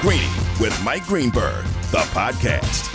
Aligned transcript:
Greeny 0.00 0.24
with 0.58 0.74
Mike 0.82 1.04
Greenberg, 1.04 1.62
the 1.90 1.98
podcast. 2.14 2.88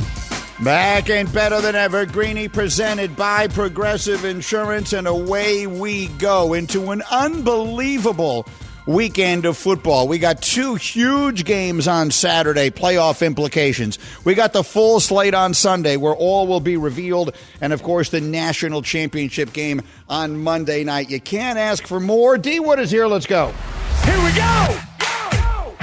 Back 0.63 1.07
and 1.11 1.31
better 1.31 1.61
than 1.61 1.75
ever, 1.75 2.03
Greeny 2.07 2.47
presented 2.47 3.15
by 3.15 3.47
Progressive 3.47 4.25
Insurance, 4.25 4.91
and 4.91 5.05
away 5.05 5.67
we 5.67 6.07
go 6.07 6.55
into 6.55 6.89
an 6.89 7.03
unbelievable 7.11 8.47
weekend 8.87 9.45
of 9.45 9.55
football. 9.55 10.07
We 10.07 10.17
got 10.17 10.41
two 10.41 10.73
huge 10.73 11.45
games 11.45 11.87
on 11.87 12.09
Saturday, 12.09 12.71
playoff 12.71 13.23
implications. 13.23 13.99
We 14.23 14.33
got 14.33 14.53
the 14.53 14.63
full 14.63 14.99
slate 14.99 15.35
on 15.35 15.53
Sunday, 15.53 15.97
where 15.97 16.15
all 16.15 16.47
will 16.47 16.59
be 16.59 16.75
revealed, 16.75 17.35
and 17.61 17.71
of 17.71 17.83
course, 17.83 18.09
the 18.09 18.19
national 18.19 18.81
championship 18.81 19.53
game 19.53 19.83
on 20.09 20.39
Monday 20.39 20.83
night. 20.83 21.11
You 21.11 21.21
can't 21.21 21.59
ask 21.59 21.85
for 21.85 21.99
more. 21.99 22.39
D 22.39 22.59
Wood 22.59 22.79
is 22.79 22.89
here. 22.89 23.05
Let's 23.05 23.27
go. 23.27 23.53
Here 24.05 24.23
we 24.23 24.31
go! 24.33 24.94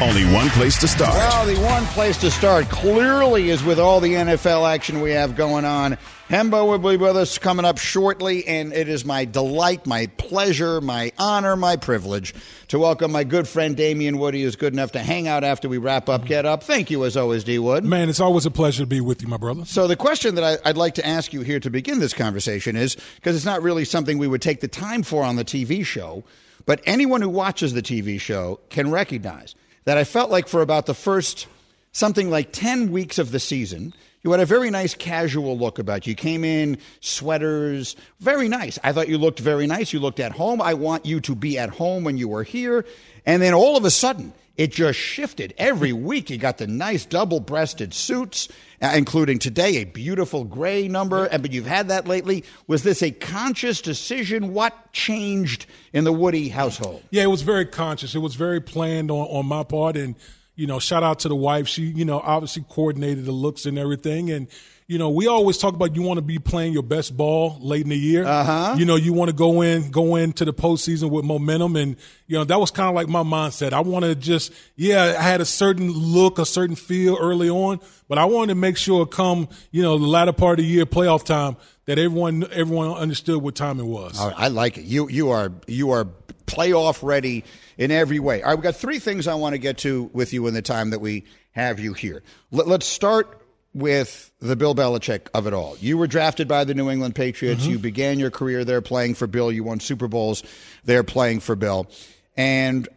Only 0.02 0.24
one 0.33 0.48
place 0.48 0.80
to 0.80 0.88
start. 0.88 1.15
Well, 1.15 1.47
the 1.47 1.61
one 1.61 1.84
place 1.86 2.17
to 2.22 2.31
start 2.33 2.69
clearly 2.69 3.50
is 3.50 3.62
with 3.62 3.78
all 3.78 4.00
the 4.00 4.14
NFL 4.14 4.69
action 4.69 5.00
we 5.00 5.12
have 5.12 5.36
going 5.36 5.64
on. 5.64 5.97
Hembo 6.28 6.67
will 6.67 6.78
be 6.78 6.97
with 6.97 7.17
us 7.17 7.39
coming 7.39 7.64
up 7.64 7.78
shortly, 7.78 8.44
and 8.48 8.72
it 8.72 8.89
is 8.89 9.05
my 9.05 9.25
delight, 9.25 9.86
my 9.86 10.09
pleasure, 10.17 10.81
my 10.81 11.12
honor, 11.19 11.55
my 11.55 11.77
privilege 11.77 12.34
to 12.67 12.81
welcome 12.81 13.12
my 13.12 13.22
good 13.22 13.47
friend 13.47 13.77
Damien 13.77 14.19
Woody, 14.19 14.42
who's 14.42 14.56
good 14.56 14.72
enough 14.72 14.91
to 14.92 14.98
hang 14.98 15.28
out 15.28 15.44
after 15.44 15.69
we 15.69 15.78
wrap 15.78 16.09
up 16.09 16.25
Get 16.25 16.47
Up. 16.47 16.64
Thank 16.64 16.91
you, 16.91 17.05
as 17.05 17.16
always, 17.16 17.44
D 17.44 17.61
Wood. 17.61 17.84
Man, 17.84 18.09
it's 18.09 18.19
always 18.19 18.44
a 18.44 18.50
pleasure 18.50 18.83
to 18.83 18.89
be 18.89 19.00
with 19.00 19.22
you, 19.22 19.28
my 19.28 19.37
brother. 19.37 19.64
So, 19.66 19.87
the 19.87 19.94
question 19.94 20.34
that 20.34 20.61
I, 20.64 20.70
would 20.70 20.77
like 20.77 20.94
to 20.94 21.06
ask 21.06 21.33
you 21.33 21.42
here 21.42 21.61
to 21.61 21.70
begin 21.70 22.00
this 22.00 22.12
conversation 22.12 22.75
is 22.75 22.97
because 23.14 23.37
it's 23.37 23.44
not 23.44 23.62
really 23.62 23.84
something 23.84 24.19
we 24.19 24.27
would 24.27 24.42
take 24.42 24.62
the 24.62 24.69
time 24.69 25.05
for 25.05 25.22
on 25.22 25.37
the 25.37 25.44
TV 25.44 25.87
show, 25.87 26.25
but 26.66 26.81
anyone 26.87 27.22
who 27.22 27.28
watches 27.28 27.72
the 27.72 27.83
TV 27.83 28.20
show 28.20 28.59
can 28.69 28.91
recognize 28.91 29.55
that 29.84 29.98
I 29.98 30.05
felt 30.05 30.30
like 30.30 30.48
for 30.48 30.62
about 30.62 30.86
the 30.86 30.94
first 30.94 31.47
something 31.92 32.30
like 32.30 32.52
10 32.52 32.91
weeks 32.91 33.19
of 33.19 33.33
the 33.33 33.41
season, 33.41 33.94
you 34.22 34.30
had 34.30 34.41
a 34.41 34.47
very 34.47 34.70
nice 34.70 34.94
casual 34.94 35.58
look 35.58 35.78
about 35.78 36.06
you. 36.06 36.12
You 36.12 36.16
came 36.16 36.44
in 36.44 36.78
sweaters, 37.00 37.97
very 38.20 38.48
nice. 38.48 38.78
I 38.84 38.92
thought 38.92 39.08
you 39.08 39.19
looked 39.19 39.41
very 39.41 39.66
nice. 39.66 39.92
You 39.92 39.98
looked 39.98 40.20
at 40.20 40.33
home. 40.33 40.62
I 40.62 40.75
want 40.75 41.05
you 41.05 41.20
to 41.20 41.34
be 41.34 41.58
at 41.58 41.70
home 41.70 42.05
when 42.05 42.16
you 42.16 42.28
were 42.28 42.44
here. 42.44 42.84
And 43.27 43.42
then 43.42 43.53
all 43.53 43.77
of 43.77 43.84
a 43.84 43.91
sudden, 43.91 44.33
it 44.56 44.70
just 44.70 44.98
shifted. 44.98 45.55
Every 45.56 45.92
week, 45.92 46.31
you 46.31 46.39
got 46.39 46.58
the 46.58 46.67
nice 46.67 47.05
double 47.05 47.41
breasted 47.41 47.95
suits, 47.95 48.48
uh, 48.81 48.92
including 48.94 49.39
today 49.39 49.77
a 49.77 49.84
beautiful 49.84 50.44
gray 50.44 50.89
number. 50.89 51.25
And 51.27 51.42
but 51.42 51.53
you've 51.53 51.67
had 51.67 51.89
that 51.89 52.06
lately. 52.06 52.44
Was 52.67 52.83
this 52.83 53.03
a 53.03 53.11
conscious 53.11 53.81
decision? 53.81 54.53
What 54.53 54.92
changed 54.92 55.67
in 55.92 56.05
the 56.05 56.12
Woody 56.12 56.48
household? 56.48 57.03
Yeah, 57.11 57.22
it 57.22 57.31
was 57.31 57.42
very 57.42 57.67
conscious. 57.67 58.14
It 58.14 58.20
was 58.20 58.34
very 58.34 58.61
planned 58.61 59.11
on, 59.11 59.27
on 59.28 59.47
my 59.47 59.64
part. 59.64 59.97
And, 59.97 60.17
you 60.55 60.66
know, 60.66 60.78
shout 60.78 61.03
out 61.03 61.20
to 61.20 61.28
the 61.28 61.37
wife. 61.37 61.66
She, 61.66 61.83
you 61.83 62.05
know, 62.05 62.20
obviously 62.20 62.64
coordinated 62.69 63.25
the 63.25 63.33
looks 63.33 63.64
and 63.64 63.78
everything. 63.78 64.31
And, 64.31 64.48
you 64.93 64.98
know, 64.98 65.09
we 65.09 65.27
always 65.27 65.56
talk 65.56 65.72
about 65.72 65.97
you 65.97 66.03
want 66.03 66.19
to 66.19 66.22
be 66.22 66.39
playing 66.39 66.75
your 66.75 66.83
best 66.83 67.16
ball 67.16 67.56
late 67.62 67.81
in 67.81 67.89
the 67.89 67.97
year. 67.97 68.27
Uh-huh. 68.27 68.75
You 68.77 68.84
know, 68.84 68.97
you 68.97 69.15
want 69.15 69.31
to 69.31 69.34
go 69.34 69.62
in, 69.62 69.91
go 69.91 70.16
into 70.16 70.44
the 70.44 70.53
postseason 70.53 71.09
with 71.09 71.25
momentum, 71.25 71.77
and 71.77 71.97
you 72.27 72.37
know 72.37 72.44
that 72.44 72.61
was 72.61 72.71
kind 72.71 72.91
of 72.91 72.94
like 72.94 73.09
my 73.09 73.22
mindset. 73.22 73.72
I 73.72 73.81
want 73.81 74.05
to 74.05 74.15
just, 74.15 74.53
yeah, 74.77 75.16
I 75.19 75.22
had 75.22 75.41
a 75.41 75.47
certain 75.47 75.91
look, 75.91 76.39
a 76.39 76.44
certain 76.44 76.77
feel 76.77 77.16
early 77.19 77.49
on, 77.49 77.81
but 78.06 78.19
I 78.19 78.27
wanted 78.27 78.49
to 78.49 78.55
make 78.56 78.77
sure 78.77 79.06
come, 79.06 79.49
you 79.71 79.81
know, 79.81 79.97
the 79.97 80.06
latter 80.06 80.34
part 80.34 80.59
of 80.59 80.66
the 80.66 80.71
year, 80.71 80.84
playoff 80.84 81.25
time, 81.25 81.56
that 81.87 81.99
everyone 81.99 82.47
everyone 82.53 82.91
understood 82.91 83.43
what 83.43 83.55
time 83.55 83.81
it 83.81 83.87
was. 83.87 84.21
I 84.21 84.49
like 84.49 84.77
it. 84.77 84.84
You 84.84 85.09
you 85.09 85.31
are 85.31 85.53
you 85.66 85.93
are 85.93 86.06
playoff 86.45 87.03
ready 87.03 87.45
in 87.78 87.91
every 87.91 88.19
way. 88.19 88.43
All 88.43 88.50
right, 88.50 88.59
we've 88.59 88.62
got 88.62 88.77
three 88.77 88.99
things 88.99 89.27
I 89.27 89.37
want 89.37 89.55
to 89.55 89.59
get 89.59 89.78
to 89.78 90.11
with 90.12 90.34
you 90.34 90.47
in 90.49 90.53
the 90.53 90.61
time 90.61 90.91
that 90.91 91.00
we 91.00 91.25
have 91.53 91.81
you 91.81 91.95
here. 91.95 92.22
Let, 92.50 92.69
let's 92.69 92.84
start 92.84 93.41
with 93.75 94.31
the 94.41 94.56
Bill 94.56 94.75
Belichick 94.75 95.28
of 95.34 95.47
it 95.47 95.55
all. 95.55 95.77
You 95.78 95.97
were 95.97 96.06
drafted 96.06 96.47
by 96.49 96.65
the 96.65 96.75
New 96.75 96.91
England 96.91 97.15
Patriots. 97.15 97.62
Mm-hmm. 97.62 97.71
You 97.71 97.78
began 97.78 98.19
your 98.19 98.31
career 98.31 98.65
there 98.65 98.83
playing 98.83 99.15
for 99.15 99.27
Bill. 99.27 99.50
You 99.50 99.65
won 99.65 99.81
Super 99.81 100.09
Bowls 100.09 100.43
there 100.84 101.03
playing 101.03 101.41
for 101.41 101.56
Bill. 101.56 101.88
And 102.37 102.88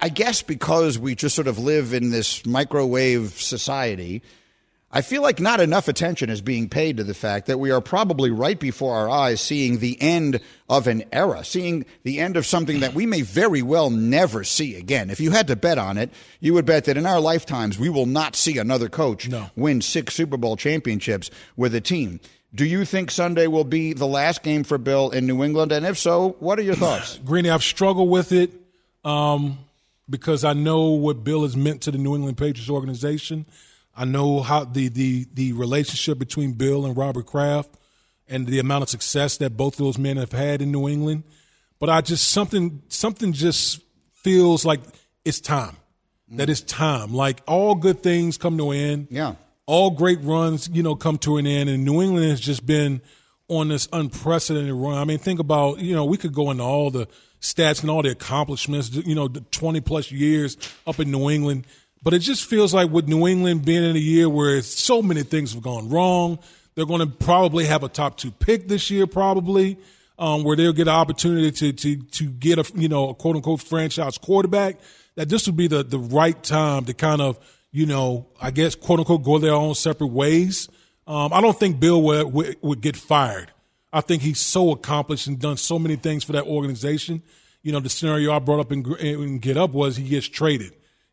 I 0.00 0.08
guess 0.08 0.42
because 0.42 0.98
we 0.98 1.14
just 1.14 1.34
sort 1.34 1.48
of 1.48 1.58
live 1.58 1.94
in 1.94 2.10
this 2.10 2.44
microwave 2.44 3.40
society, 3.40 4.22
I 4.94 5.00
feel 5.00 5.22
like 5.22 5.40
not 5.40 5.60
enough 5.60 5.88
attention 5.88 6.28
is 6.28 6.42
being 6.42 6.68
paid 6.68 6.98
to 6.98 7.04
the 7.04 7.14
fact 7.14 7.46
that 7.46 7.58
we 7.58 7.70
are 7.70 7.80
probably 7.80 8.30
right 8.30 8.60
before 8.60 8.94
our 8.94 9.08
eyes 9.08 9.40
seeing 9.40 9.78
the 9.78 10.00
end 10.02 10.38
of 10.68 10.86
an 10.86 11.04
era, 11.10 11.44
seeing 11.44 11.86
the 12.02 12.20
end 12.20 12.36
of 12.36 12.44
something 12.44 12.80
that 12.80 12.92
we 12.92 13.06
may 13.06 13.22
very 13.22 13.62
well 13.62 13.88
never 13.88 14.44
see 14.44 14.76
again. 14.76 15.08
If 15.08 15.18
you 15.18 15.30
had 15.30 15.46
to 15.46 15.56
bet 15.56 15.78
on 15.78 15.96
it, 15.96 16.10
you 16.40 16.52
would 16.52 16.66
bet 16.66 16.84
that 16.84 16.98
in 16.98 17.06
our 17.06 17.20
lifetimes 17.20 17.78
we 17.78 17.88
will 17.88 18.04
not 18.04 18.36
see 18.36 18.58
another 18.58 18.90
coach 18.90 19.30
no. 19.30 19.48
win 19.56 19.80
six 19.80 20.14
Super 20.14 20.36
Bowl 20.36 20.56
championships 20.56 21.30
with 21.56 21.74
a 21.74 21.80
team. 21.80 22.20
Do 22.54 22.66
you 22.66 22.84
think 22.84 23.10
Sunday 23.10 23.46
will 23.46 23.64
be 23.64 23.94
the 23.94 24.06
last 24.06 24.42
game 24.42 24.62
for 24.62 24.76
Bill 24.76 25.08
in 25.08 25.26
New 25.26 25.42
England? 25.42 25.72
And 25.72 25.86
if 25.86 25.96
so, 25.96 26.36
what 26.38 26.58
are 26.58 26.62
your 26.62 26.74
thoughts? 26.74 27.18
Greeny, 27.24 27.48
I've 27.48 27.62
struggled 27.62 28.10
with 28.10 28.30
it 28.30 28.52
um, 29.06 29.56
because 30.10 30.44
I 30.44 30.52
know 30.52 30.90
what 30.90 31.24
Bill 31.24 31.44
has 31.44 31.56
meant 31.56 31.80
to 31.82 31.90
the 31.90 31.96
New 31.96 32.14
England 32.14 32.36
Patriots 32.36 32.68
organization. 32.68 33.46
I 33.96 34.04
know 34.04 34.40
how 34.40 34.64
the, 34.64 34.88
the, 34.88 35.26
the 35.34 35.52
relationship 35.52 36.18
between 36.18 36.52
Bill 36.52 36.86
and 36.86 36.96
Robert 36.96 37.26
Kraft 37.26 37.70
and 38.28 38.46
the 38.46 38.58
amount 38.58 38.82
of 38.82 38.88
success 38.88 39.36
that 39.38 39.56
both 39.56 39.74
of 39.74 39.78
those 39.84 39.98
men 39.98 40.16
have 40.16 40.32
had 40.32 40.62
in 40.62 40.72
New 40.72 40.88
England. 40.88 41.24
But 41.78 41.90
I 41.90 42.00
just 42.00 42.30
something 42.30 42.82
something 42.88 43.32
just 43.32 43.80
feels 44.12 44.64
like 44.64 44.80
it's 45.24 45.40
time. 45.40 45.76
Mm. 46.32 46.38
That 46.38 46.48
it's 46.48 46.60
time. 46.62 47.12
Like 47.12 47.40
all 47.46 47.74
good 47.74 48.02
things 48.02 48.38
come 48.38 48.56
to 48.58 48.70
an 48.70 48.78
end. 48.78 49.08
Yeah. 49.10 49.34
All 49.66 49.90
great 49.90 50.20
runs, 50.22 50.68
you 50.68 50.82
know, 50.82 50.94
come 50.94 51.18
to 51.18 51.36
an 51.36 51.46
end. 51.46 51.68
And 51.68 51.84
New 51.84 52.00
England 52.02 52.30
has 52.30 52.40
just 52.40 52.64
been 52.64 53.02
on 53.48 53.68
this 53.68 53.88
unprecedented 53.92 54.72
run. 54.72 54.94
I 54.94 55.04
mean, 55.04 55.18
think 55.18 55.40
about, 55.40 55.78
you 55.78 55.94
know, 55.94 56.04
we 56.04 56.16
could 56.16 56.32
go 56.32 56.50
into 56.50 56.62
all 56.62 56.90
the 56.90 57.06
stats 57.40 57.82
and 57.82 57.90
all 57.90 58.02
the 58.02 58.10
accomplishments, 58.10 58.90
you 58.90 59.14
know, 59.14 59.28
the 59.28 59.40
20 59.40 59.80
plus 59.80 60.10
years 60.10 60.56
up 60.86 61.00
in 61.00 61.10
New 61.10 61.30
England. 61.30 61.66
But 62.02 62.14
it 62.14 62.18
just 62.18 62.44
feels 62.44 62.74
like 62.74 62.90
with 62.90 63.08
New 63.08 63.28
England 63.28 63.64
being 63.64 63.84
in 63.84 63.94
a 63.94 64.00
year 64.00 64.28
where 64.28 64.60
so 64.62 65.02
many 65.02 65.22
things 65.22 65.54
have 65.54 65.62
gone 65.62 65.88
wrong, 65.88 66.40
they're 66.74 66.86
going 66.86 67.00
to 67.00 67.06
probably 67.06 67.66
have 67.66 67.84
a 67.84 67.88
top 67.88 68.16
two 68.16 68.30
pick 68.30 68.66
this 68.66 68.90
year, 68.90 69.06
probably, 69.06 69.78
um, 70.18 70.42
where 70.42 70.56
they'll 70.56 70.72
get 70.72 70.88
an 70.88 70.94
opportunity 70.94 71.52
to 71.52 71.72
to 71.72 71.96
to 72.02 72.24
get 72.24 72.58
a 72.58 72.70
you 72.74 72.88
know 72.88 73.10
a 73.10 73.14
quote 73.14 73.36
unquote 73.36 73.60
franchise 73.60 74.18
quarterback. 74.18 74.78
That 75.14 75.28
this 75.28 75.46
would 75.46 75.56
be 75.56 75.68
the 75.68 75.84
the 75.84 75.98
right 75.98 76.40
time 76.42 76.86
to 76.86 76.94
kind 76.94 77.20
of 77.20 77.38
you 77.70 77.86
know 77.86 78.26
I 78.40 78.50
guess 78.50 78.74
quote 78.74 78.98
unquote 78.98 79.22
go 79.22 79.38
their 79.38 79.54
own 79.54 79.74
separate 79.74 80.08
ways. 80.08 80.68
Um, 81.06 81.32
I 81.32 81.40
don't 81.40 81.58
think 81.58 81.78
Bill 81.78 82.02
would, 82.02 82.32
would 82.32 82.56
would 82.62 82.80
get 82.80 82.96
fired. 82.96 83.52
I 83.92 84.00
think 84.00 84.22
he's 84.22 84.40
so 84.40 84.70
accomplished 84.70 85.26
and 85.26 85.38
done 85.38 85.58
so 85.58 85.78
many 85.78 85.96
things 85.96 86.24
for 86.24 86.32
that 86.32 86.46
organization. 86.46 87.22
You 87.62 87.72
know, 87.72 87.80
the 87.80 87.90
scenario 87.90 88.32
I 88.32 88.38
brought 88.38 88.60
up 88.60 88.72
in, 88.72 88.96
in 88.96 89.38
Get 89.38 89.56
Up 89.56 89.72
was 89.72 89.96
he 89.96 90.08
gets 90.08 90.26
traded. 90.26 90.72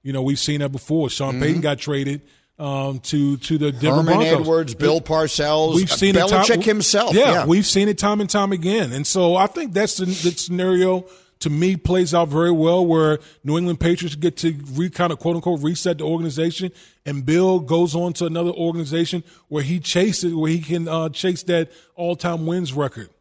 You 0.09 0.13
know, 0.13 0.23
we've 0.23 0.39
seen 0.39 0.61
that 0.61 0.71
before. 0.71 1.07
Sean 1.11 1.35
mm-hmm. 1.35 1.43
Payton 1.43 1.61
got 1.61 1.77
traded 1.77 2.23
um, 2.57 2.97
to 3.01 3.37
to 3.37 3.59
the 3.59 3.71
Denver 3.71 3.97
Herman 3.97 4.15
Broncos. 4.15 4.39
Edwards, 4.39 4.73
Bill 4.73 5.01
Parcells, 5.01 5.75
we've 5.75 5.91
seen 5.91 6.15
Belichick 6.15 6.45
it 6.45 6.47
time, 6.47 6.61
himself. 6.61 7.13
Yeah, 7.13 7.31
yeah, 7.31 7.45
we've 7.45 7.67
seen 7.67 7.87
it 7.87 7.99
time 7.99 8.19
and 8.19 8.27
time 8.27 8.51
again. 8.51 8.91
And 8.91 9.05
so 9.05 9.35
I 9.35 9.45
think 9.45 9.71
that's 9.71 9.97
the, 9.97 10.05
the, 10.05 10.31
scenario 10.31 11.05
to 11.41 11.51
me 11.51 11.75
plays 11.75 12.15
out 12.15 12.29
very 12.29 12.51
well 12.51 12.83
where 12.83 13.19
New 13.43 13.59
England 13.59 13.79
Patriots 13.79 14.15
get 14.15 14.35
to 14.37 14.55
re 14.71 14.89
kind 14.89 15.13
of 15.13 15.19
quote 15.19 15.35
unquote 15.35 15.61
reset 15.61 15.99
the 15.99 16.05
organization 16.05 16.71
and 17.05 17.23
Bill 17.23 17.59
goes 17.59 17.93
on 17.93 18.13
to 18.13 18.25
another 18.25 18.49
organization 18.49 19.23
where 19.47 19.61
he 19.61 19.79
chases 19.79 20.33
where 20.33 20.49
he 20.49 20.59
can 20.59 20.87
uh, 20.87 21.09
chase 21.09 21.43
that 21.43 21.71
all 21.93 22.15
time 22.15 22.47
wins 22.47 22.73
record. 22.73 23.11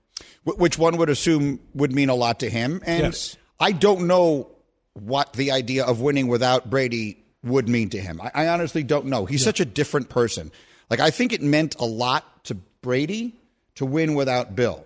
Which 0.44 0.78
one 0.78 0.96
would 0.96 1.10
assume 1.10 1.60
would 1.74 1.92
mean 1.92 2.08
a 2.08 2.14
lot 2.14 2.40
to 2.40 2.48
him. 2.48 2.80
And 2.86 3.02
yes. 3.02 3.36
I 3.60 3.72
don't 3.72 4.06
know 4.06 4.52
what 5.02 5.32
the 5.32 5.52
idea 5.52 5.84
of 5.84 6.00
winning 6.00 6.28
without 6.28 6.70
Brady 6.70 7.24
would 7.42 7.68
mean 7.68 7.90
to 7.90 8.00
him. 8.00 8.20
I, 8.20 8.30
I 8.34 8.48
honestly 8.48 8.82
don't 8.82 9.06
know. 9.06 9.24
He's 9.26 9.42
yeah. 9.42 9.46
such 9.46 9.60
a 9.60 9.64
different 9.64 10.08
person. 10.08 10.50
Like, 10.90 11.00
I 11.00 11.10
think 11.10 11.32
it 11.32 11.42
meant 11.42 11.76
a 11.76 11.84
lot 11.84 12.44
to 12.44 12.54
Brady 12.82 13.34
to 13.76 13.84
win 13.84 14.14
without 14.14 14.56
Bill. 14.56 14.84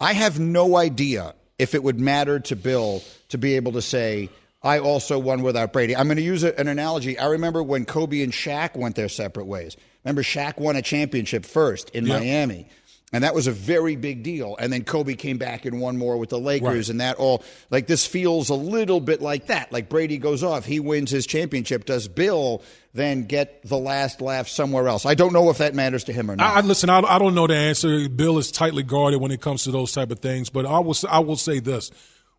I 0.00 0.12
have 0.12 0.38
no 0.38 0.76
idea 0.76 1.34
if 1.58 1.74
it 1.74 1.82
would 1.82 2.00
matter 2.00 2.40
to 2.40 2.56
Bill 2.56 3.02
to 3.28 3.38
be 3.38 3.56
able 3.56 3.72
to 3.72 3.82
say, 3.82 4.28
I 4.62 4.78
also 4.78 5.18
won 5.18 5.42
without 5.42 5.72
Brady. 5.72 5.94
I'm 5.94 6.06
going 6.06 6.16
to 6.16 6.22
use 6.22 6.42
an 6.42 6.68
analogy. 6.68 7.18
I 7.18 7.26
remember 7.26 7.62
when 7.62 7.84
Kobe 7.84 8.22
and 8.22 8.32
Shaq 8.32 8.76
went 8.76 8.96
their 8.96 9.08
separate 9.08 9.44
ways. 9.46 9.76
Remember, 10.04 10.22
Shaq 10.22 10.58
won 10.58 10.76
a 10.76 10.82
championship 10.82 11.44
first 11.44 11.90
in 11.90 12.06
yep. 12.06 12.20
Miami. 12.20 12.68
And 13.14 13.22
that 13.22 13.32
was 13.32 13.46
a 13.46 13.52
very 13.52 13.94
big 13.94 14.24
deal. 14.24 14.56
And 14.58 14.72
then 14.72 14.82
Kobe 14.82 15.14
came 15.14 15.38
back 15.38 15.66
and 15.66 15.80
won 15.80 15.96
more 15.96 16.16
with 16.16 16.30
the 16.30 16.38
Lakers, 16.38 16.88
right. 16.88 16.88
and 16.88 17.00
that 17.00 17.16
all 17.16 17.44
like 17.70 17.86
this 17.86 18.04
feels 18.04 18.48
a 18.48 18.56
little 18.56 18.98
bit 18.98 19.22
like 19.22 19.46
that. 19.46 19.70
Like 19.70 19.88
Brady 19.88 20.18
goes 20.18 20.42
off, 20.42 20.64
he 20.64 20.80
wins 20.80 21.12
his 21.12 21.24
championship. 21.24 21.84
Does 21.84 22.08
Bill 22.08 22.60
then 22.92 23.26
get 23.26 23.62
the 23.62 23.78
last 23.78 24.20
laugh 24.20 24.48
somewhere 24.48 24.88
else? 24.88 25.06
I 25.06 25.14
don't 25.14 25.32
know 25.32 25.48
if 25.50 25.58
that 25.58 25.76
matters 25.76 26.02
to 26.04 26.12
him 26.12 26.28
or 26.28 26.34
not. 26.34 26.56
I, 26.56 26.60
listen, 26.62 26.90
I, 26.90 27.02
I 27.02 27.20
don't 27.20 27.36
know 27.36 27.46
the 27.46 27.54
answer. 27.54 28.08
Bill 28.08 28.36
is 28.36 28.50
tightly 28.50 28.82
guarded 28.82 29.20
when 29.20 29.30
it 29.30 29.40
comes 29.40 29.62
to 29.62 29.70
those 29.70 29.92
type 29.92 30.10
of 30.10 30.18
things, 30.18 30.50
but 30.50 30.66
I 30.66 30.80
will 30.80 30.96
I 31.08 31.20
will 31.20 31.36
say 31.36 31.60
this: 31.60 31.92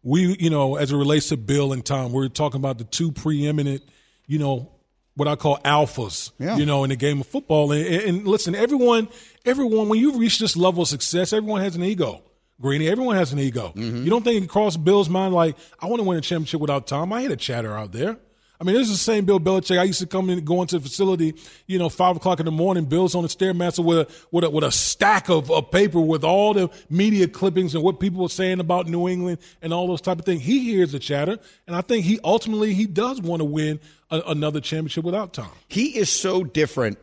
we, 0.04 0.36
you 0.42 0.50
know, 0.50 0.76
as 0.76 0.92
it 0.92 0.98
relates 0.98 1.30
to 1.30 1.38
Bill 1.38 1.72
and 1.72 1.86
Tom, 1.86 2.12
we're 2.12 2.28
talking 2.28 2.60
about 2.60 2.80
the 2.80 2.84
two 2.84 3.14
preeminent, 3.14 3.82
you 4.28 4.40
know, 4.40 4.75
what 5.16 5.28
I 5.28 5.36
call 5.36 5.58
alphas, 5.60 6.32
yeah. 6.40 6.58
you 6.58 6.66
know, 6.66 6.84
in 6.84 6.90
the 6.90 6.96
game 6.96 7.22
of 7.22 7.28
football. 7.28 7.72
And, 7.72 7.86
and, 7.88 8.28
listen, 8.28 8.54
everyone, 8.54 9.08
everyone, 9.46 9.90
when 9.90 10.00
you 10.00 10.18
reach 10.18 10.40
this 10.40 10.56
level 10.58 10.84
of 10.84 10.88
success, 10.88 11.34
everyone 11.34 11.62
has 11.62 11.76
an 11.76 11.84
ego. 11.84 12.22
Greeny, 12.62 12.88
everyone 12.88 13.16
has 13.16 13.34
an 13.34 13.40
ego. 13.40 13.74
Mm-hmm. 13.76 14.04
You 14.04 14.10
don't 14.10 14.24
think 14.24 14.44
it 14.44 14.48
crossed 14.48 14.84
Bill's 14.84 15.10
mind 15.10 15.34
like, 15.34 15.58
I 15.80 15.88
want 15.88 16.02
to 16.02 16.08
win 16.08 16.18
a 16.18 16.22
championship 16.22 16.62
without 16.62 16.88
Tom. 16.88 17.12
I 17.12 17.22
hate 17.22 17.32
a 17.32 17.36
chatter 17.36 17.78
out 17.78 17.92
there. 17.92 18.18
I 18.60 18.64
mean, 18.64 18.76
this 18.76 18.90
is 18.90 18.94
the 18.94 19.04
same 19.04 19.26
Bill 19.26 19.40
Belichick. 19.40 19.78
I 19.78 19.84
used 19.84 20.00
to 20.00 20.06
come 20.06 20.30
in, 20.30 20.44
go 20.46 20.62
into 20.62 20.78
the 20.78 20.82
facility, 20.82 21.36
you 21.68 21.78
know, 21.78 21.90
five 21.90 22.16
o'clock 22.16 22.40
in 22.40 22.46
the 22.46 22.52
morning. 22.52 22.86
Bill's 22.86 23.14
on 23.14 23.24
the 23.24 23.28
stairmaster 23.28 23.84
with 23.84 23.98
a, 23.98 24.08
with 24.32 24.46
a, 24.46 24.50
with 24.50 24.64
a 24.64 24.72
stack 24.72 25.30
of, 25.30 25.52
of 25.52 25.72
paper 25.72 26.00
with 26.00 26.24
all 26.24 26.54
the 26.54 26.70
media 26.90 27.28
clippings 27.28 27.76
and 27.76 27.84
what 27.84 28.00
people 28.00 28.22
were 28.22 28.30
saying 28.30 28.62
about 28.62 28.88
New 28.88 29.10
England 29.10 29.40
and 29.62 29.74
all 29.74 29.88
those 29.88 30.02
type 30.02 30.20
of 30.20 30.26
things. 30.26 30.42
He 30.42 30.72
hears 30.72 30.94
the 30.94 31.00
chatter, 31.00 31.38
and 31.68 31.76
I 31.76 31.82
think 31.82 32.06
he 32.06 32.20
ultimately 32.24 32.74
he 32.74 32.86
does 32.86 33.20
want 33.20 33.42
to 33.42 33.46
win 33.46 33.80
a, 34.10 34.22
another 34.28 34.62
championship 34.62 35.04
without 35.04 35.34
Tom. 35.34 35.50
He 35.68 35.98
is 35.98 36.10
so 36.10 36.44
different 36.44 36.98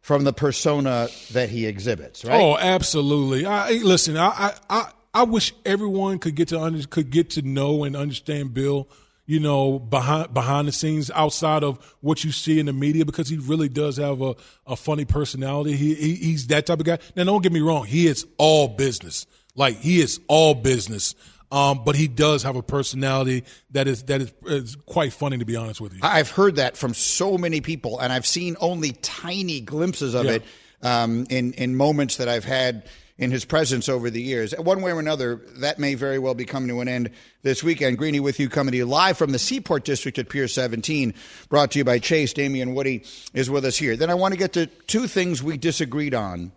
from 0.00 0.24
the 0.24 0.32
persona 0.32 1.08
that 1.32 1.48
he 1.48 1.66
exhibits, 1.66 2.24
right? 2.24 2.40
Oh, 2.40 2.56
absolutely. 2.56 3.44
I, 3.44 3.70
listen, 3.72 4.16
I, 4.16 4.52
I, 4.70 4.90
I 5.12 5.22
wish 5.24 5.52
everyone 5.64 6.18
could 6.18 6.36
get 6.36 6.48
to 6.48 6.60
under, 6.60 6.86
could 6.86 7.10
get 7.10 7.30
to 7.30 7.42
know 7.42 7.84
and 7.84 7.96
understand 7.96 8.54
Bill 8.54 8.88
you 9.26 9.40
know, 9.40 9.78
behind 9.78 10.32
behind 10.32 10.68
the 10.68 10.72
scenes 10.72 11.10
outside 11.10 11.64
of 11.64 11.78
what 12.00 12.22
you 12.22 12.30
see 12.30 12.60
in 12.60 12.66
the 12.66 12.72
media 12.72 13.04
because 13.04 13.28
he 13.28 13.36
really 13.36 13.68
does 13.68 13.96
have 13.96 14.22
a, 14.22 14.36
a 14.66 14.76
funny 14.76 15.04
personality. 15.04 15.76
He, 15.76 15.94
he 15.94 16.14
he's 16.14 16.46
that 16.46 16.66
type 16.66 16.78
of 16.78 16.86
guy. 16.86 16.98
Now, 17.16 17.24
don't 17.24 17.42
get 17.42 17.52
me 17.52 17.60
wrong, 17.60 17.84
he 17.84 18.06
is 18.06 18.24
all 18.38 18.68
business. 18.68 19.26
Like 19.56 19.78
he 19.78 20.00
is 20.00 20.20
all 20.28 20.54
business. 20.54 21.14
Um, 21.52 21.84
but 21.84 21.94
he 21.94 22.08
does 22.08 22.42
have 22.42 22.56
a 22.56 22.62
personality 22.62 23.44
that 23.70 23.86
is 23.86 24.02
that 24.04 24.20
is, 24.20 24.32
is, 24.46 24.76
quite 24.84 25.12
funny 25.12 25.38
to 25.38 25.44
be 25.44 25.54
honest 25.54 25.80
with 25.80 25.94
you. 25.94 26.00
I've 26.02 26.30
heard 26.30 26.56
that 26.56 26.76
from 26.76 26.92
so 26.92 27.38
many 27.38 27.60
people, 27.60 28.00
and 28.00 28.12
I've 28.12 28.26
seen 28.26 28.56
only 28.60 28.92
tiny 28.92 29.60
glimpses 29.60 30.14
of 30.14 30.24
yeah. 30.24 30.32
it 30.32 30.42
um, 30.82 31.26
in 31.30 31.52
in 31.52 31.76
moments 31.76 32.16
that 32.16 32.28
I've 32.28 32.44
had 32.44 32.88
in 33.18 33.30
his 33.30 33.44
presence 33.44 33.88
over 33.88 34.10
the 34.10 34.20
years. 34.20 34.52
One 34.58 34.82
way 34.82 34.92
or 34.92 35.00
another, 35.00 35.40
that 35.58 35.78
may 35.78 35.94
very 35.94 36.18
well 36.18 36.34
be 36.34 36.44
coming 36.44 36.68
to 36.68 36.80
an 36.80 36.88
end 36.88 37.10
this 37.42 37.62
weekend. 37.64 37.98
Greeny 37.98 38.20
with 38.20 38.38
you, 38.38 38.48
coming 38.48 38.72
to 38.72 38.78
you 38.78 38.84
live 38.84 39.16
from 39.16 39.32
the 39.32 39.38
Seaport 39.38 39.84
District 39.84 40.18
at 40.18 40.28
Pier 40.28 40.48
17, 40.48 41.14
brought 41.48 41.70
to 41.72 41.78
you 41.78 41.84
by 41.84 41.98
Chase. 41.98 42.32
Damien 42.32 42.74
Woody 42.74 43.04
is 43.32 43.48
with 43.48 43.64
us 43.64 43.76
here. 43.76 43.96
Then 43.96 44.10
I 44.10 44.14
want 44.14 44.32
to 44.32 44.38
get 44.38 44.52
to 44.54 44.66
two 44.66 45.06
things 45.06 45.42
we 45.42 45.56
disagreed 45.56 46.14
on 46.14 46.52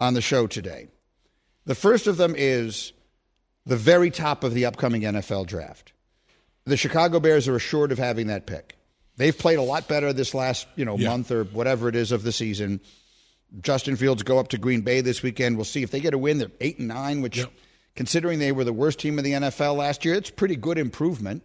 on 0.00 0.14
the 0.14 0.22
show 0.22 0.46
today. 0.46 0.88
The 1.66 1.74
first 1.74 2.06
of 2.06 2.16
them 2.16 2.34
is 2.36 2.92
the 3.70 3.76
very 3.76 4.10
top 4.10 4.42
of 4.42 4.52
the 4.52 4.66
upcoming 4.66 5.02
NFL 5.02 5.46
draft. 5.46 5.92
The 6.64 6.76
Chicago 6.76 7.20
Bears 7.20 7.46
are 7.46 7.54
assured 7.54 7.92
of 7.92 7.98
having 7.98 8.26
that 8.26 8.44
pick. 8.44 8.76
They've 9.16 9.36
played 9.36 9.60
a 9.60 9.62
lot 9.62 9.86
better 9.86 10.12
this 10.12 10.34
last, 10.34 10.66
you 10.74 10.84
know, 10.84 10.96
yeah. 10.98 11.10
month 11.10 11.30
or 11.30 11.44
whatever 11.44 11.88
it 11.88 11.94
is 11.94 12.10
of 12.10 12.24
the 12.24 12.32
season. 12.32 12.80
Justin 13.60 13.94
Fields 13.94 14.24
go 14.24 14.40
up 14.40 14.48
to 14.48 14.58
Green 14.58 14.80
Bay 14.80 15.02
this 15.02 15.22
weekend. 15.22 15.54
We'll 15.54 15.64
see 15.64 15.84
if 15.84 15.92
they 15.92 16.00
get 16.00 16.14
a 16.14 16.18
win. 16.18 16.38
They're 16.38 16.50
eight 16.60 16.80
and 16.80 16.88
nine, 16.88 17.20
which, 17.20 17.36
yep. 17.36 17.52
considering 17.94 18.40
they 18.40 18.50
were 18.50 18.64
the 18.64 18.72
worst 18.72 18.98
team 18.98 19.20
in 19.20 19.24
the 19.24 19.32
NFL 19.34 19.76
last 19.76 20.04
year, 20.04 20.16
it's 20.16 20.30
pretty 20.30 20.56
good 20.56 20.76
improvement. 20.76 21.44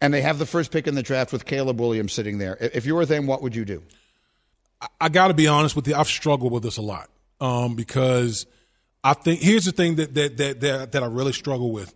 And 0.00 0.12
they 0.12 0.22
have 0.22 0.40
the 0.40 0.46
first 0.46 0.72
pick 0.72 0.88
in 0.88 0.96
the 0.96 1.02
draft 1.02 1.32
with 1.32 1.44
Caleb 1.44 1.78
Williams 1.78 2.12
sitting 2.12 2.38
there. 2.38 2.58
If 2.60 2.86
you 2.86 2.96
were 2.96 3.06
them, 3.06 3.28
what 3.28 3.40
would 3.40 3.54
you 3.54 3.64
do? 3.64 3.84
I 5.00 5.10
got 5.10 5.28
to 5.28 5.34
be 5.34 5.46
honest 5.46 5.76
with 5.76 5.86
you. 5.86 5.94
I've 5.94 6.08
struggled 6.08 6.50
with 6.50 6.64
this 6.64 6.76
a 6.76 6.82
lot 6.82 7.08
um, 7.40 7.76
because 7.76 8.46
I 9.06 9.12
think 9.12 9.40
here's 9.40 9.64
the 9.64 9.70
thing 9.70 9.96
that 9.96 10.14
that 10.14 10.36
that 10.36 10.60
that, 10.60 10.92
that 10.92 11.02
I 11.04 11.06
really 11.06 11.32
struggle 11.32 11.70
with. 11.70 11.94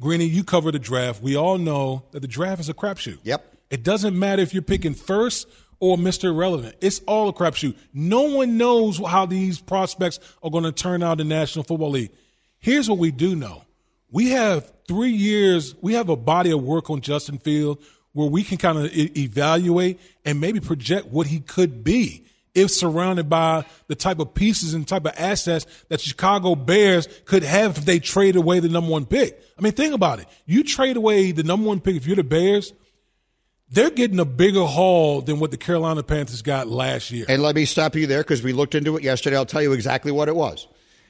Greeny, 0.00 0.26
you 0.26 0.44
cover 0.44 0.70
the 0.70 0.78
draft. 0.78 1.20
We 1.20 1.36
all 1.36 1.58
know 1.58 2.04
that 2.12 2.20
the 2.20 2.28
draft 2.28 2.60
is 2.60 2.68
a 2.68 2.74
crapshoot. 2.74 3.18
Yep. 3.24 3.44
It 3.70 3.82
doesn't 3.82 4.16
matter 4.16 4.42
if 4.42 4.54
you're 4.54 4.62
picking 4.62 4.94
first 4.94 5.48
or 5.80 5.96
Mr. 5.96 6.24
Irrelevant. 6.24 6.76
It's 6.80 7.00
all 7.06 7.28
a 7.28 7.32
crapshoot. 7.32 7.76
No 7.92 8.22
one 8.22 8.58
knows 8.58 8.98
how 8.98 9.26
these 9.26 9.60
prospects 9.60 10.20
are 10.40 10.50
going 10.50 10.62
to 10.62 10.70
turn 10.70 11.02
out 11.02 11.20
in 11.20 11.28
the 11.28 11.34
National 11.34 11.64
Football 11.64 11.90
League. 11.90 12.12
Here's 12.58 12.88
what 12.88 12.98
we 12.98 13.10
do 13.10 13.34
know. 13.34 13.64
We 14.12 14.30
have 14.30 14.72
three 14.86 15.10
years, 15.10 15.74
we 15.80 15.94
have 15.94 16.08
a 16.08 16.16
body 16.16 16.52
of 16.52 16.62
work 16.62 16.90
on 16.90 17.00
Justin 17.00 17.38
Field 17.38 17.82
where 18.12 18.28
we 18.28 18.44
can 18.44 18.56
kind 18.56 18.78
of 18.78 18.96
e- 18.96 19.10
evaluate 19.16 19.98
and 20.24 20.40
maybe 20.40 20.60
project 20.60 21.08
what 21.08 21.26
he 21.26 21.40
could 21.40 21.82
be 21.82 22.24
if 22.56 22.70
surrounded 22.70 23.28
by 23.28 23.64
the 23.86 23.94
type 23.94 24.18
of 24.18 24.34
pieces 24.34 24.74
and 24.74 24.88
type 24.88 25.04
of 25.04 25.12
assets 25.16 25.66
that 25.88 26.00
Chicago 26.00 26.54
Bears 26.54 27.08
could 27.24 27.42
have 27.42 27.78
if 27.78 27.84
they 27.84 27.98
trade 27.98 28.36
away 28.36 28.60
the 28.60 28.68
number 28.68 28.90
one 28.90 29.06
pick. 29.06 29.40
I 29.58 29.62
mean, 29.62 29.72
think 29.72 29.94
about 29.94 30.18
it. 30.18 30.26
You 30.46 30.64
trade 30.64 30.96
away 30.96 31.32
the 31.32 31.42
number 31.42 31.68
one 31.68 31.80
pick 31.80 31.96
if 31.96 32.06
you're 32.06 32.16
the 32.16 32.24
Bears– 32.24 32.72
they're 33.70 33.90
getting 33.90 34.20
a 34.20 34.24
bigger 34.24 34.64
haul 34.64 35.22
than 35.22 35.40
what 35.40 35.50
the 35.50 35.56
Carolina 35.56 36.02
Panthers 36.02 36.42
got 36.42 36.68
last 36.68 37.10
year. 37.10 37.26
And 37.28 37.42
let 37.42 37.54
me 37.56 37.64
stop 37.64 37.96
you 37.96 38.06
there 38.06 38.22
because 38.22 38.42
we 38.42 38.52
looked 38.52 38.74
into 38.74 38.96
it 38.96 39.02
yesterday. 39.02 39.36
I'll 39.36 39.46
tell 39.46 39.62
you 39.62 39.72
exactly 39.72 40.12
what 40.12 40.28
it 40.28 40.36
was. 40.36 40.68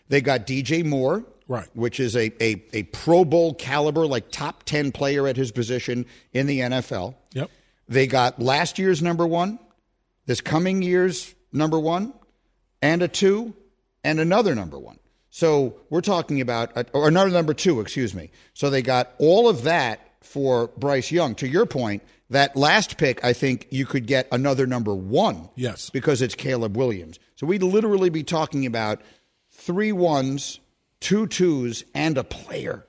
They 0.08 0.20
got 0.20 0.46
DJ 0.46 0.84
Moore, 0.84 1.24
right, 1.48 1.68
which 1.74 2.00
is 2.00 2.16
a, 2.16 2.32
a, 2.42 2.62
a 2.72 2.82
Pro 2.84 3.24
Bowl 3.24 3.54
caliber, 3.54 4.06
like 4.06 4.30
top 4.30 4.62
10 4.64 4.92
player 4.92 5.26
at 5.26 5.36
his 5.36 5.52
position 5.52 6.06
in 6.32 6.46
the 6.46 6.60
NFL. 6.60 7.14
Yep. 7.32 7.50
They 7.88 8.06
got 8.06 8.40
last 8.40 8.78
year's 8.78 9.02
number 9.02 9.26
one, 9.26 9.58
this 10.24 10.40
coming 10.40 10.82
year's 10.82 11.34
number 11.56 11.78
one, 11.78 12.12
and 12.82 13.02
a 13.02 13.08
two, 13.08 13.54
and 14.04 14.20
another 14.20 14.54
number 14.54 14.78
one. 14.78 14.98
So 15.30 15.80
we're 15.90 16.00
talking 16.00 16.40
about, 16.40 16.88
or 16.94 17.08
another 17.08 17.30
number 17.30 17.52
two, 17.52 17.80
excuse 17.80 18.14
me. 18.14 18.30
So 18.54 18.70
they 18.70 18.82
got 18.82 19.12
all 19.18 19.48
of 19.48 19.64
that 19.64 20.00
for 20.20 20.68
Bryce 20.76 21.10
Young. 21.10 21.34
To 21.36 21.48
your 21.48 21.66
point, 21.66 22.02
that 22.30 22.56
last 22.56 22.96
pick, 22.96 23.24
I 23.24 23.32
think 23.32 23.66
you 23.70 23.84
could 23.84 24.06
get 24.06 24.28
another 24.32 24.66
number 24.66 24.94
one. 24.94 25.48
Yes. 25.54 25.90
Because 25.90 26.22
it's 26.22 26.34
Caleb 26.34 26.76
Williams. 26.76 27.18
So 27.34 27.46
we'd 27.46 27.62
literally 27.62 28.08
be 28.08 28.22
talking 28.22 28.64
about 28.64 29.02
three 29.50 29.92
ones, 29.92 30.58
two 31.00 31.26
twos, 31.26 31.84
and 31.94 32.16
a 32.16 32.24
player. 32.24 32.85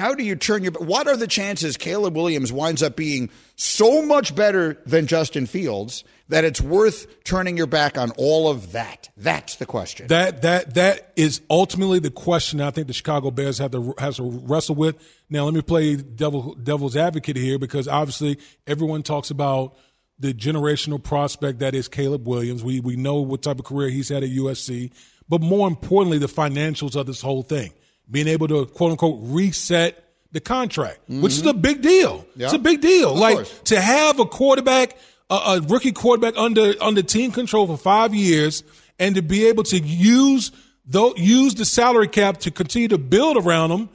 How 0.00 0.14
do 0.14 0.24
you 0.24 0.34
turn 0.34 0.62
your. 0.62 0.72
What 0.72 1.06
are 1.06 1.16
the 1.16 1.26
chances 1.26 1.76
Caleb 1.76 2.16
Williams 2.16 2.50
winds 2.50 2.82
up 2.82 2.96
being 2.96 3.28
so 3.56 4.00
much 4.00 4.34
better 4.34 4.80
than 4.86 5.06
Justin 5.06 5.44
Fields 5.44 6.04
that 6.30 6.42
it's 6.42 6.60
worth 6.60 7.22
turning 7.22 7.58
your 7.58 7.66
back 7.66 7.98
on 7.98 8.10
all 8.12 8.48
of 8.48 8.72
that? 8.72 9.10
That's 9.18 9.56
the 9.56 9.66
question. 9.66 10.06
That 10.06 10.40
that 10.40 10.74
that 10.74 11.12
is 11.16 11.42
ultimately 11.50 11.98
the 11.98 12.10
question 12.10 12.62
I 12.62 12.70
think 12.70 12.86
the 12.86 12.94
Chicago 12.94 13.30
Bears 13.30 13.58
have 13.58 13.72
to 13.72 13.94
has 13.98 14.16
to 14.16 14.22
wrestle 14.22 14.74
with. 14.74 14.96
Now 15.28 15.44
let 15.44 15.52
me 15.52 15.60
play 15.60 15.96
devil 15.96 16.54
devil's 16.54 16.96
advocate 16.96 17.36
here 17.36 17.58
because 17.58 17.86
obviously 17.86 18.38
everyone 18.66 19.02
talks 19.02 19.30
about 19.30 19.76
the 20.18 20.32
generational 20.32 21.02
prospect 21.02 21.58
that 21.58 21.74
is 21.74 21.88
Caleb 21.88 22.26
Williams. 22.26 22.64
We 22.64 22.80
we 22.80 22.96
know 22.96 23.20
what 23.20 23.42
type 23.42 23.58
of 23.58 23.66
career 23.66 23.90
he's 23.90 24.08
had 24.08 24.22
at 24.22 24.30
USC, 24.30 24.92
but 25.28 25.42
more 25.42 25.68
importantly, 25.68 26.16
the 26.16 26.26
financials 26.26 26.96
of 26.96 27.06
this 27.06 27.20
whole 27.20 27.42
thing 27.42 27.74
being 28.10 28.28
able 28.28 28.48
to 28.48 28.66
quote 28.66 28.92
unquote 28.92 29.18
reset 29.22 30.04
the 30.32 30.40
contract, 30.40 31.02
mm-hmm. 31.02 31.22
which 31.22 31.34
is 31.34 31.46
a 31.46 31.54
big 31.54 31.82
deal. 31.82 32.24
Yeah. 32.36 32.46
It's 32.46 32.54
a 32.54 32.58
big 32.58 32.80
deal. 32.80 33.12
Of 33.12 33.18
like 33.18 33.34
course. 33.36 33.60
to 33.64 33.80
have 33.80 34.20
a 34.20 34.26
quarterback, 34.26 34.96
a, 35.28 35.34
a, 35.34 35.60
rookie 35.62 35.92
quarterback 35.92 36.36
under 36.36 36.74
under 36.80 37.02
team 37.02 37.32
control 37.32 37.66
for 37.66 37.76
five 37.76 38.14
years, 38.14 38.62
and 38.98 39.14
to 39.14 39.22
be 39.22 39.46
able 39.46 39.64
to 39.64 39.78
use 39.78 40.52
though 40.86 41.14
use 41.16 41.54
the 41.54 41.64
salary 41.64 42.08
cap 42.08 42.38
to 42.38 42.50
continue 42.50 42.88
to 42.88 42.98
build 42.98 43.36
around 43.36 43.70
them. 43.70 43.88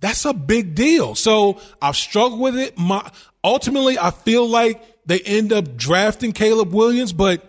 That's 0.00 0.24
a 0.24 0.32
big 0.32 0.74
deal. 0.74 1.14
So 1.14 1.60
I've 1.82 1.96
struggled 1.96 2.40
with 2.40 2.58
it. 2.58 2.78
My, 2.78 3.08
ultimately, 3.44 3.98
I 3.98 4.10
feel 4.10 4.48
like 4.48 4.82
they 5.04 5.20
end 5.20 5.52
up 5.52 5.76
drafting 5.76 6.32
Caleb 6.32 6.72
Williams, 6.72 7.12
but 7.12 7.44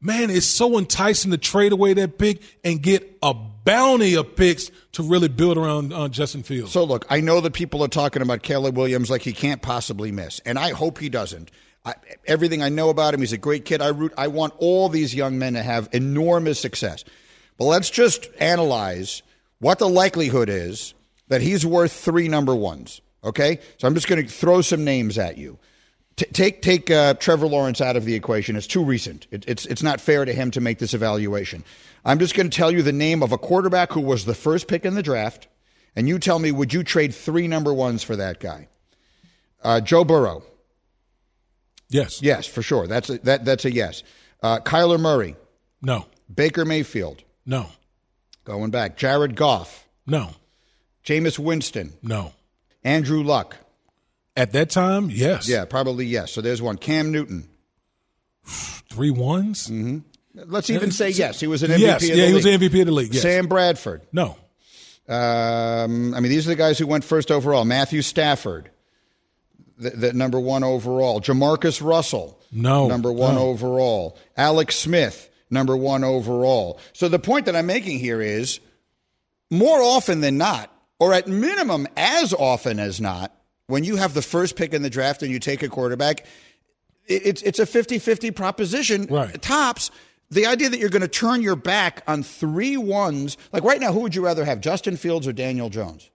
man, 0.00 0.30
it's 0.30 0.46
so 0.46 0.78
enticing 0.78 1.30
to 1.30 1.38
trade 1.38 1.72
away 1.72 1.94
that 1.94 2.18
pick 2.18 2.42
and 2.62 2.82
get 2.82 3.18
a 3.22 3.34
bounty 3.64 4.14
of 4.14 4.36
picks 4.36 4.70
to 4.92 5.02
really 5.02 5.28
build 5.28 5.58
around 5.58 5.92
uh, 5.92 6.08
Justin 6.08 6.42
Fields. 6.42 6.72
So, 6.72 6.84
look, 6.84 7.06
I 7.10 7.20
know 7.20 7.40
that 7.40 7.52
people 7.52 7.82
are 7.84 7.88
talking 7.88 8.22
about 8.22 8.42
Caleb 8.42 8.76
Williams 8.76 9.10
like 9.10 9.22
he 9.22 9.32
can't 9.32 9.62
possibly 9.62 10.12
miss, 10.12 10.40
and 10.40 10.58
I 10.58 10.70
hope 10.70 10.98
he 10.98 11.08
doesn't. 11.08 11.50
I, 11.84 11.94
everything 12.26 12.62
I 12.62 12.68
know 12.68 12.90
about 12.90 13.14
him, 13.14 13.20
he's 13.20 13.32
a 13.32 13.38
great 13.38 13.64
kid. 13.64 13.80
I 13.80 13.88
root. 13.88 14.12
I 14.16 14.28
want 14.28 14.54
all 14.58 14.88
these 14.88 15.14
young 15.14 15.38
men 15.38 15.54
to 15.54 15.62
have 15.62 15.88
enormous 15.92 16.60
success. 16.60 17.04
But 17.56 17.64
let's 17.64 17.90
just 17.90 18.28
analyze 18.38 19.22
what 19.58 19.78
the 19.78 19.88
likelihood 19.88 20.48
is 20.48 20.94
that 21.28 21.40
he's 21.40 21.64
worth 21.64 21.92
three 21.92 22.28
number 22.28 22.54
ones. 22.54 23.00
Okay, 23.24 23.58
so 23.78 23.88
I'm 23.88 23.94
just 23.94 24.06
going 24.06 24.24
to 24.24 24.32
throw 24.32 24.60
some 24.60 24.84
names 24.84 25.18
at 25.18 25.38
you. 25.38 25.58
T- 26.16 26.26
take 26.26 26.62
take 26.62 26.90
uh, 26.90 27.14
Trevor 27.14 27.46
Lawrence 27.46 27.80
out 27.80 27.96
of 27.96 28.04
the 28.04 28.14
equation. 28.14 28.54
It's 28.56 28.66
too 28.66 28.84
recent. 28.84 29.26
It, 29.30 29.44
it's 29.48 29.66
it's 29.66 29.82
not 29.82 30.00
fair 30.00 30.24
to 30.24 30.32
him 30.32 30.50
to 30.52 30.60
make 30.60 30.78
this 30.78 30.94
evaluation. 30.94 31.64
I'm 32.08 32.18
just 32.18 32.34
going 32.34 32.48
to 32.48 32.56
tell 32.56 32.70
you 32.70 32.80
the 32.82 32.90
name 32.90 33.22
of 33.22 33.32
a 33.32 33.38
quarterback 33.38 33.92
who 33.92 34.00
was 34.00 34.24
the 34.24 34.34
first 34.34 34.66
pick 34.66 34.86
in 34.86 34.94
the 34.94 35.02
draft, 35.02 35.46
and 35.94 36.08
you 36.08 36.18
tell 36.18 36.38
me 36.38 36.50
would 36.50 36.72
you 36.72 36.82
trade 36.82 37.14
three 37.14 37.46
number 37.46 37.72
ones 37.74 38.02
for 38.02 38.16
that 38.16 38.40
guy? 38.40 38.68
Uh, 39.62 39.82
Joe 39.82 40.04
Burrow. 40.04 40.42
Yes. 41.90 42.22
Yes, 42.22 42.46
for 42.46 42.62
sure. 42.62 42.86
That's 42.86 43.10
a, 43.10 43.18
that 43.18 43.44
that's 43.44 43.66
a 43.66 43.70
yes. 43.72 44.02
Uh, 44.42 44.58
Kyler 44.60 44.98
Murray, 44.98 45.36
No. 45.82 46.06
Baker 46.34 46.64
Mayfield, 46.64 47.22
No. 47.44 47.66
going 48.44 48.70
back. 48.70 48.96
Jared 48.96 49.36
Goff, 49.36 49.86
No. 50.06 50.30
Jameis 51.04 51.38
Winston, 51.38 51.92
No. 52.02 52.32
Andrew 52.84 53.22
Luck. 53.22 53.56
At 54.34 54.52
that 54.52 54.70
time, 54.70 55.10
yes. 55.10 55.46
Yeah, 55.46 55.66
probably 55.66 56.06
yes. 56.06 56.32
So 56.32 56.40
there's 56.40 56.62
one. 56.62 56.78
Cam 56.78 57.12
Newton. 57.12 57.50
Three 58.46 59.10
ones? 59.10 59.68
Let's 60.34 60.70
even 60.70 60.90
say 60.92 61.10
yes. 61.10 61.40
He 61.40 61.46
was 61.46 61.62
an 61.62 61.70
MVP. 61.70 61.80
Yes. 61.80 62.02
of 62.02 62.08
the 62.10 62.16
Yeah, 62.16 62.26
he 62.26 62.32
was 62.34 62.44
the 62.44 62.50
MVP 62.50 62.80
of 62.80 62.86
the 62.86 62.92
league. 62.92 63.12
Yes. 63.14 63.22
Sam 63.22 63.46
Bradford. 63.48 64.02
No. 64.12 64.36
Um, 65.08 66.14
I 66.14 66.20
mean, 66.20 66.30
these 66.30 66.46
are 66.46 66.50
the 66.50 66.56
guys 66.56 66.78
who 66.78 66.86
went 66.86 67.02
first 67.04 67.30
overall. 67.30 67.64
Matthew 67.64 68.02
Stafford, 68.02 68.70
the, 69.78 69.90
the 69.90 70.12
number 70.12 70.38
one 70.38 70.62
overall. 70.62 71.20
Jamarcus 71.20 71.82
Russell, 71.84 72.38
No. 72.52 72.88
number 72.88 73.10
one 73.10 73.36
No. 73.36 73.48
overall. 73.48 74.18
Alex 74.36 74.76
Smith, 74.76 75.30
number 75.50 75.76
one 75.76 76.04
overall. 76.04 76.78
So 76.92 77.08
the 77.08 77.18
point 77.18 77.46
that 77.46 77.56
I'm 77.56 77.66
making 77.66 77.98
here 78.00 78.20
is 78.20 78.60
more 79.50 79.80
often 79.80 80.20
than 80.20 80.36
not, 80.36 80.70
or 81.00 81.14
at 81.14 81.26
minimum 81.26 81.88
as 81.96 82.34
often 82.34 82.78
as 82.78 83.00
not, 83.00 83.32
when 83.66 83.84
you 83.84 83.96
have 83.96 84.12
the 84.14 84.22
first 84.22 84.56
pick 84.56 84.74
in 84.74 84.82
the 84.82 84.90
draft 84.90 85.22
and 85.22 85.30
you 85.32 85.38
take 85.38 85.62
a 85.62 85.68
quarterback, 85.68 86.26
it's 87.06 87.40
it's 87.40 87.58
a 87.58 87.64
50-50 87.64 88.34
proposition 88.36 89.06
Right. 89.08 89.40
tops 89.40 89.90
the 90.30 90.46
idea 90.46 90.68
that 90.68 90.78
you're 90.78 90.90
going 90.90 91.02
to 91.02 91.08
turn 91.08 91.42
your 91.42 91.56
back 91.56 92.02
on 92.06 92.22
three 92.22 92.76
ones 92.76 93.36
like 93.52 93.64
right 93.64 93.80
now 93.80 93.92
who 93.92 94.00
would 94.00 94.14
you 94.14 94.24
rather 94.24 94.44
have 94.44 94.60
justin 94.60 94.96
fields 94.96 95.26
or 95.26 95.32
daniel 95.32 95.70
jones? 95.70 96.10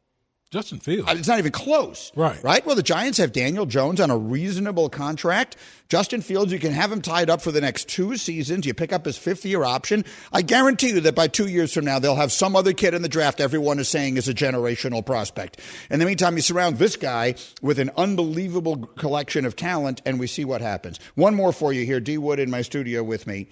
Justin 0.54 0.80
Fields. 0.80 1.12
It's 1.12 1.28
not 1.28 1.40
even 1.40 1.52
close. 1.52 2.12
Right. 2.16 2.42
right? 2.44 2.64
Well 2.64 2.76
the 2.76 2.84
giants 2.84 3.18
have 3.18 3.32
daniel 3.32 3.66
jones 3.66 4.00
on 4.00 4.12
a 4.12 4.18
reasonable 4.18 4.88
contract. 4.88 5.56
Justin 5.90 6.22
fields 6.22 6.52
you 6.52 6.60
can 6.60 6.74
have 6.74 6.92
him 6.92 7.02
tied 7.02 7.32
up 7.32 7.42
for 7.42 7.52
the 7.52 7.60
next 7.60 7.90
two 7.90 8.18
seasons. 8.18 8.68
You 8.68 8.76
pick 8.76 8.94
up 8.94 9.04
his 9.04 9.18
fifth 9.18 9.46
year 9.46 9.64
option. 9.64 10.06
I 10.32 10.44
guarantee 10.44 10.90
you 10.90 11.02
that 11.02 11.16
by 11.16 11.28
two 11.28 11.48
years 11.48 11.74
from 11.74 11.86
now 11.86 11.98
they'll 11.98 12.16
have 12.16 12.32
some 12.32 12.56
other 12.56 12.72
kid 12.72 12.94
in 12.94 13.02
the 13.02 13.10
draft 13.10 13.42
everyone 13.42 13.80
is 13.80 13.90
saying 13.90 14.18
is 14.18 14.28
a 14.28 14.34
generational 14.36 15.04
prospect. 15.04 15.60
In 15.90 15.98
the 15.98 16.06
meantime 16.06 16.36
you 16.36 16.44
surround 16.44 16.78
this 16.78 16.98
guy 16.98 17.34
with 17.64 17.80
an 17.80 17.90
unbelievable 17.98 18.78
collection 18.78 19.46
of 19.46 19.56
talent 19.56 20.04
and 20.06 20.20
we 20.20 20.28
see 20.28 20.46
what 20.46 20.62
happens. 20.62 21.00
One 21.16 21.34
more 21.34 21.52
for 21.52 21.74
you 21.74 21.84
here 21.84 22.00
d 22.00 22.20
wood 22.20 22.40
in 22.40 22.52
my 22.52 22.62
studio 22.62 23.02
with 23.02 23.26
me 23.26 23.48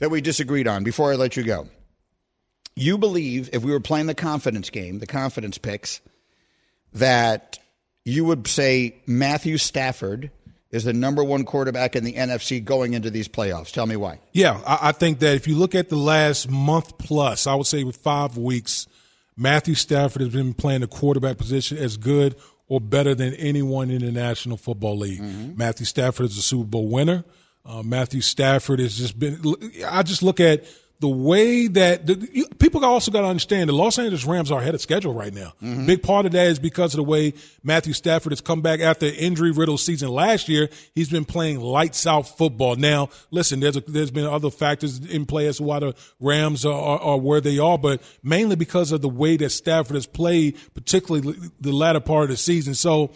that 0.00 0.10
we 0.10 0.20
disagreed 0.20 0.66
on 0.66 0.82
before 0.82 1.12
i 1.12 1.14
let 1.14 1.36
you 1.36 1.44
go 1.44 1.68
you 2.74 2.98
believe 2.98 3.48
if 3.52 3.62
we 3.62 3.70
were 3.70 3.80
playing 3.80 4.06
the 4.06 4.14
confidence 4.14 4.68
game 4.68 4.98
the 4.98 5.06
confidence 5.06 5.56
picks 5.56 6.00
that 6.92 7.58
you 8.04 8.24
would 8.24 8.46
say 8.46 8.96
Matthew 9.06 9.58
Stafford 9.58 10.30
is 10.70 10.84
the 10.84 10.92
number 10.92 11.24
one 11.24 11.44
quarterback 11.44 11.96
in 11.96 12.04
the 12.04 12.14
NFC 12.14 12.64
going 12.64 12.94
into 12.94 13.10
these 13.10 13.28
playoffs. 13.28 13.72
Tell 13.72 13.86
me 13.86 13.96
why. 13.96 14.20
Yeah, 14.32 14.60
I, 14.66 14.88
I 14.88 14.92
think 14.92 15.18
that 15.20 15.34
if 15.34 15.48
you 15.48 15.56
look 15.56 15.74
at 15.74 15.88
the 15.88 15.96
last 15.96 16.48
month 16.48 16.96
plus, 16.98 17.46
I 17.46 17.54
would 17.54 17.66
say 17.66 17.82
with 17.84 17.96
five 17.96 18.36
weeks, 18.36 18.86
Matthew 19.36 19.74
Stafford 19.74 20.22
has 20.22 20.32
been 20.32 20.54
playing 20.54 20.82
the 20.82 20.86
quarterback 20.86 21.38
position 21.38 21.78
as 21.78 21.96
good 21.96 22.36
or 22.68 22.80
better 22.80 23.14
than 23.14 23.34
anyone 23.34 23.90
in 23.90 24.04
the 24.04 24.12
National 24.12 24.56
Football 24.56 24.98
League. 24.98 25.20
Mm-hmm. 25.20 25.56
Matthew 25.56 25.86
Stafford 25.86 26.26
is 26.26 26.38
a 26.38 26.42
Super 26.42 26.66
Bowl 26.66 26.88
winner. 26.88 27.24
Uh, 27.64 27.82
Matthew 27.82 28.20
Stafford 28.20 28.80
has 28.80 28.96
just 28.96 29.18
been. 29.18 29.40
I 29.86 30.02
just 30.02 30.22
look 30.22 30.40
at 30.40 30.64
the 31.00 31.08
way 31.08 31.66
that 31.66 32.06
the, 32.06 32.28
you, 32.30 32.46
people 32.58 32.84
also 32.84 33.10
got 33.10 33.22
to 33.22 33.26
understand 33.26 33.70
the 33.70 33.72
Los 33.74 33.98
Angeles 33.98 34.26
Rams 34.26 34.50
are 34.50 34.60
ahead 34.60 34.74
of 34.74 34.82
schedule 34.82 35.14
right 35.14 35.32
now. 35.32 35.54
Big 35.86 36.02
part 36.02 36.26
of 36.26 36.32
that 36.32 36.46
is 36.48 36.58
because 36.58 36.92
of 36.92 36.98
the 36.98 37.04
way 37.04 37.32
Matthew 37.62 37.94
Stafford 37.94 38.32
has 38.32 38.42
come 38.42 38.60
back 38.60 38.80
after 38.80 39.06
injury 39.06 39.50
riddled 39.50 39.80
season 39.80 40.10
last 40.10 40.46
year. 40.48 40.68
He's 40.94 41.08
been 41.08 41.24
playing 41.24 41.60
lights 41.60 42.06
out 42.06 42.22
football. 42.22 42.76
Now, 42.76 43.08
listen, 43.30 43.60
there's 43.60 43.76
a, 43.76 43.80
there's 43.80 44.10
been 44.10 44.26
other 44.26 44.50
factors 44.50 44.98
in 44.98 45.24
play 45.24 45.46
as 45.46 45.56
to 45.56 45.62
why 45.62 45.78
the 45.78 45.94
Rams 46.20 46.66
are, 46.66 46.72
are, 46.72 47.00
are 47.00 47.18
where 47.18 47.40
they 47.40 47.58
are, 47.58 47.78
but 47.78 48.02
mainly 48.22 48.56
because 48.56 48.92
of 48.92 49.00
the 49.00 49.08
way 49.08 49.38
that 49.38 49.50
Stafford 49.50 49.94
has 49.94 50.06
played, 50.06 50.58
particularly 50.74 51.34
the 51.60 51.72
latter 51.72 52.00
part 52.00 52.24
of 52.24 52.30
the 52.30 52.36
season. 52.36 52.74
So. 52.74 53.10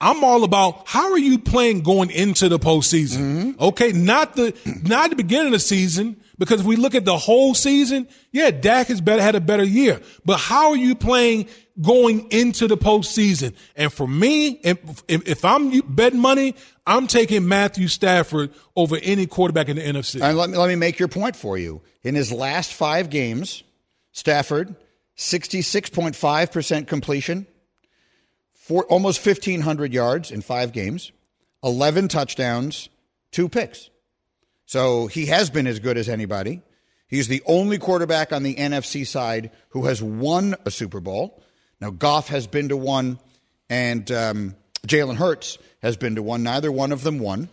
I'm 0.00 0.22
all 0.22 0.44
about 0.44 0.86
how 0.86 1.10
are 1.10 1.18
you 1.18 1.38
playing 1.38 1.82
going 1.82 2.10
into 2.10 2.48
the 2.48 2.58
postseason? 2.58 3.18
Mm-hmm. 3.18 3.62
Okay, 3.62 3.92
not 3.92 4.36
the 4.36 4.54
not 4.84 5.10
the 5.10 5.16
beginning 5.16 5.46
of 5.46 5.52
the 5.52 5.58
season 5.58 6.16
because 6.38 6.60
if 6.60 6.66
we 6.66 6.76
look 6.76 6.94
at 6.94 7.04
the 7.04 7.18
whole 7.18 7.52
season, 7.52 8.06
yeah, 8.30 8.50
Dak 8.50 8.86
has 8.86 9.00
better 9.00 9.20
had 9.20 9.34
a 9.34 9.40
better 9.40 9.64
year. 9.64 10.00
But 10.24 10.38
how 10.38 10.70
are 10.70 10.76
you 10.76 10.94
playing 10.94 11.48
going 11.80 12.30
into 12.30 12.68
the 12.68 12.76
postseason? 12.76 13.54
And 13.74 13.92
for 13.92 14.06
me, 14.06 14.60
if, 14.62 14.78
if, 15.08 15.44
I'm 15.44 15.80
betting 15.80 16.20
money, 16.20 16.54
I'm 16.86 17.08
taking 17.08 17.48
Matthew 17.48 17.88
Stafford 17.88 18.50
over 18.76 18.96
any 19.02 19.26
quarterback 19.26 19.68
in 19.68 19.76
the 19.76 19.82
NFC. 19.82 20.22
And 20.22 20.38
let 20.38 20.50
me, 20.50 20.56
let 20.56 20.68
me 20.68 20.76
make 20.76 21.00
your 21.00 21.08
point 21.08 21.34
for 21.34 21.58
you. 21.58 21.82
In 22.04 22.14
his 22.14 22.30
last 22.30 22.72
five 22.72 23.10
games, 23.10 23.64
Stafford, 24.12 24.76
66.5% 25.16 26.86
completion, 26.86 27.48
four, 28.68 28.84
almost 28.84 29.24
1,500 29.24 29.94
yards 29.94 30.30
in 30.30 30.42
five 30.42 30.72
games, 30.72 31.10
11 31.64 32.08
touchdowns, 32.08 32.90
two 33.32 33.48
picks. 33.48 33.88
So 34.66 35.06
he 35.06 35.26
has 35.26 35.48
been 35.48 35.66
as 35.66 35.78
good 35.78 35.96
as 35.96 36.08
anybody. 36.10 36.60
He's 37.06 37.28
the 37.28 37.42
only 37.46 37.78
quarterback 37.78 38.30
on 38.30 38.42
the 38.42 38.54
NFC 38.54 39.06
side 39.06 39.50
who 39.70 39.86
has 39.86 40.02
won 40.02 40.54
a 40.66 40.70
Super 40.70 41.00
Bowl. 41.00 41.42
Now, 41.80 41.88
Goff 41.88 42.28
has 42.28 42.46
been 42.46 42.68
to 42.68 42.76
one, 42.76 43.18
and 43.70 44.10
um, 44.12 44.54
Jalen 44.86 45.16
Hurts 45.16 45.56
has 45.80 45.96
been 45.96 46.16
to 46.16 46.22
one. 46.22 46.42
Neither 46.42 46.70
one 46.70 46.92
of 46.92 47.02
them 47.02 47.18
won. 47.18 47.48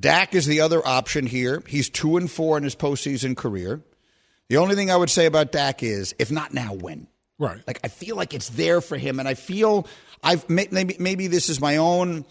Dak 0.00 0.34
is 0.34 0.46
the 0.46 0.62
other 0.62 0.86
option 0.86 1.26
here. 1.26 1.62
He's 1.66 1.90
two 1.90 2.16
and 2.16 2.30
four 2.30 2.56
in 2.56 2.64
his 2.64 2.74
postseason 2.74 3.36
career. 3.36 3.82
The 4.48 4.56
only 4.56 4.74
thing 4.74 4.90
I 4.90 4.96
would 4.96 5.10
say 5.10 5.26
about 5.26 5.52
Dak 5.52 5.82
is, 5.82 6.14
if 6.18 6.30
not 6.30 6.54
now, 6.54 6.72
when? 6.72 7.08
right. 7.38 7.60
Like 7.66 7.80
I 7.84 7.88
feel 7.88 8.16
like 8.16 8.34
it's 8.34 8.48
there 8.50 8.80
for 8.80 8.96
him, 8.96 9.18
and 9.18 9.28
I 9.28 9.34
feel 9.34 9.86
I've 10.26 10.50
maybe 10.50 10.96
maybe 10.98 11.28
this 11.28 11.48
is 11.48 11.60
my 11.60 11.76
own 11.76 12.24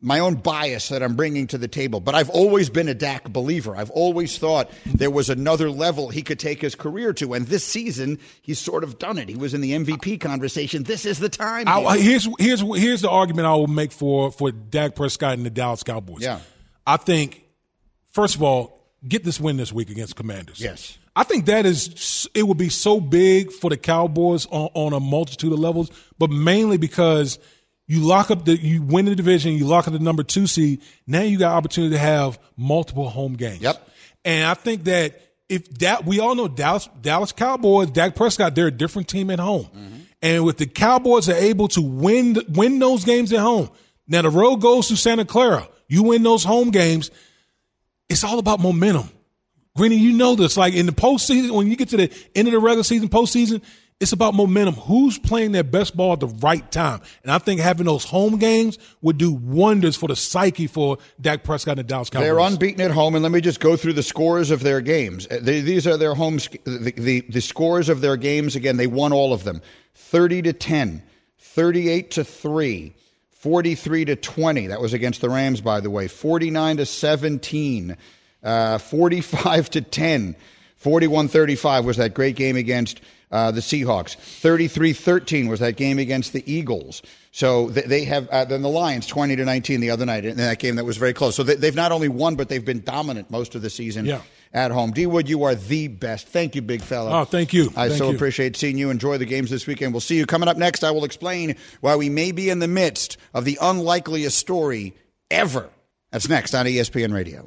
my 0.00 0.18
own 0.18 0.34
bias 0.34 0.88
that 0.88 1.02
I'm 1.02 1.14
bringing 1.14 1.46
to 1.48 1.58
the 1.58 1.68
table, 1.68 2.00
but 2.00 2.16
I've 2.16 2.30
always 2.30 2.68
been 2.68 2.88
a 2.88 2.94
Dak 2.94 3.28
believer. 3.28 3.76
I've 3.76 3.90
always 3.90 4.36
thought 4.36 4.68
there 4.84 5.10
was 5.10 5.30
another 5.30 5.70
level 5.70 6.08
he 6.08 6.22
could 6.22 6.40
take 6.40 6.60
his 6.60 6.74
career 6.74 7.12
to, 7.14 7.34
and 7.34 7.46
this 7.46 7.64
season 7.64 8.18
he's 8.40 8.58
sort 8.58 8.82
of 8.82 8.98
done 8.98 9.18
it. 9.18 9.28
He 9.28 9.36
was 9.36 9.54
in 9.54 9.60
the 9.60 9.72
MVP 9.72 10.20
conversation. 10.20 10.82
This 10.82 11.06
is 11.06 11.18
the 11.18 11.28
time. 11.28 11.68
I, 11.68 11.98
here's 11.98 12.26
here's 12.38 12.60
here's 12.60 13.02
the 13.02 13.10
argument 13.10 13.46
I 13.46 13.54
will 13.54 13.68
make 13.68 13.92
for 13.92 14.32
for 14.32 14.50
Dak 14.50 14.96
Prescott 14.96 15.34
and 15.34 15.46
the 15.46 15.50
Dallas 15.50 15.82
Cowboys. 15.82 16.22
Yeah. 16.22 16.40
I 16.86 16.96
think 16.96 17.44
first 18.12 18.34
of 18.34 18.42
all, 18.42 18.80
get 19.06 19.24
this 19.24 19.38
win 19.38 19.56
this 19.58 19.72
week 19.72 19.90
against 19.90 20.16
Commanders. 20.16 20.60
Yes. 20.60 20.98
I 21.14 21.24
think 21.24 21.46
that 21.46 21.66
is 21.66 22.28
it 22.34 22.44
would 22.44 22.58
be 22.58 22.70
so 22.70 23.00
big 23.00 23.52
for 23.52 23.68
the 23.68 23.76
Cowboys 23.76 24.46
on, 24.46 24.70
on 24.74 24.92
a 24.92 25.00
multitude 25.00 25.52
of 25.52 25.58
levels, 25.58 25.90
but 26.18 26.30
mainly 26.30 26.78
because 26.78 27.38
you 27.86 28.00
lock 28.00 28.30
up 28.30 28.44
the 28.44 28.56
you 28.56 28.82
win 28.82 29.04
the 29.04 29.14
division, 29.14 29.52
you 29.52 29.66
lock 29.66 29.86
up 29.86 29.92
the 29.92 29.98
number 29.98 30.22
two 30.22 30.46
seed. 30.46 30.80
Now 31.06 31.22
you 31.22 31.38
got 31.38 31.52
opportunity 31.52 31.94
to 31.94 31.98
have 31.98 32.38
multiple 32.56 33.08
home 33.10 33.34
games. 33.34 33.60
Yep. 33.60 33.88
And 34.24 34.46
I 34.46 34.54
think 34.54 34.84
that 34.84 35.20
if 35.48 35.68
that 35.80 36.06
we 36.06 36.18
all 36.18 36.34
know 36.34 36.48
Dallas 36.48 36.88
Dallas 37.00 37.32
Cowboys, 37.32 37.90
Dak 37.90 38.14
Prescott, 38.14 38.54
they're 38.54 38.68
a 38.68 38.70
different 38.70 39.08
team 39.08 39.30
at 39.30 39.38
home. 39.38 39.64
Mm-hmm. 39.64 39.96
And 40.22 40.48
if 40.48 40.56
the 40.56 40.66
Cowboys 40.66 41.28
are 41.28 41.34
able 41.34 41.68
to 41.68 41.82
win 41.82 42.38
win 42.48 42.78
those 42.78 43.04
games 43.04 43.32
at 43.32 43.40
home, 43.40 43.68
now 44.08 44.22
the 44.22 44.30
road 44.30 44.56
goes 44.56 44.88
to 44.88 44.96
Santa 44.96 45.26
Clara. 45.26 45.68
You 45.88 46.04
win 46.04 46.22
those 46.22 46.44
home 46.44 46.70
games, 46.70 47.10
it's 48.08 48.24
all 48.24 48.38
about 48.38 48.60
momentum. 48.60 49.10
Greeny, 49.76 49.96
you 49.96 50.12
know 50.12 50.34
this. 50.34 50.56
Like 50.56 50.74
in 50.74 50.86
the 50.86 50.92
postseason, 50.92 51.50
when 51.52 51.66
you 51.66 51.76
get 51.76 51.88
to 51.90 51.96
the 51.96 52.12
end 52.34 52.48
of 52.48 52.52
the 52.52 52.58
regular 52.58 52.82
season, 52.84 53.08
postseason, 53.08 53.62
it's 54.00 54.12
about 54.12 54.34
momentum. 54.34 54.74
Who's 54.74 55.16
playing 55.18 55.52
their 55.52 55.62
best 55.62 55.96
ball 55.96 56.12
at 56.12 56.20
the 56.20 56.26
right 56.26 56.68
time? 56.72 57.00
And 57.22 57.30
I 57.30 57.38
think 57.38 57.60
having 57.60 57.86
those 57.86 58.04
home 58.04 58.36
games 58.38 58.76
would 59.00 59.16
do 59.16 59.32
wonders 59.32 59.94
for 59.96 60.08
the 60.08 60.16
psyche 60.16 60.66
for 60.66 60.98
Dak 61.20 61.44
Prescott 61.44 61.78
and 61.78 61.86
the 61.86 61.88
Dallas 61.88 62.10
Cowboys. 62.10 62.26
They're 62.26 62.38
unbeaten 62.40 62.80
at 62.80 62.90
home, 62.90 63.14
and 63.14 63.22
let 63.22 63.30
me 63.32 63.40
just 63.40 63.60
go 63.60 63.76
through 63.76 63.92
the 63.92 64.02
scores 64.02 64.50
of 64.50 64.60
their 64.64 64.80
games. 64.80 65.26
Uh, 65.30 65.38
they- 65.40 65.60
these 65.60 65.86
are 65.86 65.96
their 65.96 66.14
home 66.14 66.38
the, 66.64 66.92
the 66.96 67.20
the 67.28 67.40
scores 67.40 67.88
of 67.88 68.00
their 68.00 68.16
games. 68.16 68.56
Again, 68.56 68.76
they 68.76 68.88
won 68.88 69.12
all 69.12 69.32
of 69.32 69.44
them: 69.44 69.62
thirty 69.94 70.42
to 70.42 70.52
10, 70.52 71.02
38 71.38 72.10
to 72.10 72.24
three, 72.24 72.94
43 73.30 74.04
to 74.06 74.16
twenty. 74.16 74.66
That 74.66 74.80
was 74.80 74.92
against 74.92 75.20
the 75.20 75.30
Rams, 75.30 75.60
by 75.60 75.78
the 75.80 75.90
way. 75.90 76.08
Forty 76.08 76.50
nine 76.50 76.76
to 76.78 76.86
seventeen, 76.86 77.96
uh, 78.42 78.78
forty 78.78 79.20
five 79.20 79.70
to 79.70 79.80
ten. 79.80 80.36
41-35 80.82 81.84
was 81.84 81.96
that 81.98 82.14
great 82.14 82.36
game 82.36 82.56
against 82.56 83.00
uh, 83.30 83.50
the 83.50 83.60
Seahawks. 83.60 84.14
33 84.14 84.92
13 84.92 85.48
was 85.48 85.60
that 85.60 85.76
game 85.76 85.98
against 85.98 86.32
the 86.32 86.52
Eagles. 86.52 87.02
So 87.30 87.70
they, 87.70 87.82
they 87.82 88.04
have, 88.04 88.28
uh, 88.28 88.44
then 88.44 88.62
the 88.62 88.68
Lions 88.68 89.06
20 89.06 89.36
to 89.36 89.44
19 89.44 89.80
the 89.80 89.90
other 89.90 90.04
night 90.04 90.24
in 90.24 90.36
that 90.36 90.58
game 90.58 90.76
that 90.76 90.84
was 90.84 90.98
very 90.98 91.14
close. 91.14 91.34
So 91.36 91.42
they, 91.42 91.66
have 91.66 91.74
not 91.74 91.92
only 91.92 92.08
won, 92.08 92.34
but 92.34 92.48
they've 92.48 92.64
been 92.64 92.82
dominant 92.82 93.30
most 93.30 93.54
of 93.54 93.62
the 93.62 93.70
season. 93.70 94.04
Yeah. 94.04 94.22
At 94.54 94.70
home. 94.70 94.90
D 94.90 95.06
Wood, 95.06 95.30
you 95.30 95.44
are 95.44 95.54
the 95.54 95.88
best. 95.88 96.28
Thank 96.28 96.54
you, 96.54 96.60
big 96.60 96.82
fella. 96.82 97.22
Oh, 97.22 97.24
thank 97.24 97.54
you. 97.54 97.72
I 97.74 97.88
thank 97.88 97.98
so 97.98 98.10
you. 98.10 98.14
appreciate 98.14 98.54
seeing 98.54 98.76
you. 98.76 98.90
Enjoy 98.90 99.16
the 99.16 99.24
games 99.24 99.48
this 99.48 99.66
weekend. 99.66 99.94
We'll 99.94 100.02
see 100.02 100.18
you 100.18 100.26
coming 100.26 100.46
up 100.46 100.58
next. 100.58 100.84
I 100.84 100.90
will 100.90 101.04
explain 101.04 101.56
why 101.80 101.96
we 101.96 102.10
may 102.10 102.32
be 102.32 102.50
in 102.50 102.58
the 102.58 102.68
midst 102.68 103.16
of 103.32 103.46
the 103.46 103.56
unlikeliest 103.62 104.36
story 104.36 104.94
ever. 105.30 105.70
That's 106.10 106.28
next 106.28 106.54
on 106.54 106.66
ESPN 106.66 107.14
Radio. 107.14 107.46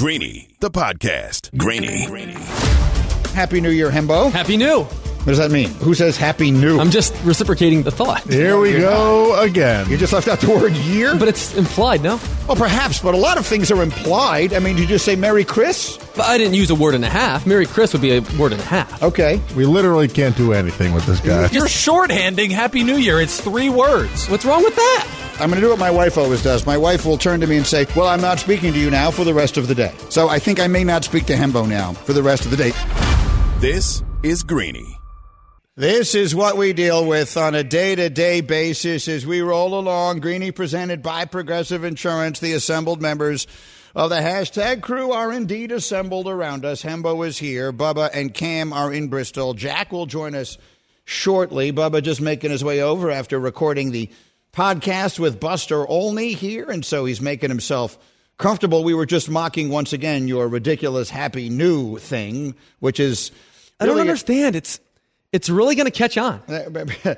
Greeny, 0.00 0.48
the 0.60 0.70
podcast. 0.70 1.54
Greeny. 1.58 2.06
Happy 3.34 3.60
New 3.60 3.68
Year, 3.68 3.90
Hembo. 3.90 4.32
Happy 4.32 4.56
New. 4.56 4.86
What 5.20 5.26
does 5.32 5.38
that 5.38 5.50
mean? 5.50 5.68
Who 5.80 5.94
says 5.94 6.16
Happy 6.16 6.50
New? 6.50 6.80
I'm 6.80 6.90
just 6.90 7.14
reciprocating 7.24 7.82
the 7.82 7.90
thought. 7.90 8.22
Here 8.22 8.58
we 8.58 8.72
go 8.72 9.38
again. 9.38 9.88
you 9.90 9.98
just 9.98 10.14
left 10.14 10.28
out 10.28 10.40
the 10.40 10.48
word 10.48 10.72
year? 10.72 11.14
But 11.14 11.28
it's 11.28 11.54
implied, 11.54 12.02
no? 12.02 12.18
well, 12.48 12.56
perhaps, 12.56 13.00
but 13.00 13.12
a 13.14 13.18
lot 13.18 13.36
of 13.36 13.46
things 13.46 13.70
are 13.70 13.82
implied. 13.82 14.54
I 14.54 14.60
mean, 14.60 14.78
you 14.78 14.86
just 14.86 15.04
say 15.04 15.16
Merry 15.16 15.44
Chris? 15.44 15.98
But 16.16 16.26
I 16.26 16.38
didn't 16.38 16.54
use 16.54 16.70
a 16.70 16.74
word 16.74 16.94
and 16.94 17.04
a 17.04 17.08
half. 17.10 17.46
Merry 17.46 17.66
Chris 17.66 17.92
would 17.92 18.00
be 18.00 18.16
a 18.16 18.20
word 18.38 18.52
and 18.52 18.60
a 18.62 18.64
half. 18.64 19.02
Okay. 19.02 19.40
We 19.54 19.66
literally 19.66 20.08
can't 20.08 20.36
do 20.36 20.54
anything 20.54 20.94
with 20.94 21.04
this 21.04 21.20
guy. 21.20 21.48
You're 21.52 21.66
shorthanding 21.66 22.50
Happy 22.50 22.82
New 22.82 22.96
Year. 22.96 23.20
It's 23.20 23.40
three 23.40 23.68
words. 23.68 24.26
What's 24.28 24.46
wrong 24.46 24.64
with 24.64 24.74
that? 24.74 25.06
I'm 25.34 25.48
going 25.48 25.60
to 25.60 25.66
do 25.66 25.70
what 25.70 25.78
my 25.78 25.90
wife 25.90 26.18
always 26.18 26.42
does. 26.42 26.66
My 26.66 26.76
wife 26.76 27.04
will 27.04 27.18
turn 27.18 27.40
to 27.40 27.46
me 27.46 27.56
and 27.56 27.66
say, 27.66 27.86
Well, 27.94 28.08
I'm 28.08 28.20
not 28.20 28.38
speaking 28.38 28.72
to 28.72 28.78
you 28.78 28.90
now 28.90 29.10
for 29.10 29.24
the 29.24 29.32
rest 29.34 29.56
of 29.56 29.68
the 29.68 29.74
day. 29.74 29.94
So 30.08 30.28
I 30.28 30.38
think 30.38 30.60
I 30.60 30.66
may 30.66 30.82
not 30.84 31.04
speak 31.04 31.26
to 31.26 31.34
Hembo 31.34 31.68
now 31.68 31.92
for 31.92 32.12
the 32.12 32.22
rest 32.22 32.44
of 32.44 32.50
the 32.50 32.56
day. 32.56 32.72
This 33.60 34.02
is 34.22 34.42
Greeny. 34.42 34.99
This 35.76 36.14
is 36.14 36.34
what 36.34 36.56
we 36.56 36.72
deal 36.72 37.06
with 37.06 37.36
on 37.36 37.54
a 37.54 37.62
day 37.62 37.94
to 37.94 38.10
day 38.10 38.40
basis 38.40 39.06
as 39.08 39.24
we 39.24 39.40
roll 39.40 39.78
along. 39.78 40.18
Greeny 40.20 40.50
presented 40.50 41.02
by 41.02 41.24
Progressive 41.24 41.84
Insurance. 41.84 42.40
The 42.40 42.52
assembled 42.54 43.00
members 43.00 43.46
of 43.94 44.10
the 44.10 44.16
hashtag 44.16 44.82
crew 44.82 45.12
are 45.12 45.32
indeed 45.32 45.70
assembled 45.72 46.26
around 46.28 46.64
us. 46.64 46.82
Hembo 46.82 47.26
is 47.26 47.38
here. 47.38 47.72
Bubba 47.72 48.10
and 48.12 48.34
Cam 48.34 48.72
are 48.72 48.92
in 48.92 49.08
Bristol. 49.08 49.54
Jack 49.54 49.92
will 49.92 50.06
join 50.06 50.34
us 50.34 50.58
shortly. 51.04 51.72
Bubba 51.72 52.02
just 52.02 52.20
making 52.20 52.50
his 52.50 52.64
way 52.64 52.82
over 52.82 53.10
after 53.10 53.38
recording 53.38 53.92
the 53.92 54.10
podcast 54.52 55.20
with 55.20 55.38
Buster 55.40 55.86
Olney 55.86 56.32
here, 56.32 56.68
and 56.68 56.84
so 56.84 57.04
he's 57.04 57.20
making 57.20 57.48
himself 57.48 57.96
comfortable. 58.38 58.82
We 58.82 58.94
were 58.94 59.06
just 59.06 59.30
mocking 59.30 59.70
once 59.70 59.92
again 59.92 60.26
your 60.26 60.48
ridiculous 60.48 61.08
happy 61.10 61.48
new 61.48 61.96
thing, 61.98 62.56
which 62.80 62.98
is 62.98 63.30
I 63.78 63.86
don't 63.86 63.94
really 63.94 64.08
a- 64.08 64.10
understand. 64.10 64.56
It's 64.56 64.80
it's 65.32 65.48
really 65.48 65.74
going 65.74 65.86
to 65.86 65.90
catch 65.92 66.18
on. 66.18 66.42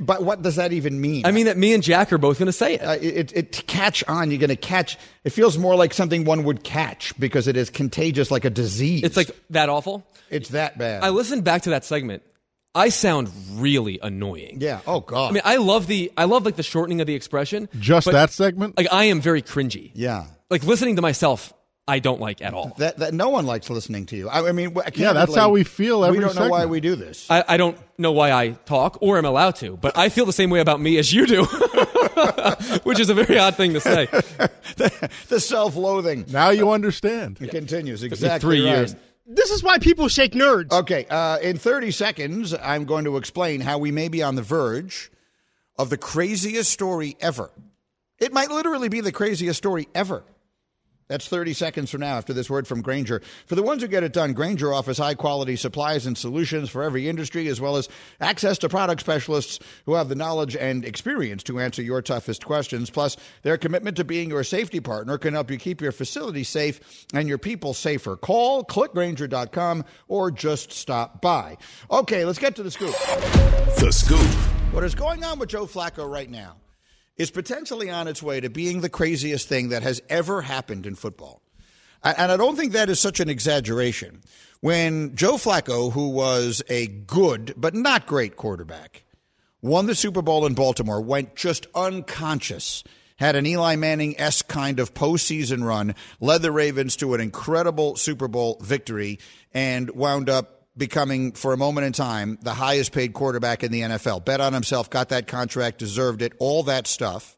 But 0.00 0.22
what 0.22 0.42
does 0.42 0.56
that 0.56 0.72
even 0.72 1.00
mean? 1.00 1.24
I 1.26 1.30
mean 1.30 1.46
that 1.46 1.56
me 1.56 1.72
and 1.74 1.82
Jack 1.82 2.12
are 2.12 2.18
both 2.18 2.38
going 2.38 2.46
to 2.46 2.52
say 2.52 2.74
it. 2.74 2.82
uh, 2.82 2.96
it, 3.00 3.32
it 3.34 3.52
to 3.52 3.62
catch 3.64 4.02
on. 4.08 4.30
You're 4.30 4.40
going 4.40 4.48
to 4.50 4.56
catch. 4.56 4.98
It 5.24 5.30
feels 5.30 5.56
more 5.58 5.74
like 5.76 5.94
something 5.94 6.24
one 6.24 6.44
would 6.44 6.64
catch 6.64 7.18
because 7.18 7.48
it 7.48 7.56
is 7.56 7.70
contagious, 7.70 8.30
like 8.30 8.44
a 8.44 8.50
disease. 8.50 9.02
It's 9.04 9.16
like 9.16 9.30
that 9.50 9.68
awful. 9.68 10.06
it's 10.30 10.50
that 10.50 10.78
bad. 10.78 11.02
I 11.02 11.10
listened 11.10 11.44
back 11.44 11.62
to 11.62 11.70
that 11.70 11.84
segment. 11.84 12.22
I 12.76 12.88
sound 12.88 13.30
really 13.52 14.00
annoying. 14.02 14.58
yeah. 14.60 14.80
Oh 14.86 14.98
God. 15.00 15.30
I 15.30 15.32
mean, 15.32 15.42
I 15.44 15.56
love 15.56 15.86
the 15.86 16.10
I 16.16 16.24
love 16.24 16.44
like 16.44 16.56
the 16.56 16.64
shortening 16.64 17.00
of 17.00 17.06
the 17.06 17.14
expression. 17.14 17.68
Just 17.78 18.10
that 18.10 18.30
segment? 18.30 18.76
Like 18.76 18.88
I 18.92 19.04
am 19.04 19.20
very 19.20 19.42
cringy. 19.42 19.92
yeah. 19.94 20.26
Like 20.50 20.64
listening 20.64 20.96
to 20.96 21.02
myself, 21.02 21.52
I 21.86 21.98
don't 21.98 22.20
like 22.20 22.40
at 22.40 22.54
all. 22.54 22.72
That, 22.78 22.98
that 22.98 23.12
no 23.12 23.28
one 23.28 23.44
likes 23.44 23.68
listening 23.68 24.06
to 24.06 24.16
you. 24.16 24.28
I, 24.28 24.48
I 24.48 24.52
mean, 24.52 24.74
I 24.78 24.90
Yeah, 24.94 25.12
that's 25.12 25.34
how 25.34 25.50
we 25.50 25.64
feel 25.64 26.04
every 26.04 26.18
We 26.18 26.24
don't 26.24 26.34
know 26.34 26.48
why 26.48 26.64
we 26.64 26.80
do 26.80 26.96
this. 26.96 27.30
I, 27.30 27.44
I 27.46 27.56
don't 27.58 27.76
know 27.98 28.12
why 28.12 28.32
I 28.32 28.50
talk 28.50 28.98
or 29.02 29.18
am 29.18 29.26
allowed 29.26 29.56
to, 29.56 29.76
but 29.76 29.96
I 29.96 30.08
feel 30.08 30.24
the 30.24 30.32
same 30.32 30.48
way 30.48 30.60
about 30.60 30.80
me 30.80 30.96
as 30.96 31.12
you 31.12 31.26
do, 31.26 31.44
which 32.84 33.00
is 33.00 33.10
a 33.10 33.14
very 33.14 33.38
odd 33.38 33.56
thing 33.56 33.74
to 33.74 33.80
say. 33.80 34.06
the 35.28 35.38
self-loathing 35.38 36.26
Now 36.30 36.50
you 36.50 36.70
understand. 36.70 37.38
It 37.40 37.50
continues. 37.50 38.02
Exactly. 38.02 38.40
three 38.40 38.64
right. 38.64 38.76
years. 38.76 38.96
This 39.26 39.50
is 39.50 39.62
why 39.62 39.78
people 39.78 40.08
shake 40.08 40.32
nerds. 40.32 40.72
Okay, 40.72 41.06
uh, 41.08 41.38
in 41.38 41.58
30 41.58 41.90
seconds, 41.90 42.54
I'm 42.54 42.84
going 42.84 43.04
to 43.04 43.16
explain 43.16 43.60
how 43.60 43.78
we 43.78 43.90
may 43.90 44.08
be 44.08 44.22
on 44.22 44.36
the 44.36 44.42
verge 44.42 45.10
of 45.78 45.90
the 45.90 45.98
craziest 45.98 46.70
story 46.70 47.16
ever. 47.20 47.50
It 48.18 48.32
might 48.32 48.50
literally 48.50 48.88
be 48.88 49.00
the 49.00 49.12
craziest 49.12 49.58
story 49.58 49.88
ever. 49.94 50.24
That's 51.14 51.28
30 51.28 51.52
seconds 51.52 51.92
from 51.92 52.00
now 52.00 52.16
after 52.16 52.32
this 52.32 52.50
word 52.50 52.66
from 52.66 52.82
Grainger. 52.82 53.22
For 53.46 53.54
the 53.54 53.62
ones 53.62 53.82
who 53.82 53.86
get 53.86 54.02
it 54.02 54.12
done, 54.12 54.32
Grainger 54.32 54.74
offers 54.74 54.98
high 54.98 55.14
quality 55.14 55.54
supplies 55.54 56.06
and 56.06 56.18
solutions 56.18 56.70
for 56.70 56.82
every 56.82 57.08
industry, 57.08 57.46
as 57.46 57.60
well 57.60 57.76
as 57.76 57.88
access 58.20 58.58
to 58.58 58.68
product 58.68 59.00
specialists 59.00 59.60
who 59.86 59.94
have 59.94 60.08
the 60.08 60.16
knowledge 60.16 60.56
and 60.56 60.84
experience 60.84 61.44
to 61.44 61.60
answer 61.60 61.82
your 61.82 62.02
toughest 62.02 62.44
questions. 62.44 62.90
Plus, 62.90 63.16
their 63.42 63.56
commitment 63.56 63.96
to 63.98 64.02
being 64.02 64.28
your 64.28 64.42
safety 64.42 64.80
partner 64.80 65.16
can 65.16 65.34
help 65.34 65.52
you 65.52 65.56
keep 65.56 65.80
your 65.80 65.92
facility 65.92 66.42
safe 66.42 67.06
and 67.14 67.28
your 67.28 67.38
people 67.38 67.74
safer. 67.74 68.16
Call 68.16 68.64
clickgrainger.com 68.64 69.84
or 70.08 70.32
just 70.32 70.72
stop 70.72 71.22
by. 71.22 71.56
Okay, 71.92 72.24
let's 72.24 72.40
get 72.40 72.56
to 72.56 72.64
the 72.64 72.72
scoop. 72.72 72.96
The 73.78 73.92
Scoop 73.92 74.18
What 74.74 74.82
is 74.82 74.96
going 74.96 75.22
on 75.22 75.38
with 75.38 75.50
Joe 75.50 75.66
Flacco 75.66 76.10
right 76.10 76.28
now 76.28 76.56
is 77.16 77.30
potentially 77.30 77.90
on 77.90 78.08
its 78.08 78.22
way 78.22 78.40
to 78.40 78.50
being 78.50 78.80
the 78.80 78.88
craziest 78.88 79.48
thing 79.48 79.68
that 79.68 79.82
has 79.82 80.02
ever 80.08 80.42
happened 80.42 80.86
in 80.86 80.94
football. 80.94 81.42
And 82.02 82.30
I 82.30 82.36
don't 82.36 82.56
think 82.56 82.72
that 82.72 82.90
is 82.90 83.00
such 83.00 83.20
an 83.20 83.30
exaggeration. 83.30 84.20
When 84.60 85.14
Joe 85.16 85.34
Flacco, 85.34 85.92
who 85.92 86.10
was 86.10 86.62
a 86.68 86.86
good 86.86 87.54
but 87.56 87.74
not 87.74 88.06
great 88.06 88.36
quarterback, 88.36 89.04
won 89.62 89.86
the 89.86 89.94
Super 89.94 90.20
Bowl 90.20 90.44
in 90.44 90.54
Baltimore, 90.54 91.00
went 91.00 91.34
just 91.34 91.66
unconscious, 91.74 92.84
had 93.16 93.36
an 93.36 93.46
Eli 93.46 93.76
Manning 93.76 94.18
esque 94.20 94.48
kind 94.48 94.80
of 94.80 94.92
postseason 94.92 95.64
run, 95.64 95.94
led 96.20 96.42
the 96.42 96.52
Ravens 96.52 96.96
to 96.96 97.14
an 97.14 97.20
incredible 97.20 97.96
Super 97.96 98.28
Bowl 98.28 98.58
victory, 98.60 99.18
and 99.54 99.90
wound 99.90 100.28
up 100.28 100.63
becoming, 100.76 101.32
for 101.32 101.52
a 101.52 101.56
moment 101.56 101.86
in 101.86 101.92
time, 101.92 102.38
the 102.42 102.54
highest 102.54 102.92
paid 102.92 103.12
quarterback 103.12 103.62
in 103.62 103.72
the 103.72 103.82
NFL. 103.82 104.24
Bet 104.24 104.40
on 104.40 104.52
himself, 104.52 104.90
got 104.90 105.10
that 105.10 105.26
contract, 105.26 105.78
deserved 105.78 106.22
it, 106.22 106.32
all 106.38 106.62
that 106.64 106.86
stuff. 106.86 107.36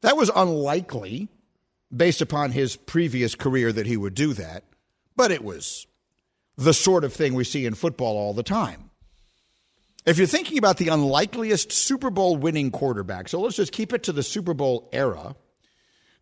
That 0.00 0.16
was 0.16 0.30
unlikely 0.34 1.28
based 1.94 2.20
upon 2.20 2.50
his 2.50 2.76
previous 2.76 3.34
career 3.34 3.72
that 3.72 3.86
he 3.86 3.96
would 3.96 4.14
do 4.14 4.32
that, 4.34 4.64
but 5.16 5.30
it 5.30 5.42
was 5.42 5.86
the 6.56 6.74
sort 6.74 7.04
of 7.04 7.12
thing 7.12 7.34
we 7.34 7.44
see 7.44 7.66
in 7.66 7.74
football 7.74 8.16
all 8.16 8.34
the 8.34 8.42
time. 8.42 8.90
If 10.04 10.18
you're 10.18 10.26
thinking 10.26 10.58
about 10.58 10.78
the 10.78 10.88
unlikeliest 10.88 11.70
Super 11.70 12.10
Bowl 12.10 12.36
winning 12.36 12.70
quarterback, 12.70 13.28
so 13.28 13.40
let's 13.40 13.56
just 13.56 13.72
keep 13.72 13.92
it 13.92 14.04
to 14.04 14.12
the 14.12 14.22
Super 14.22 14.54
Bowl 14.54 14.88
era. 14.92 15.36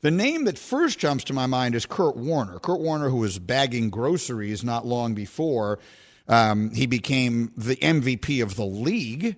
The 0.01 0.11
name 0.11 0.45
that 0.45 0.59
first 0.59 0.99
jumps 0.99 1.25
to 1.25 1.33
my 1.33 1.47
mind 1.47 1.75
is 1.75 1.87
Kurt 1.87 2.17
Warner. 2.17 2.59
Kurt 2.59 2.81
Warner, 2.81 3.09
who 3.09 3.19
was 3.19 3.39
bagging 3.39 3.91
groceries 3.91 4.63
not 4.63 4.87
long 4.87 5.15
before 5.15 5.79
um, 6.29 6.71
he 6.71 6.87
became 6.87 7.53
the 7.57 7.77
MVP 7.77 8.43
of 8.43 8.57
the 8.57 8.67
league. 8.67 9.37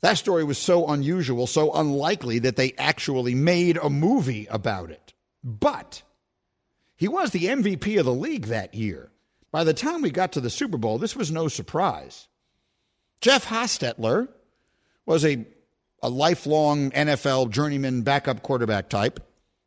That 0.00 0.18
story 0.18 0.44
was 0.44 0.58
so 0.58 0.88
unusual, 0.88 1.46
so 1.46 1.72
unlikely 1.72 2.40
that 2.40 2.56
they 2.56 2.72
actually 2.78 3.34
made 3.34 3.76
a 3.76 3.90
movie 3.90 4.46
about 4.50 4.90
it. 4.90 5.12
But 5.44 6.02
he 6.96 7.08
was 7.08 7.30
the 7.30 7.46
MVP 7.46 7.98
of 7.98 8.06
the 8.06 8.14
league 8.14 8.46
that 8.46 8.74
year. 8.74 9.10
By 9.50 9.64
the 9.64 9.74
time 9.74 10.02
we 10.02 10.10
got 10.10 10.32
to 10.32 10.40
the 10.40 10.50
Super 10.50 10.78
Bowl, 10.78 10.98
this 10.98 11.14
was 11.14 11.30
no 11.30 11.48
surprise. 11.48 12.28
Jeff 13.20 13.46
Hostetler 13.46 14.28
was 15.04 15.24
a, 15.24 15.44
a 16.02 16.08
lifelong 16.08 16.90
NFL 16.90 17.50
journeyman 17.50 18.02
backup 18.02 18.42
quarterback 18.42 18.88
type 18.88 19.20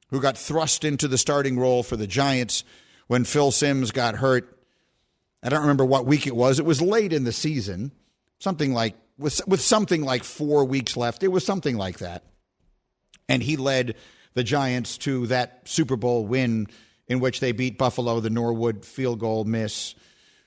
who 0.09 0.21
got 0.21 0.37
thrust 0.37 0.83
into 0.83 1.07
the 1.07 1.17
starting 1.17 1.59
role 1.59 1.83
for 1.83 1.95
the 1.97 2.07
Giants 2.07 2.63
when 3.07 3.23
Phil 3.23 3.51
Simms 3.51 3.91
got 3.91 4.15
hurt 4.15 4.54
I 5.43 5.49
don't 5.49 5.61
remember 5.61 5.85
what 5.85 6.05
week 6.05 6.27
it 6.27 6.35
was. 6.35 6.59
It 6.59 6.65
was 6.65 6.81
late 6.81 7.13
in 7.13 7.23
the 7.23 7.31
season, 7.31 7.91
something 8.39 8.73
like 8.73 8.95
with 9.17 9.41
with 9.47 9.61
something 9.61 10.03
like 10.03 10.23
four 10.23 10.65
weeks 10.65 10.97
left. 10.97 11.23
It 11.23 11.29
was 11.29 11.45
something 11.45 11.77
like 11.77 11.99
that, 11.99 12.23
and 13.29 13.43
he 13.43 13.57
led 13.57 13.95
the 14.33 14.43
Giants 14.43 14.97
to 14.99 15.27
that 15.27 15.61
Super 15.65 15.95
Bowl 15.95 16.25
win 16.25 16.67
in 17.07 17.19
which 17.19 17.39
they 17.39 17.51
beat 17.51 17.77
Buffalo, 17.77 18.19
the 18.19 18.29
Norwood 18.29 18.85
field 18.85 19.19
goal 19.19 19.43
miss. 19.45 19.95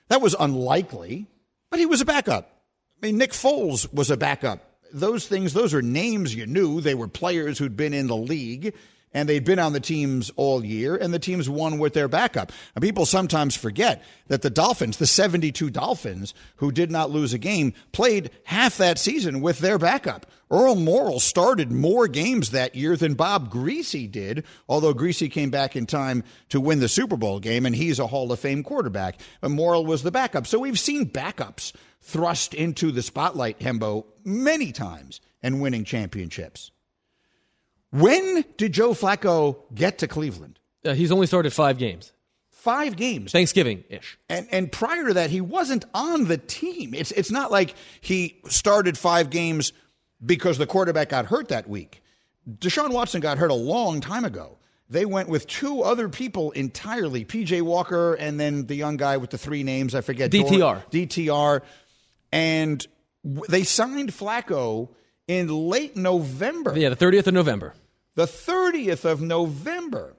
That 0.09 0.21
was 0.21 0.35
unlikely, 0.39 1.27
but 1.69 1.79
he 1.79 1.85
was 1.85 2.01
a 2.01 2.05
backup. 2.05 2.49
I 3.01 3.07
mean, 3.07 3.17
Nick 3.17 3.31
Foles 3.31 3.91
was 3.93 4.11
a 4.11 4.17
backup. 4.17 4.65
Those 4.91 5.27
things, 5.27 5.53
those 5.53 5.73
are 5.73 5.81
names 5.81 6.33
you 6.33 6.45
knew. 6.45 6.81
They 6.81 6.95
were 6.95 7.07
players 7.07 7.57
who'd 7.57 7.77
been 7.77 7.93
in 7.93 8.07
the 8.07 8.17
league 8.17 8.73
and 9.13 9.27
they'd 9.27 9.45
been 9.45 9.59
on 9.59 9.73
the 9.73 9.79
teams 9.79 10.31
all 10.35 10.63
year, 10.63 10.95
and 10.95 11.13
the 11.13 11.19
teams 11.19 11.49
won 11.49 11.79
with 11.79 11.93
their 11.93 12.07
backup. 12.07 12.51
And 12.75 12.83
people 12.83 13.05
sometimes 13.05 13.55
forget 13.55 14.03
that 14.27 14.41
the 14.41 14.49
Dolphins, 14.49 14.97
the 14.97 15.07
72 15.07 15.69
Dolphins, 15.69 16.33
who 16.57 16.71
did 16.71 16.91
not 16.91 17.09
lose 17.09 17.33
a 17.33 17.37
game, 17.37 17.73
played 17.91 18.31
half 18.43 18.77
that 18.77 18.99
season 18.99 19.41
with 19.41 19.59
their 19.59 19.77
backup. 19.77 20.25
Earl 20.51 20.75
Morrall 20.75 21.21
started 21.21 21.71
more 21.71 22.07
games 22.07 22.51
that 22.51 22.75
year 22.75 22.95
than 22.95 23.13
Bob 23.13 23.51
Griese 23.51 24.11
did, 24.11 24.45
although 24.67 24.93
Griese 24.93 25.31
came 25.31 25.51
back 25.51 25.75
in 25.75 25.85
time 25.85 26.23
to 26.49 26.59
win 26.59 26.79
the 26.79 26.89
Super 26.89 27.17
Bowl 27.17 27.39
game, 27.39 27.65
and 27.65 27.75
he's 27.75 27.99
a 27.99 28.07
Hall 28.07 28.31
of 28.31 28.39
Fame 28.39 28.63
quarterback. 28.63 29.19
But 29.41 29.51
Morrall 29.51 29.85
was 29.85 30.01
the 30.01 30.11
backup. 30.11 30.47
So 30.47 30.59
we've 30.59 30.79
seen 30.79 31.09
backups 31.09 31.73
thrust 32.01 32.53
into 32.53 32.91
the 32.91 33.03
spotlight, 33.03 33.59
Hembo, 33.59 34.05
many 34.23 34.71
times 34.71 35.21
and 35.43 35.61
winning 35.61 35.83
championships. 35.83 36.71
When 37.91 38.43
did 38.57 38.73
Joe 38.73 38.91
Flacco 38.91 39.57
get 39.73 39.99
to 39.99 40.07
Cleveland? 40.07 40.59
Uh, 40.85 40.93
he's 40.93 41.11
only 41.11 41.27
started 41.27 41.53
five 41.53 41.77
games. 41.77 42.11
Five 42.51 42.97
games. 42.97 43.31
Thanksgiving 43.31 43.83
ish. 43.89 44.17
And 44.27 44.47
and 44.51 44.71
prior 44.71 45.07
to 45.07 45.13
that, 45.15 45.29
he 45.29 45.41
wasn't 45.41 45.85
on 45.93 46.25
the 46.25 46.37
team. 46.37 46.93
It's 46.93 47.11
it's 47.11 47.31
not 47.31 47.51
like 47.51 47.73
he 48.01 48.39
started 48.47 48.97
five 48.97 49.29
games 49.29 49.71
because 50.23 50.57
the 50.57 50.67
quarterback 50.67 51.09
got 51.09 51.25
hurt 51.25 51.47
that 51.49 51.69
week. 51.69 52.03
Deshaun 52.49 52.91
Watson 52.91 53.21
got 53.21 53.37
hurt 53.37 53.51
a 53.51 53.55
long 53.55 54.01
time 54.01 54.25
ago. 54.25 54.57
They 54.89 55.05
went 55.05 55.29
with 55.29 55.45
two 55.47 55.83
other 55.83 56.09
people 56.09 56.51
entirely, 56.51 57.23
PJ 57.23 57.61
Walker 57.61 58.15
and 58.15 58.39
then 58.39 58.65
the 58.65 58.75
young 58.75 58.97
guy 58.97 59.17
with 59.17 59.29
the 59.29 59.37
three 59.37 59.63
names, 59.63 59.93
I 59.93 60.01
forget. 60.01 60.31
DTR. 60.31 60.59
Dor- 60.59 60.83
DTR. 60.91 61.61
And 62.31 62.85
they 63.23 63.63
signed 63.63 64.09
Flacco 64.11 64.89
in 65.29 65.47
late 65.47 65.95
November. 65.95 66.73
Yeah, 66.75 66.89
the 66.89 66.95
30th 66.95 67.27
of 67.27 67.35
November. 67.35 67.75
The 68.15 68.25
30th 68.25 69.05
of 69.05 69.21
November. 69.21 70.15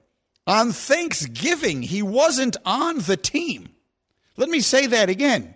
On 0.47 0.71
Thanksgiving, 0.71 1.81
he 1.81 2.01
wasn't 2.01 2.55
on 2.65 2.99
the 2.99 3.17
team. 3.17 3.69
Let 4.37 4.49
me 4.49 4.61
say 4.61 4.87
that 4.87 5.09
again. 5.09 5.53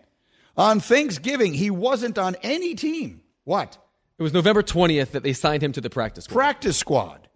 On 0.58 0.82
Thanksgiving, 0.82 1.54
he 1.54 1.72
wasn't 1.72 2.18
on 2.18 2.36
any 2.44 2.76
team. 2.76 3.22
What? 3.46 3.78
It 4.20 4.24
was 4.24 4.34
November 4.34 4.62
20th 4.62 5.12
that 5.12 5.24
they 5.24 5.34
signed 5.34 5.64
him 5.64 5.72
to 5.72 5.82
the 5.82 5.90
practice 5.90 6.26
squad. 6.26 6.36
Practice 6.36 6.78
squad. 6.78 7.28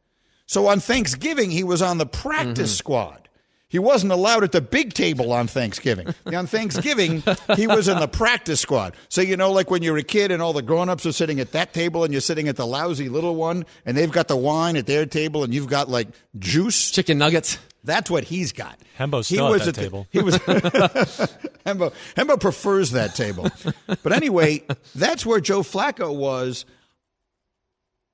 So 0.46 0.68
on 0.68 0.82
Thanksgiving, 0.82 1.52
he 1.52 1.64
was 1.64 1.82
on 1.82 2.00
the 2.00 2.06
practice 2.06 2.72
mm-hmm. 2.72 2.78
squad. 2.78 3.29
He 3.70 3.78
wasn't 3.78 4.12
allowed 4.12 4.44
at 4.44 4.52
the 4.52 4.62
big 4.62 4.94
table 4.94 5.32
on 5.32 5.46
Thanksgiving. 5.46 6.08
on 6.26 6.48
Thanksgiving, 6.48 7.22
he 7.56 7.68
was 7.68 7.88
in 7.88 8.00
the 8.00 8.08
practice 8.08 8.60
squad. 8.60 8.96
So, 9.10 9.22
you 9.22 9.38
know, 9.38 9.52
like 9.52 9.70
when 9.70 9.84
you're 9.84 9.98
a 9.98 10.04
kid 10.04 10.32
and 10.32 10.42
all 10.42 10.54
the 10.54 10.64
grown 10.64 10.90
ups 10.90 11.06
are 11.06 11.12
sitting 11.12 11.40
at 11.40 11.52
that 11.52 11.72
table 11.72 12.04
and 12.04 12.12
you're 12.12 12.20
sitting 12.20 12.48
at 12.48 12.56
the 12.56 12.66
lousy 12.66 13.10
little 13.10 13.36
one 13.36 13.68
and 13.86 13.96
they've 13.96 14.12
got 14.12 14.28
the 14.28 14.36
wine 14.36 14.76
at 14.76 14.88
their 14.88 15.06
table 15.06 15.44
and 15.44 15.54
you've 15.54 15.68
got 15.68 15.88
like 15.88 16.08
juice, 16.40 16.90
chicken 16.90 17.20
nuggets. 17.20 17.60
That's 17.84 18.10
what 18.10 18.24
he's 18.24 18.52
got. 18.52 18.80
Hembo's 18.98 19.28
still 19.28 19.46
he 19.46 19.54
was 19.54 19.68
at 19.68 19.76
that 19.76 19.82
at 19.82 19.84
table. 19.84 20.08
The, 20.12 20.20
he 20.20 20.24
was 20.24 20.38
Hembo. 21.66 21.94
Hembo 22.16 22.40
prefers 22.40 22.92
that 22.92 23.14
table. 23.14 23.50
But 23.86 24.14
anyway, 24.14 24.64
that's 24.96 25.28
where 25.28 25.40
Joe 25.40 25.62
Flacco 25.62 26.14
was 26.14 26.66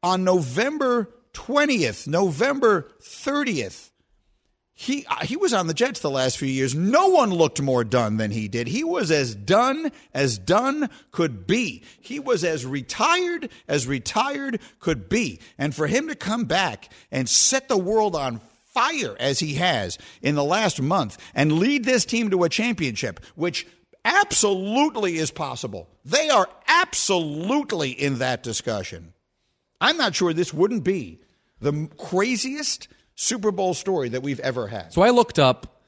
on 0.03 0.25
November 0.25 1.09
20th, 1.33 2.07
November 2.07 2.91
30th 3.01 3.91
he 4.77 5.05
uh, 5.05 5.25
he 5.25 5.37
was 5.37 5.53
on 5.53 5.67
the 5.67 5.73
Jets 5.73 6.01
the 6.01 6.11
last 6.11 6.37
few 6.37 6.49
years. 6.49 6.75
No 6.75 7.07
one 7.07 7.29
looked 7.29 7.61
more 7.61 7.85
done 7.85 8.17
than 8.17 8.31
he 8.31 8.49
did. 8.49 8.67
He 8.67 8.83
was 8.83 9.09
as 9.09 9.33
done 9.33 9.89
as 10.13 10.37
done 10.37 10.89
could 11.11 11.47
be. 11.47 11.81
He 12.01 12.19
was 12.19 12.43
as 12.43 12.65
retired 12.65 13.49
as 13.69 13.87
retired 13.87 14.59
could 14.81 15.07
be. 15.07 15.39
And 15.57 15.73
for 15.73 15.87
him 15.87 16.09
to 16.09 16.15
come 16.15 16.43
back 16.43 16.91
and 17.09 17.29
set 17.29 17.69
the 17.69 17.77
world 17.77 18.17
on 18.17 18.41
fire 18.65 19.15
as 19.17 19.39
he 19.39 19.53
has 19.53 19.97
in 20.21 20.35
the 20.35 20.43
last 20.43 20.81
month 20.81 21.17
and 21.33 21.53
lead 21.53 21.85
this 21.85 22.03
team 22.03 22.29
to 22.31 22.43
a 22.43 22.49
championship, 22.49 23.21
which 23.35 23.65
absolutely 24.03 25.15
is 25.15 25.31
possible. 25.31 25.87
They 26.03 26.29
are 26.29 26.49
absolutely 26.67 27.91
in 27.91 28.17
that 28.17 28.43
discussion. 28.43 29.13
I'm 29.79 29.95
not 29.95 30.15
sure 30.15 30.33
this 30.33 30.53
wouldn't 30.53 30.83
be 30.83 31.21
the 31.61 31.89
craziest 31.97 32.89
Super 33.15 33.51
Bowl 33.51 33.73
story 33.73 34.09
that 34.09 34.21
we've 34.21 34.39
ever 34.41 34.67
had. 34.67 34.93
So 34.93 35.01
I 35.01 35.09
looked 35.09 35.39
up 35.39 35.81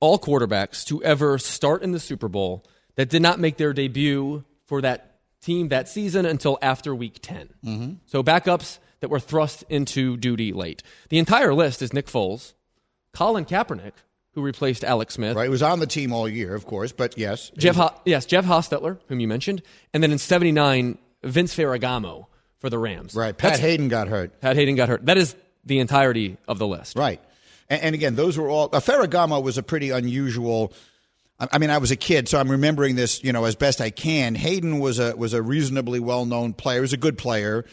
all 0.00 0.18
quarterbacks 0.18 0.84
to 0.86 1.02
ever 1.02 1.38
start 1.38 1.82
in 1.82 1.92
the 1.92 2.00
Super 2.00 2.28
Bowl 2.28 2.66
that 2.96 3.08
did 3.08 3.22
not 3.22 3.38
make 3.38 3.56
their 3.56 3.72
debut 3.72 4.44
for 4.66 4.82
that 4.82 5.18
team 5.40 5.68
that 5.68 5.88
season 5.88 6.26
until 6.26 6.58
after 6.60 6.94
week 6.94 7.18
10. 7.22 7.48
Mm-hmm. 7.64 7.92
So 8.06 8.22
backups 8.22 8.78
that 9.00 9.08
were 9.08 9.20
thrust 9.20 9.64
into 9.68 10.16
duty 10.16 10.52
late. 10.52 10.82
The 11.08 11.18
entire 11.18 11.54
list 11.54 11.82
is 11.82 11.92
Nick 11.92 12.06
Foles, 12.06 12.54
Colin 13.12 13.44
Kaepernick, 13.44 13.92
who 14.32 14.42
replaced 14.42 14.84
Alex 14.84 15.14
Smith. 15.14 15.36
Right, 15.36 15.44
he 15.44 15.48
was 15.48 15.62
on 15.62 15.80
the 15.80 15.86
team 15.86 16.12
all 16.12 16.28
year, 16.28 16.54
of 16.54 16.66
course, 16.66 16.92
but 16.92 17.16
yes. 17.16 17.50
Jeff 17.56 17.76
Ho- 17.76 17.94
yes, 18.04 18.26
Jeff 18.26 18.44
Hostetler, 18.44 18.98
whom 19.08 19.20
you 19.20 19.28
mentioned, 19.28 19.62
and 19.94 20.02
then 20.02 20.12
in 20.12 20.18
79 20.18 20.98
Vince 21.22 21.54
Ferragamo 21.54 22.26
for 22.58 22.68
the 22.68 22.78
Rams. 22.78 23.14
Right, 23.14 23.36
Pat 23.36 23.52
That's, 23.52 23.60
Haden 23.60 23.88
got 23.88 24.08
hurt. 24.08 24.40
Pat 24.40 24.56
Haden 24.56 24.74
got 24.74 24.88
hurt. 24.88 25.06
That 25.06 25.16
is 25.16 25.34
the 25.66 25.80
entirety 25.80 26.38
of 26.48 26.58
the 26.58 26.66
list. 26.66 26.96
Right. 26.96 27.20
And, 27.68 27.82
and 27.82 27.94
again, 27.94 28.14
those 28.14 28.38
were 28.38 28.48
all. 28.48 28.70
Uh, 28.72 28.80
Ferragamo 28.80 29.42
was 29.42 29.58
a 29.58 29.62
pretty 29.62 29.90
unusual. 29.90 30.72
I 31.38 31.58
mean, 31.58 31.68
I 31.68 31.76
was 31.76 31.90
a 31.90 31.96
kid, 31.96 32.30
so 32.30 32.38
I'm 32.38 32.50
remembering 32.50 32.96
this, 32.96 33.22
you 33.22 33.30
know, 33.30 33.44
as 33.44 33.56
best 33.56 33.82
I 33.82 33.90
can. 33.90 34.34
Haden 34.34 34.78
was 34.78 34.98
a 34.98 35.14
was 35.14 35.34
a 35.34 35.42
reasonably 35.42 36.00
well 36.00 36.24
known 36.24 36.54
player. 36.54 36.78
He 36.78 36.82
was 36.82 36.94
a 36.94 36.98
good 36.98 37.18
player. 37.18 37.66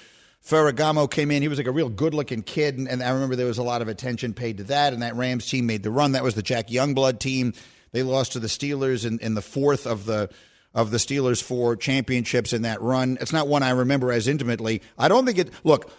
Ferragamo 0.46 1.10
came 1.10 1.32
in. 1.32 1.42
He 1.42 1.48
was 1.48 1.58
like 1.58 1.68
a 1.68 1.72
real 1.72 1.88
good 1.88 2.14
looking 2.14 2.44
kid, 2.44 2.78
and, 2.78 2.90
and, 2.90 3.02
I 3.02 3.12
remember 3.12 3.38
there 3.38 3.46
was 3.46 3.60
a 3.60 3.64
lot 3.64 3.82
of 3.82 3.88
attention 3.88 4.34
paid 4.34 4.58
to 4.58 4.66
that. 4.66 4.92
And 4.92 5.02
that 5.02 5.16
Rams 5.16 5.46
team 5.46 5.66
made 5.66 5.84
the 5.84 5.92
run. 5.92 6.12
That 6.12 6.24
was 6.24 6.36
the 6.36 6.44
Jack 6.44 6.68
Youngblood 6.68 7.20
team. 7.20 7.54
They 7.94 8.04
lost 8.04 8.34
to 8.34 8.40
the 8.40 8.48
Steelers 8.48 9.06
in, 9.06 9.20
in 9.20 9.36
the 9.36 9.42
fourth 9.42 9.88
of 9.88 10.06
the 10.06 10.30
of 10.74 10.90
the 10.92 10.98
Steelers 10.98 11.42
for 11.42 11.76
championships 11.76 12.52
in 12.52 12.64
that 12.64 12.82
run. 12.82 13.18
It's 13.22 13.32
not 13.32 13.48
one 13.48 13.64
I 13.64 13.70
remember 13.70 14.12
as 14.12 14.28
intimately. 14.28 14.82
I 14.98 15.08
don't 15.08 15.26
think 15.26 15.38
it. 15.38 15.52
Look, 15.64 15.90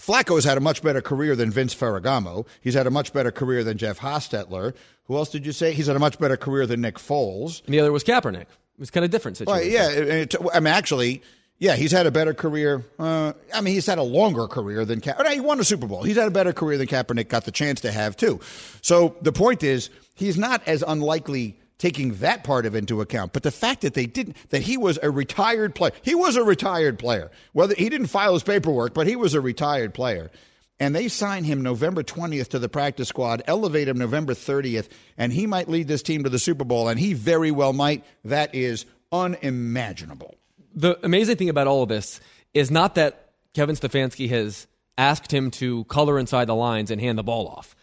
Flacco's 0.00 0.44
had 0.44 0.56
a 0.56 0.60
much 0.60 0.82
better 0.82 1.00
career 1.02 1.36
than 1.36 1.50
Vince 1.50 1.74
Ferragamo. 1.74 2.46
He's 2.60 2.74
had 2.74 2.86
a 2.86 2.90
much 2.90 3.12
better 3.12 3.30
career 3.30 3.62
than 3.62 3.76
Jeff 3.78 3.98
Hostetler. 3.98 4.74
Who 5.04 5.16
else 5.16 5.28
did 5.30 5.44
you 5.44 5.52
say? 5.52 5.72
He's 5.72 5.86
had 5.88 5.96
a 5.96 6.00
much 6.00 6.18
better 6.18 6.36
career 6.36 6.66
than 6.66 6.80
Nick 6.80 6.96
Foles. 6.96 7.62
And 7.66 7.74
the 7.74 7.80
other 7.80 7.92
was 7.92 8.02
Kaepernick. 8.04 8.42
It 8.42 8.48
was 8.78 8.90
kind 8.90 9.04
of 9.04 9.10
different 9.10 9.38
Well, 9.44 9.56
situation. 9.58 9.72
yeah, 10.06 10.14
it- 10.14 10.34
I 10.54 10.60
mean, 10.60 10.72
actually, 10.72 11.22
yeah, 11.58 11.76
he's 11.76 11.92
had 11.92 12.06
a 12.06 12.10
better 12.10 12.32
career. 12.32 12.82
Uh, 12.98 13.34
I 13.52 13.60
mean, 13.60 13.74
he's 13.74 13.84
had 13.84 13.98
a 13.98 14.02
longer 14.02 14.46
career 14.46 14.86
than 14.86 15.02
Ka- 15.02 15.16
no, 15.22 15.28
He 15.30 15.40
won 15.40 15.60
a 15.60 15.64
Super 15.64 15.86
Bowl. 15.86 16.02
He's 16.02 16.16
had 16.16 16.28
a 16.28 16.30
better 16.30 16.54
career 16.54 16.78
than 16.78 16.86
Kaepernick 16.86 17.28
got 17.28 17.44
the 17.44 17.50
chance 17.52 17.82
to 17.82 17.92
have 17.92 18.16
too. 18.16 18.40
So 18.80 19.16
the 19.20 19.32
point 19.32 19.62
is, 19.62 19.90
he's 20.14 20.38
not 20.38 20.62
as 20.66 20.82
unlikely 20.86 21.56
taking 21.80 22.12
that 22.16 22.44
part 22.44 22.66
of 22.66 22.74
into 22.76 23.00
account. 23.00 23.32
But 23.32 23.42
the 23.42 23.50
fact 23.50 23.80
that 23.80 23.94
they 23.94 24.06
didn't, 24.06 24.36
that 24.50 24.62
he 24.62 24.76
was 24.76 24.98
a 25.02 25.10
retired 25.10 25.74
player, 25.74 25.92
he 26.02 26.14
was 26.14 26.36
a 26.36 26.44
retired 26.44 26.98
player. 26.98 27.30
Whether 27.54 27.74
he 27.74 27.88
didn't 27.88 28.08
file 28.08 28.34
his 28.34 28.42
paperwork, 28.42 28.94
but 28.94 29.06
he 29.08 29.16
was 29.16 29.34
a 29.34 29.40
retired 29.40 29.94
player. 29.94 30.30
And 30.78 30.94
they 30.94 31.08
sign 31.08 31.44
him 31.44 31.62
November 31.62 32.02
20th 32.02 32.48
to 32.48 32.58
the 32.58 32.68
practice 32.68 33.08
squad, 33.08 33.42
elevate 33.46 33.88
him 33.88 33.98
November 33.98 34.34
30th, 34.34 34.88
and 35.18 35.32
he 35.32 35.46
might 35.46 35.68
lead 35.68 35.88
this 35.88 36.02
team 36.02 36.24
to 36.24 36.30
the 36.30 36.38
Super 36.38 36.64
Bowl, 36.64 36.88
and 36.88 37.00
he 37.00 37.14
very 37.14 37.50
well 37.50 37.72
might. 37.72 38.04
That 38.24 38.54
is 38.54 38.86
unimaginable. 39.10 40.36
the 40.74 40.98
amazing 41.04 41.36
thing 41.36 41.48
about 41.48 41.66
all 41.66 41.82
of 41.82 41.88
this 41.88 42.20
is 42.54 42.70
not 42.70 42.94
that 42.94 43.32
Kevin 43.54 43.74
Stefanski 43.74 44.28
has 44.28 44.66
asked 44.96 45.32
him 45.32 45.50
to 45.50 45.84
color 45.84 46.18
inside 46.18 46.44
the 46.44 46.54
lines 46.54 46.90
and 46.90 47.00
hand 47.00 47.18
the 47.18 47.22
ball 47.22 47.48
off. 47.48 47.74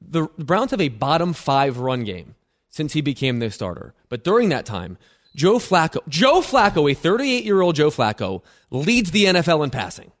The 0.00 0.28
Browns 0.38 0.70
have 0.70 0.80
a 0.80 0.88
bottom 0.88 1.32
five 1.32 1.78
run 1.78 2.04
game 2.04 2.34
since 2.70 2.92
he 2.92 3.00
became 3.00 3.38
their 3.38 3.50
starter. 3.50 3.94
But 4.08 4.24
during 4.24 4.48
that 4.50 4.66
time, 4.66 4.98
Joe 5.34 5.58
Flacco, 5.58 6.00
Joe 6.08 6.40
Flacco, 6.40 6.90
a 6.90 6.94
38 6.94 7.44
year 7.44 7.60
old 7.60 7.76
Joe 7.76 7.90
Flacco, 7.90 8.42
leads 8.70 9.10
the 9.10 9.26
NFL 9.26 9.64
in 9.64 9.70
passing. 9.70 10.12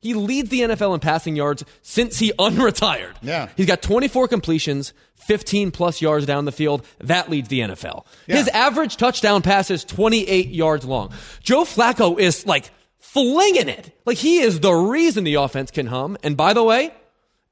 He 0.00 0.14
leads 0.14 0.50
the 0.50 0.60
NFL 0.60 0.94
in 0.94 1.00
passing 1.00 1.34
yards 1.34 1.64
since 1.82 2.18
he 2.18 2.32
unretired. 2.38 3.14
Yeah. 3.22 3.48
He's 3.56 3.66
got 3.66 3.82
24 3.82 4.28
completions, 4.28 4.92
15 5.14 5.70
plus 5.70 6.00
yards 6.00 6.26
down 6.26 6.44
the 6.44 6.52
field. 6.52 6.86
That 7.00 7.30
leads 7.30 7.48
the 7.48 7.60
NFL. 7.60 8.04
Yeah. 8.26 8.36
His 8.36 8.48
average 8.48 8.96
touchdown 8.96 9.42
pass 9.42 9.70
is 9.70 9.84
28 9.84 10.48
yards 10.48 10.84
long. 10.84 11.12
Joe 11.42 11.64
Flacco 11.64 12.18
is 12.20 12.46
like 12.46 12.70
flinging 13.00 13.68
it. 13.68 13.90
Like 14.04 14.18
he 14.18 14.38
is 14.40 14.60
the 14.60 14.72
reason 14.72 15.24
the 15.24 15.34
offense 15.34 15.70
can 15.70 15.86
hum. 15.86 16.18
And 16.22 16.36
by 16.36 16.52
the 16.52 16.62
way, 16.62 16.92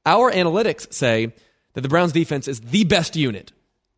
our 0.05 0.31
analytics 0.31 0.93
say 0.93 1.33
that 1.73 1.81
the 1.81 1.89
Browns 1.89 2.11
defense 2.11 2.47
is 2.47 2.61
the 2.61 2.83
best 2.83 3.15
unit, 3.15 3.51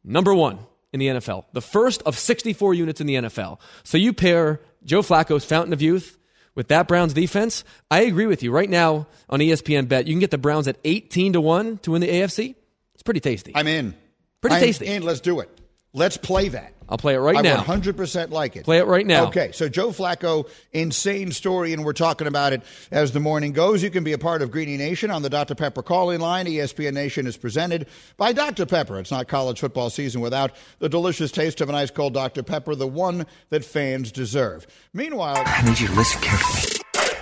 number 0.07 0.33
one 0.33 0.59
in 0.93 0.99
the 0.99 1.07
NFL, 1.07 1.45
the 1.53 1.61
first 1.61 2.01
of 2.03 2.17
64 2.17 2.73
units 2.73 3.01
in 3.01 3.07
the 3.07 3.15
NFL. 3.15 3.59
So 3.83 3.97
you 3.97 4.13
pair 4.13 4.61
Joe 4.83 5.01
Flacco's 5.01 5.45
fountain 5.45 5.73
of 5.73 5.81
youth 5.81 6.17
with 6.55 6.69
that 6.69 6.87
Browns 6.87 7.13
defense. 7.13 7.63
I 7.91 8.01
agree 8.01 8.25
with 8.25 8.41
you. 8.41 8.51
Right 8.51 8.69
now 8.69 9.07
on 9.29 9.39
ESPN 9.39 9.87
Bet, 9.87 10.07
you 10.07 10.13
can 10.13 10.19
get 10.19 10.31
the 10.31 10.37
Browns 10.37 10.67
at 10.67 10.77
18 10.83 11.33
to 11.33 11.41
1 11.41 11.77
to 11.79 11.91
win 11.91 12.01
the 12.01 12.07
AFC. 12.09 12.55
It's 12.93 13.03
pretty 13.03 13.19
tasty. 13.19 13.51
I'm 13.53 13.67
in. 13.67 13.93
Pretty 14.41 14.55
I'm 14.55 14.61
tasty. 14.61 14.87
in. 14.87 15.03
Let's 15.03 15.19
do 15.19 15.39
it. 15.39 15.49
Let's 15.97 16.15
play 16.15 16.49
that. 16.49 16.73
I'll 16.87 16.97
play 16.99 17.15
it 17.15 17.19
right 17.19 17.43
now. 17.43 17.55
I 17.55 17.57
now. 17.57 17.63
100% 17.63 18.29
like 18.29 18.55
it. 18.55 18.63
Play 18.63 18.77
it 18.77 18.85
right 18.85 19.05
now. 19.05 19.25
Okay, 19.25 19.51
so 19.51 19.67
Joe 19.67 19.89
Flacco, 19.89 20.47
insane 20.71 21.31
story, 21.31 21.73
and 21.73 21.83
we're 21.83 21.91
talking 21.91 22.27
about 22.27 22.53
it 22.53 22.61
as 22.91 23.11
the 23.11 23.19
morning 23.19 23.51
goes. 23.51 23.81
You 23.81 23.89
can 23.89 24.03
be 24.03 24.13
a 24.13 24.17
part 24.17 24.43
of 24.43 24.51
Greeny 24.51 24.77
Nation 24.77 25.09
on 25.09 25.23
the 25.23 25.29
Dr. 25.29 25.55
Pepper 25.55 25.81
calling 25.81 26.19
line. 26.19 26.45
ESPN 26.45 26.93
Nation 26.93 27.25
is 27.25 27.35
presented 27.35 27.87
by 28.15 28.31
Dr. 28.31 28.67
Pepper. 28.67 28.99
It's 28.99 29.11
not 29.11 29.27
college 29.27 29.59
football 29.59 29.89
season 29.89 30.21
without 30.21 30.51
the 30.79 30.87
delicious 30.87 31.31
taste 31.31 31.61
of 31.61 31.67
an 31.67 31.75
ice 31.75 31.91
cold 31.91 32.13
Dr. 32.13 32.43
Pepper, 32.43 32.75
the 32.75 32.87
one 32.87 33.25
that 33.49 33.65
fans 33.65 34.11
deserve. 34.11 34.67
Meanwhile, 34.93 35.43
I 35.45 35.63
need 35.63 35.79
you 35.79 35.87
to 35.87 35.93
listen 35.93 36.21
carefully. 36.21 36.76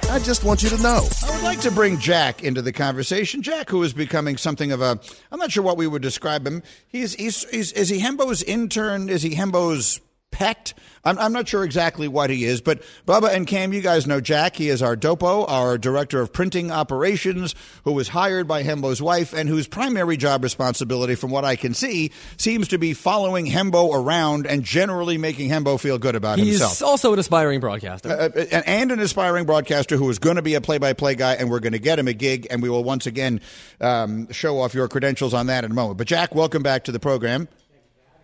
I 0.09 0.19
just 0.19 0.43
want 0.43 0.63
you 0.63 0.69
to 0.69 0.77
know. 0.81 1.07
I 1.25 1.31
would 1.31 1.43
like 1.43 1.59
to 1.61 1.71
bring 1.71 1.99
Jack 1.99 2.43
into 2.43 2.61
the 2.61 2.71
conversation. 2.71 3.41
Jack, 3.41 3.69
who 3.69 3.83
is 3.83 3.93
becoming 3.93 4.37
something 4.37 4.71
of 4.71 4.81
a, 4.81 4.99
I'm 5.31 5.39
not 5.39 5.51
sure 5.51 5.63
what 5.63 5.77
we 5.77 5.87
would 5.87 6.01
describe 6.01 6.45
him. 6.45 6.63
He's, 6.87 7.15
he's, 7.15 7.49
he's 7.49 7.71
is 7.73 7.89
he 7.89 7.99
Hembo's 7.99 8.41
intern? 8.43 9.09
Is 9.09 9.23
he 9.23 9.35
Hembo's 9.35 9.99
pet? 10.35 10.73
I'm, 11.05 11.17
I'm 11.17 11.31
not 11.31 11.47
sure 11.47 11.63
exactly 11.63 12.09
what 12.09 12.29
he 12.29 12.43
is, 12.43 12.59
but 12.59 12.81
Bubba 13.07 13.33
and 13.33 13.47
Cam, 13.47 13.71
you 13.71 13.79
guys 13.79 14.05
know 14.05 14.19
Jack. 14.19 14.57
He 14.57 14.67
is 14.67 14.81
our 14.81 14.97
dopo, 14.97 15.45
our 15.47 15.77
director 15.77 16.19
of 16.19 16.33
printing 16.33 16.71
operations, 16.71 17.55
who 17.85 17.93
was 17.93 18.09
hired 18.09 18.45
by 18.45 18.63
Hembo's 18.63 19.01
wife 19.01 19.31
and 19.31 19.47
whose 19.47 19.65
primary 19.65 20.17
job 20.17 20.43
responsibility, 20.43 21.15
from 21.15 21.31
what 21.31 21.45
I 21.45 21.55
can 21.55 21.73
see, 21.73 22.11
seems 22.35 22.67
to 22.69 22.77
be 22.77 22.93
following 22.93 23.45
Hembo 23.45 23.93
around 23.93 24.45
and 24.45 24.63
generally 24.63 25.17
making 25.17 25.49
Hembo 25.49 25.79
feel 25.79 25.97
good 25.97 26.15
about 26.15 26.37
He's 26.37 26.47
himself. 26.47 26.71
He's 26.73 26.81
also 26.81 27.13
an 27.13 27.19
aspiring 27.19 27.61
broadcaster. 27.61 28.09
Uh, 28.09 28.29
and, 28.51 28.67
and 28.67 28.91
an 28.91 28.99
aspiring 28.99 29.45
broadcaster 29.45 29.95
who 29.95 30.09
is 30.09 30.19
going 30.19 30.35
to 30.35 30.41
be 30.41 30.55
a 30.55 30.61
play-by-play 30.61 31.15
guy, 31.15 31.35
and 31.35 31.49
we're 31.49 31.61
going 31.61 31.73
to 31.73 31.79
get 31.79 31.97
him 31.97 32.09
a 32.09 32.13
gig, 32.13 32.47
and 32.49 32.61
we 32.61 32.69
will 32.69 32.83
once 32.83 33.05
again 33.05 33.39
um, 33.79 34.29
show 34.31 34.59
off 34.59 34.73
your 34.73 34.89
credentials 34.89 35.33
on 35.33 35.47
that 35.47 35.63
in 35.63 35.71
a 35.71 35.73
moment. 35.73 35.97
But 35.97 36.07
Jack, 36.07 36.35
welcome 36.35 36.61
back 36.61 36.83
to 36.85 36.91
the 36.91 36.99
program. 36.99 37.47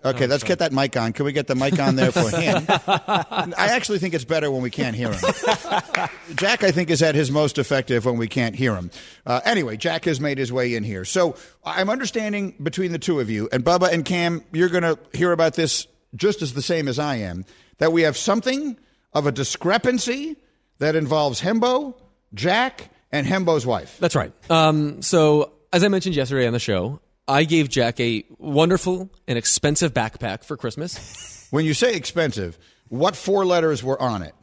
Okay, 0.03 0.25
let's 0.25 0.43
get 0.43 0.59
that 0.59 0.71
mic 0.73 0.97
on. 0.97 1.13
Can 1.13 1.25
we 1.25 1.31
get 1.31 1.47
the 1.47 1.55
mic 1.55 1.79
on 1.79 1.95
there 1.95 2.11
for 2.11 2.29
him? 2.35 2.65
I 2.67 3.53
actually 3.71 3.99
think 3.99 4.13
it's 4.13 4.23
better 4.25 4.49
when 4.49 4.61
we 4.61 4.69
can't 4.71 4.95
hear 4.95 5.11
him. 5.11 5.19
Jack, 6.35 6.63
I 6.63 6.71
think, 6.71 6.89
is 6.89 7.01
at 7.03 7.13
his 7.13 7.29
most 7.31 7.57
effective 7.57 8.05
when 8.05 8.17
we 8.17 8.27
can't 8.27 8.55
hear 8.55 8.73
him. 8.75 8.89
Uh, 9.25 9.41
anyway, 9.45 9.77
Jack 9.77 10.05
has 10.05 10.19
made 10.19 10.37
his 10.37 10.51
way 10.51 10.73
in 10.75 10.83
here. 10.83 11.05
So 11.05 11.35
I'm 11.63 11.89
understanding 11.89 12.55
between 12.61 12.91
the 12.91 12.99
two 12.99 13.19
of 13.19 13.29
you, 13.29 13.47
and 13.51 13.63
Bubba 13.63 13.91
and 13.93 14.03
Cam, 14.03 14.43
you're 14.51 14.69
going 14.69 14.83
to 14.83 14.97
hear 15.13 15.31
about 15.31 15.53
this 15.53 15.87
just 16.15 16.41
as 16.41 16.53
the 16.53 16.61
same 16.61 16.87
as 16.87 16.97
I 16.99 17.17
am, 17.17 17.45
that 17.77 17.91
we 17.93 18.01
have 18.01 18.17
something 18.17 18.77
of 19.13 19.27
a 19.27 19.31
discrepancy 19.31 20.35
that 20.79 20.95
involves 20.95 21.41
Hembo, 21.41 21.95
Jack, 22.33 22.89
and 23.11 23.27
Hembo's 23.27 23.65
wife. 23.65 23.97
That's 23.99 24.15
right. 24.15 24.33
Um, 24.49 25.01
so, 25.01 25.51
as 25.71 25.83
I 25.83 25.89
mentioned 25.89 26.15
yesterday 26.15 26.47
on 26.47 26.53
the 26.53 26.59
show, 26.59 26.99
I 27.27 27.43
gave 27.43 27.69
Jack 27.69 27.99
a 27.99 28.25
wonderful 28.37 29.09
and 29.27 29.37
expensive 29.37 29.93
backpack 29.93 30.43
for 30.43 30.57
Christmas. 30.57 31.29
When 31.51 31.65
you 31.65 31.73
say 31.73 31.95
expensive, 31.95 32.57
what 32.87 33.13
four 33.13 33.45
letters 33.45 33.83
were 33.83 34.01
on 34.01 34.21
it? 34.21 34.33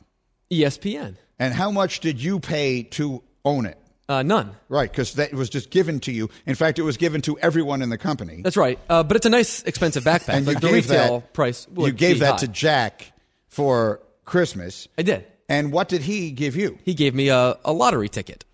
ESPN. 0.50 1.16
And 1.38 1.54
how 1.54 1.70
much 1.70 2.00
did 2.00 2.22
you 2.22 2.38
pay 2.38 2.82
to 2.82 3.22
own 3.46 3.64
it? 3.64 3.78
Uh, 4.10 4.22
none. 4.22 4.54
Right, 4.68 4.90
because 4.90 5.14
that 5.14 5.32
was 5.32 5.48
just 5.48 5.70
given 5.70 6.00
to 6.00 6.12
you. 6.12 6.28
In 6.44 6.54
fact, 6.54 6.78
it 6.78 6.82
was 6.82 6.98
given 6.98 7.22
to 7.22 7.38
everyone 7.38 7.80
in 7.80 7.88
the 7.88 7.96
company. 7.96 8.42
That's 8.42 8.58
right. 8.58 8.78
Uh, 8.90 9.02
but 9.02 9.16
it's 9.16 9.24
a 9.24 9.30
nice, 9.30 9.62
expensive 9.62 10.04
backpack. 10.04 10.34
and 10.34 10.46
you 10.46 10.52
like 10.52 10.60
the 10.60 10.70
retail 10.70 11.20
that, 11.20 11.32
price. 11.32 11.66
You 11.76 11.92
gave 11.92 12.20
that 12.20 12.32
high. 12.32 12.36
to 12.38 12.48
Jack 12.48 13.12
for 13.46 14.02
Christmas. 14.26 14.86
I 14.98 15.02
did. 15.02 15.26
And 15.48 15.72
what 15.72 15.88
did 15.88 16.02
he 16.02 16.30
give 16.30 16.56
you? 16.56 16.78
He 16.84 16.92
gave 16.92 17.14
me 17.14 17.28
a, 17.28 17.58
a 17.64 17.72
lottery 17.72 18.10
ticket. 18.10 18.44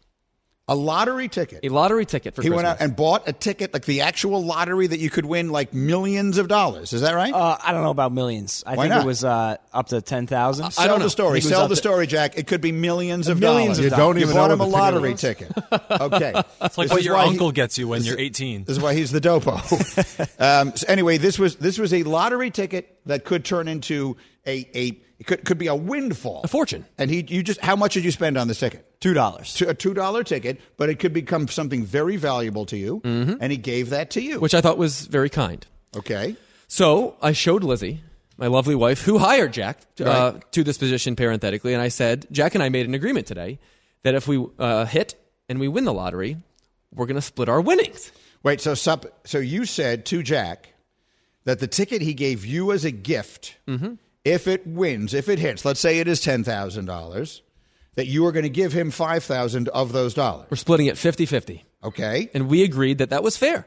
A 0.66 0.74
lottery 0.74 1.29
ticket. 1.29 1.61
A 1.62 1.68
lottery 1.68 2.07
ticket 2.07 2.35
for 2.35 2.40
sure. 2.40 2.44
he 2.44 2.48
Christmas. 2.57 2.64
went 2.70 2.81
out 2.81 2.83
and 2.83 2.96
bought 2.96 3.29
a 3.29 3.35
ticket, 3.35 3.74
like 3.74 3.85
the 3.85 4.00
actual 4.00 4.42
lottery 4.42 4.87
that 4.87 4.98
you 4.98 5.11
could 5.11 5.27
win 5.27 5.50
like 5.50 5.74
millions 5.74 6.38
of 6.38 6.48
dollars. 6.48 6.94
Is 6.94 7.03
that 7.03 7.14
right? 7.14 7.35
Uh, 7.35 7.59
I 7.62 7.72
don't 7.72 7.83
know 7.83 7.90
about 7.90 8.12
millions. 8.12 8.64
I 8.66 8.74
Why 8.74 8.85
think 8.85 8.94
not? 8.94 9.03
it 9.05 9.07
was 9.07 9.24
uh, 9.24 9.59
up 9.74 9.88
to 9.88 10.00
ten 10.00 10.27
thousand. 10.27 10.64
I 10.64 10.68
Sell 10.70 10.98
the 10.98 11.11
story. 11.11 11.42
Sell 11.42 11.68
the 11.68 11.77
story, 11.77 12.07
Jack. 12.07 12.38
It 12.38 12.46
could 12.46 12.62
be 12.62 12.72
millions 12.72 13.29
of 13.29 13.38
Millions 13.40 13.77
dollars. 13.77 13.79
of 13.81 13.85
You 13.85 13.90
dollars. 13.90 14.05
don't 14.07 14.16
You 14.16 14.22
even 14.22 14.37
bought 14.37 14.46
know 14.48 14.55
him 14.55 14.61
a 14.61 14.64
what 14.64 14.70
the 14.70 14.77
lottery 14.77 15.14
ticket 15.14 15.55
ticket. 15.55 15.83
Okay. 16.00 16.33
It's 16.62 16.79
like 16.79 16.87
This 16.87 16.90
what 16.92 17.00
is 17.00 17.05
your 17.05 17.16
why 17.16 17.24
he- 17.24 17.31
uncle 17.33 17.53
gets 17.53 17.77
you 17.77 17.87
when 17.88 18.03
you're 18.03 18.18
18. 18.18 18.64
This 18.64 18.79
is 18.79 18.83
why 18.83 18.94
he's 18.94 19.11
the 19.11 19.20
dopo. 19.20 19.57
um, 20.38 20.74
so 20.77 20.87
anyway, 20.88 21.18
this 21.18 21.38
was 21.38 21.57
this 21.57 21.79
was 21.79 21.92
a 21.92 22.05
lottery 22.05 22.50
ticket 22.50 22.98
that 23.05 23.24
could 23.27 23.44
turn 23.44 23.68
into 23.68 24.16
a 24.46 24.66
a 24.74 24.98
it 25.18 25.27
could 25.27 25.44
could 25.44 25.59
be 25.59 25.66
a 25.66 25.74
windfall, 25.74 26.40
A 26.44 26.48
fortune. 26.48 26.85
And 26.98 27.11
he 27.11 27.22
you 27.29 27.42
just 27.42 27.61
how 27.61 27.77
much 27.77 27.94
did 27.94 28.05
you 28.05 28.11
spend 28.11 28.38
on 28.38 28.48
this 28.48 28.59
ticket? 28.61 28.87
Two 29.04 29.12
dollars. 29.12 29.60
A 29.60 29.74
two 29.74 29.92
dollar 29.92 30.24
ticket, 30.24 30.58
but 30.78 30.88
it 30.88 30.98
could 30.98 31.12
become 31.12 31.46
something 31.48 31.84
very 31.84 32.16
valuable 32.16 32.64
to 32.66 32.76
you, 32.78 33.02
and 33.04 33.52
he 33.52 33.58
gave 33.58 33.90
that 33.90 34.08
to 34.12 34.22
you. 34.22 34.40
which 34.40 34.54
I 34.54 34.62
thought 34.62 34.78
was 34.78 35.04
very 35.06 35.28
kind. 35.28 35.66
okay, 35.94 36.36
So 36.68 37.14
I 37.20 37.32
showed 37.32 37.62
Lizzie, 37.64 38.00
my 38.38 38.46
lovely 38.46 38.74
wife, 38.74 39.02
who 39.02 39.18
hired 39.18 39.52
Jack 39.52 39.80
uh, 40.00 40.04
Right. 40.04 40.52
to 40.52 40.64
this 40.64 40.78
position 40.78 41.16
parenthetically, 41.16 41.74
and 41.74 41.82
I 41.82 41.88
said, 41.88 42.26
Jack 42.32 42.54
and 42.54 42.64
I 42.64 42.70
made 42.70 42.86
an 42.86 42.94
agreement 42.94 43.26
today 43.26 43.58
that 44.04 44.14
if 44.14 44.26
we 44.26 44.42
uh, 44.58 44.86
hit 44.86 45.16
and 45.50 45.60
we 45.60 45.68
win 45.68 45.84
the 45.84 45.92
lottery, 45.92 46.38
we're 46.90 47.04
going 47.04 47.16
to 47.16 47.20
split 47.22 47.50
our 47.50 47.60
winnings. 47.60 48.10
wait. 48.42 48.62
So 48.62 48.72
sup, 48.74 49.04
so 49.26 49.36
you 49.38 49.66
said 49.66 50.06
to 50.06 50.22
Jack 50.22 50.72
that 51.44 51.58
the 51.60 51.66
ticket 51.68 52.00
he 52.00 52.14
gave 52.14 52.46
you 52.46 52.72
as 52.72 52.86
a 52.86 52.90
gift, 52.90 53.56
if 54.24 54.48
it 54.48 54.66
wins, 54.66 55.12
if 55.12 55.28
it 55.28 55.38
hits, 55.38 55.62
let's 55.66 55.80
say 55.80 55.98
it 55.98 56.08
is 56.08 56.22
ten 56.22 56.42
thousand 56.42 56.86
dollars, 56.86 57.42
that 57.96 58.07
you 58.07 58.26
are 58.26 58.33
going 58.33 58.44
to 58.44 58.48
give 58.48 58.72
him 58.72 58.90
five 58.90 59.24
thousand 59.24 59.68
of 59.68 59.92
those 59.92 60.14
dollars. 60.14 60.46
We're 60.50 60.57
splitting 60.57 60.87
it 60.87 60.98
50 60.98 61.26
50. 61.26 61.64
Okay. 61.83 62.30
And 62.35 62.48
we 62.48 62.62
agreed 62.62 62.98
that 62.98 63.11
that 63.11 63.22
was 63.22 63.37
fair. 63.37 63.66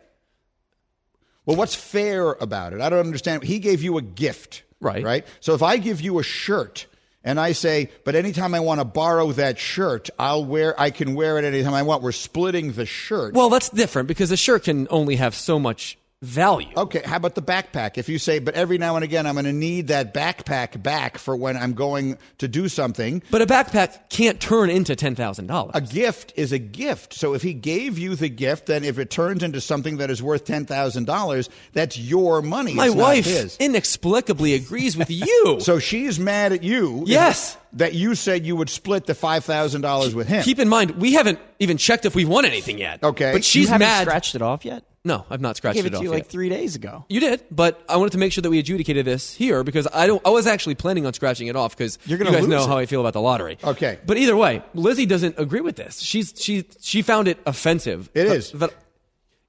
Well, 1.46 1.56
what's 1.56 1.76
fair 1.76 2.32
about 2.34 2.74
it? 2.74 2.82
I 2.82 2.90
don't 2.90 3.06
understand. 3.06 3.44
He 3.44 3.60
gave 3.60 3.82
you 3.82 3.98
a 3.98 4.02
gift. 4.02 4.63
Right. 4.80 5.04
Right. 5.04 5.26
So 5.40 5.54
if 5.54 5.63
I 5.63 5.78
give 5.78 6.02
you 6.02 6.20
a 6.20 6.24
shirt 6.24 6.88
and 7.24 7.40
I 7.40 7.54
say, 7.54 7.90
but 8.04 8.16
anytime 8.16 8.54
I 8.54 8.60
want 8.60 8.80
to 8.80 8.86
borrow 8.86 9.32
that 9.34 9.58
shirt, 9.58 10.10
I'll 10.20 10.46
wear, 10.46 10.80
I 10.80 10.92
can 10.92 11.16
wear 11.16 11.38
it 11.38 11.46
anytime 11.46 11.74
I 11.74 11.84
want. 11.84 12.04
We're 12.04 12.12
splitting 12.12 12.74
the 12.74 12.86
shirt. 12.86 13.34
Well, 13.34 13.50
that's 13.50 13.70
different 13.70 14.08
because 14.08 14.30
the 14.30 14.38
shirt 14.38 14.66
can 14.66 14.88
only 14.90 15.16
have 15.16 15.36
so 15.36 15.58
much 15.58 15.98
value. 16.24 16.70
Okay, 16.76 17.02
how 17.06 17.18
about 17.18 17.36
the 17.36 17.42
backpack? 17.42 17.98
If 17.98 18.10
you 18.10 18.18
say, 18.18 18.40
but 18.40 18.56
every 18.56 18.78
now 18.78 18.96
and 18.96 19.04
again 19.04 19.28
I'm 19.28 19.36
going 19.36 19.46
to 19.46 19.54
need 19.54 19.88
that 19.88 20.14
backpack 20.14 20.82
back 20.82 21.18
for 21.18 21.36
when 21.36 21.56
I'm 21.56 21.74
going 21.74 22.18
to 22.40 22.48
do 22.48 22.68
something. 22.70 23.22
But 23.30 23.42
a 23.42 23.46
backpack 23.46 24.10
can't 24.10 24.40
turn 24.40 24.70
into 24.70 24.96
$10,000. 24.96 25.72
A 25.74 25.82
gift 25.82 26.34
is 26.36 26.52
a 26.52 26.58
gift. 26.60 27.14
So 27.14 27.34
if 27.36 27.42
he 27.44 27.54
gave 27.54 28.00
you 28.00 28.16
the 28.16 28.30
gift, 28.30 28.66
then 28.66 28.84
if 28.84 28.98
it 28.98 29.10
turns 29.12 29.44
into 29.44 29.62
something 29.62 29.98
that 29.98 30.10
is 30.10 30.24
worth 30.24 30.46
ten 30.46 30.66
thousand 30.66 31.06
dollars, 31.06 31.50
that's 31.74 31.98
your 31.98 32.42
money. 32.42 32.74
My 32.74 32.90
wife 32.90 33.28
inexplicably 33.60 34.54
agrees 34.54 34.98
with 34.98 35.12
you. 35.12 35.60
So 35.68 35.80
she's 35.80 36.20
mad 36.20 36.54
at 36.54 36.64
you. 36.64 37.04
Yes. 37.06 37.58
That 37.78 37.94
you 37.94 38.16
said 38.16 38.46
you 38.46 38.56
would 38.56 38.70
split 38.70 39.06
the 39.06 39.16
five 39.16 39.46
thousand 39.46 39.82
dollars 39.82 40.13
with 40.13 40.28
him. 40.28 40.44
Keep 40.44 40.60
in 40.60 40.68
mind, 40.70 40.92
we 40.92 41.13
haven't 41.13 41.40
even 41.60 41.78
checked 41.78 42.06
if 42.06 42.16
we've 42.16 42.28
won 42.30 42.46
anything 42.46 42.78
yet. 42.78 43.02
Okay. 43.04 43.32
but 43.32 43.38
you 43.38 43.44
she's 43.44 43.70
haven't 43.70 43.88
mad. 43.88 44.02
scratched 44.08 44.36
it 44.36 44.42
off 44.42 44.66
yet? 44.66 44.84
No, 45.06 45.26
I've 45.30 45.40
not 45.40 45.56
scratched 45.56 45.78
I 45.78 45.80
scratched 45.80 45.84
gave 45.84 45.86
it 45.86 45.88
it 45.88 45.92
to 45.92 45.98
off 45.98 46.04
you 46.04 46.10
yet. 46.10 46.16
like 46.16 46.28
three 46.28 46.50
days 46.50 46.76
ago. 46.76 47.06
You 47.08 47.22
did, 47.22 47.42
but 47.50 47.82
I 47.88 47.96
wanted 47.96 48.12
to 48.12 48.18
make 48.18 48.34
sure 48.34 48.42
that 48.42 48.50
we 48.50 48.60
adjudicated 48.60 49.06
this 49.06 49.34
here 49.34 49.63
because 49.63 49.88
I 49.94 50.06
don't. 50.06 50.22
I 50.26 50.32
was 50.32 50.48
actually 50.48 50.76
planning 50.76 51.06
on 51.06 51.13
scratching 51.13 51.48
it 51.48 51.56
off 51.56 51.78
because 51.78 51.98
You're 52.06 52.20
you 52.20 52.26
guys 52.26 52.46
know 52.48 52.63
it. 52.63 52.68
how 52.68 52.78
I 52.78 52.86
feel 52.88 53.00
about 53.00 53.13
the 53.13 53.22
lottery. 53.22 53.58
Okay. 53.63 54.00
but 54.06 54.18
either 54.18 54.36
way, 54.36 54.62
Lizzie 54.74 55.06
doesn't 55.06 55.40
agree 55.40 55.62
with 55.62 55.78
this. 55.78 56.00
She's 56.00 56.34
she 56.36 56.66
she 56.82 57.02
found 57.04 57.28
it 57.30 57.38
offensive. 57.46 58.10
It 58.13 58.26
It 58.28 58.32
is. 58.34 58.54
is. 58.54 58.60
That 58.60 58.74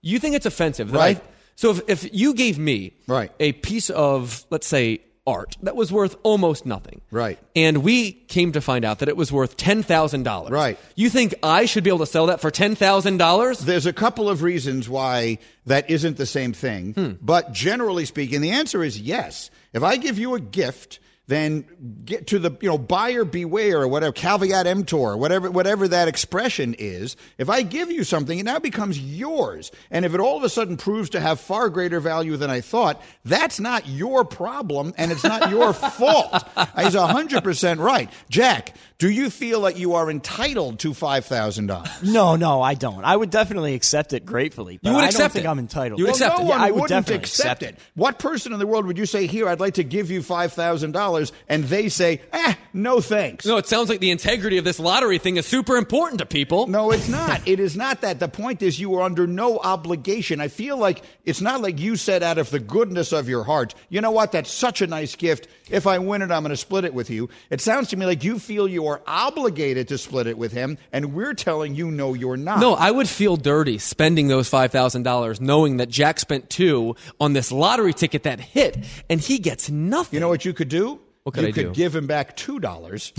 you 0.00 0.18
think 0.20 0.36
it's 0.36 0.46
offensive, 0.46 0.92
that 0.92 0.98
Right. 0.98 1.16
I- 1.16 1.22
so 1.56 1.70
if 1.70 1.80
if 1.88 2.14
you 2.14 2.34
gave 2.34 2.56
me 2.58 2.92
Right. 3.08 3.32
a 3.40 3.50
piece 3.52 3.90
of 3.90 4.44
let's 4.50 4.66
say 4.66 5.00
art 5.28 5.56
that 5.62 5.76
was 5.76 5.92
worth 5.92 6.16
almost 6.22 6.64
nothing, 6.64 7.02
Right. 7.10 7.38
and 7.54 7.78
we 7.84 8.12
came 8.12 8.52
to 8.52 8.60
find 8.60 8.84
out 8.84 9.00
that 9.00 9.08
it 9.08 9.16
was 9.16 9.30
worth 9.30 9.56
ten 9.56 9.82
thousand 9.82 10.22
dollars, 10.22 10.50
Right. 10.50 10.78
You 10.96 11.10
think 11.10 11.34
I 11.42 11.66
should 11.66 11.84
be 11.84 11.90
able 11.90 12.00
to 12.00 12.06
sell 12.06 12.26
that 12.26 12.40
for 12.40 12.50
ten 12.50 12.74
thousand 12.74 13.18
dollars? 13.18 13.58
There's 13.60 13.86
a 13.86 13.92
couple 13.92 14.28
of 14.30 14.42
reasons 14.42 14.88
why 14.88 15.38
that 15.66 15.90
isn't 15.90 16.16
the 16.16 16.26
same 16.26 16.52
thing. 16.52 16.94
Hmm. 16.94 17.12
But 17.20 17.52
generally 17.52 18.06
speaking, 18.06 18.40
the 18.40 18.50
answer 18.52 18.82
is 18.82 18.98
yes. 19.00 19.50
If 19.74 19.82
I 19.82 19.98
give 19.98 20.18
you 20.18 20.34
a 20.34 20.40
gift, 20.40 20.98
then 21.28 21.64
get 22.04 22.26
to 22.26 22.38
the 22.38 22.50
you 22.60 22.68
know 22.68 22.76
buyer 22.78 23.24
beware 23.24 23.80
or 23.82 23.88
whatever 23.88 24.12
caveat 24.12 24.66
emptor 24.66 25.16
whatever 25.16 25.50
whatever 25.50 25.86
that 25.86 26.08
expression 26.08 26.74
is 26.78 27.16
if 27.38 27.48
i 27.48 27.62
give 27.62 27.90
you 27.90 28.02
something 28.02 28.38
it 28.38 28.42
now 28.44 28.58
becomes 28.58 28.98
yours 28.98 29.70
and 29.90 30.04
if 30.04 30.14
it 30.14 30.20
all 30.20 30.36
of 30.36 30.42
a 30.42 30.48
sudden 30.48 30.76
proves 30.76 31.10
to 31.10 31.20
have 31.20 31.38
far 31.38 31.68
greater 31.68 32.00
value 32.00 32.36
than 32.36 32.50
i 32.50 32.60
thought 32.60 33.00
that's 33.24 33.60
not 33.60 33.86
your 33.86 34.24
problem 34.24 34.92
and 34.98 35.12
it's 35.12 35.22
not 35.24 35.50
your 35.50 35.72
fault 35.74 36.32
he's 36.76 36.94
100% 36.94 37.78
right 37.78 38.10
jack 38.28 38.74
do 38.98 39.08
you 39.08 39.30
feel 39.30 39.60
like 39.60 39.78
you 39.78 39.94
are 39.94 40.10
entitled 40.10 40.80
to 40.80 40.90
$5000 40.90 42.02
No, 42.02 42.34
no, 42.34 42.60
I 42.60 42.74
don't. 42.74 43.04
I 43.04 43.16
would 43.16 43.30
definitely 43.30 43.74
accept 43.74 44.12
it 44.12 44.26
gratefully. 44.26 44.80
But 44.82 44.88
You 44.90 44.94
would 44.96 45.04
I 45.04 45.06
accept 45.06 45.20
don't 45.20 45.32
think 45.34 45.44
it. 45.44 45.48
I'm 45.48 45.58
entitled. 45.60 46.00
You 46.00 46.06
would 46.06 46.14
Well, 46.20 46.30
accept 46.30 46.38
no 46.38 46.44
it. 46.44 46.48
one 46.48 46.58
Yeah, 46.58 46.64
I 46.66 46.70
would 46.72 46.80
wouldn't 46.82 47.06
definitely 47.06 47.14
accept 47.22 47.62
accept 47.62 47.78
it. 47.78 47.78
What 47.94 48.18
person 48.18 48.52
in 48.52 48.58
the 48.58 48.66
world 48.66 48.86
would 48.86 48.98
you 48.98 49.06
say, 49.06 49.28
"Here, 49.28 49.48
I'd 49.48 49.60
like 49.60 49.74
to 49.74 49.84
give 49.84 50.10
you 50.10 50.20
five 50.20 50.52
thousand 50.52 50.92
dollars," 51.18 51.32
and 51.48 51.64
they 51.64 51.88
say, 51.88 52.20
"Eh, 52.32 52.54
no 52.72 53.00
thanks." 53.00 53.44
No, 53.46 53.56
it 53.56 53.66
sounds 53.66 53.88
like 53.88 54.00
the 54.00 54.10
integrity 54.10 54.58
of 54.58 54.64
this 54.64 54.78
lottery 54.78 55.18
thing 55.18 55.36
is 55.36 55.46
super 55.46 55.76
important 55.76 56.18
to 56.20 56.26
people. 56.26 56.66
No, 56.66 56.90
it's 56.90 57.08
not. 57.08 57.40
it 57.46 57.60
is 57.60 57.76
not 57.76 58.00
that. 58.02 58.20
The 58.20 58.28
point 58.28 58.62
is, 58.62 58.78
you 58.80 58.94
are 58.94 59.02
under 59.02 59.26
no 59.26 59.58
obligation. 59.58 60.40
I 60.40 60.48
feel 60.48 60.76
like 60.76 61.02
it's 61.24 61.40
not 61.40 61.60
like 61.60 61.78
you 61.78 61.96
said 61.96 62.22
out 62.22 62.38
of 62.38 62.50
the 62.50 62.60
goodness 62.60 63.12
of 63.12 63.28
your 63.28 63.44
heart, 63.44 63.74
you 63.88 64.00
know 64.00 64.10
what? 64.10 64.32
That's 64.32 64.50
such 64.52 64.82
a 64.82 64.86
nice 64.86 65.14
gift. 65.16 65.48
If 65.70 65.86
I 65.86 65.98
win 65.98 66.22
it, 66.22 66.30
I'm 66.30 66.42
going 66.42 66.50
to 66.50 66.56
split 66.56 66.84
it 66.84 66.94
with 66.94 67.10
you. 67.10 67.28
It 67.50 67.60
sounds 67.60 67.88
to 67.88 67.96
me 67.96 68.06
like 68.06 68.24
you 68.24 68.38
feel 68.38 68.66
you 68.66 68.86
are 68.86 69.02
obligated 69.06 69.88
to 69.88 69.98
split 69.98 70.26
it 70.26 70.38
with 70.38 70.52
him, 70.52 70.78
and 70.92 71.14
we're 71.14 71.34
telling 71.34 71.74
you, 71.74 71.90
no, 71.90 72.14
you're 72.14 72.36
not. 72.38 72.60
No, 72.60 72.74
I 72.74 72.90
would 72.90 73.08
feel 73.08 73.36
dirty 73.36 73.78
spending 73.78 74.28
those 74.28 74.50
$5,000 74.50 75.40
knowing 75.40 75.76
that 75.78 75.88
Jack 75.88 76.20
spent 76.20 76.48
two 76.48 76.96
on 77.20 77.32
this 77.32 77.52
lottery 77.52 77.92
ticket 77.92 78.22
that 78.22 78.40
hit 78.40 78.78
and 79.10 79.20
he 79.20 79.38
gets 79.38 79.68
nothing. 79.70 80.16
You 80.16 80.20
know 80.20 80.28
what 80.28 80.44
you 80.44 80.52
could 80.52 80.68
do? 80.68 81.00
What 81.28 81.34
could 81.34 81.42
you 81.42 81.48
I 81.48 81.52
could 81.52 81.66
do? 81.66 81.74
give 81.74 81.94
him 81.94 82.06
back 82.06 82.36
two 82.36 82.58
dollars, 82.58 83.12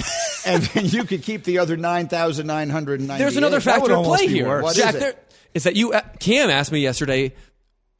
and 0.45 0.63
then 0.63 0.85
you 0.85 1.03
could 1.03 1.21
keep 1.21 1.43
the 1.43 1.59
other 1.59 1.77
nine 1.77 2.07
thousand 2.07 2.47
nine 2.47 2.69
hundred 2.69 2.99
and 2.99 3.07
ninety. 3.07 3.23
There's 3.23 3.37
another 3.37 3.59
factor 3.59 3.93
at 3.93 4.03
play 4.03 4.27
here. 4.27 4.61
What 4.63 4.75
Jack, 4.75 4.95
is 4.95 4.99
there, 4.99 5.09
it? 5.11 5.33
is 5.53 5.63
that 5.65 5.75
you, 5.75 5.93
uh, 5.93 6.01
Cam 6.19 6.49
asked 6.49 6.71
me 6.71 6.79
yesterday, 6.79 7.33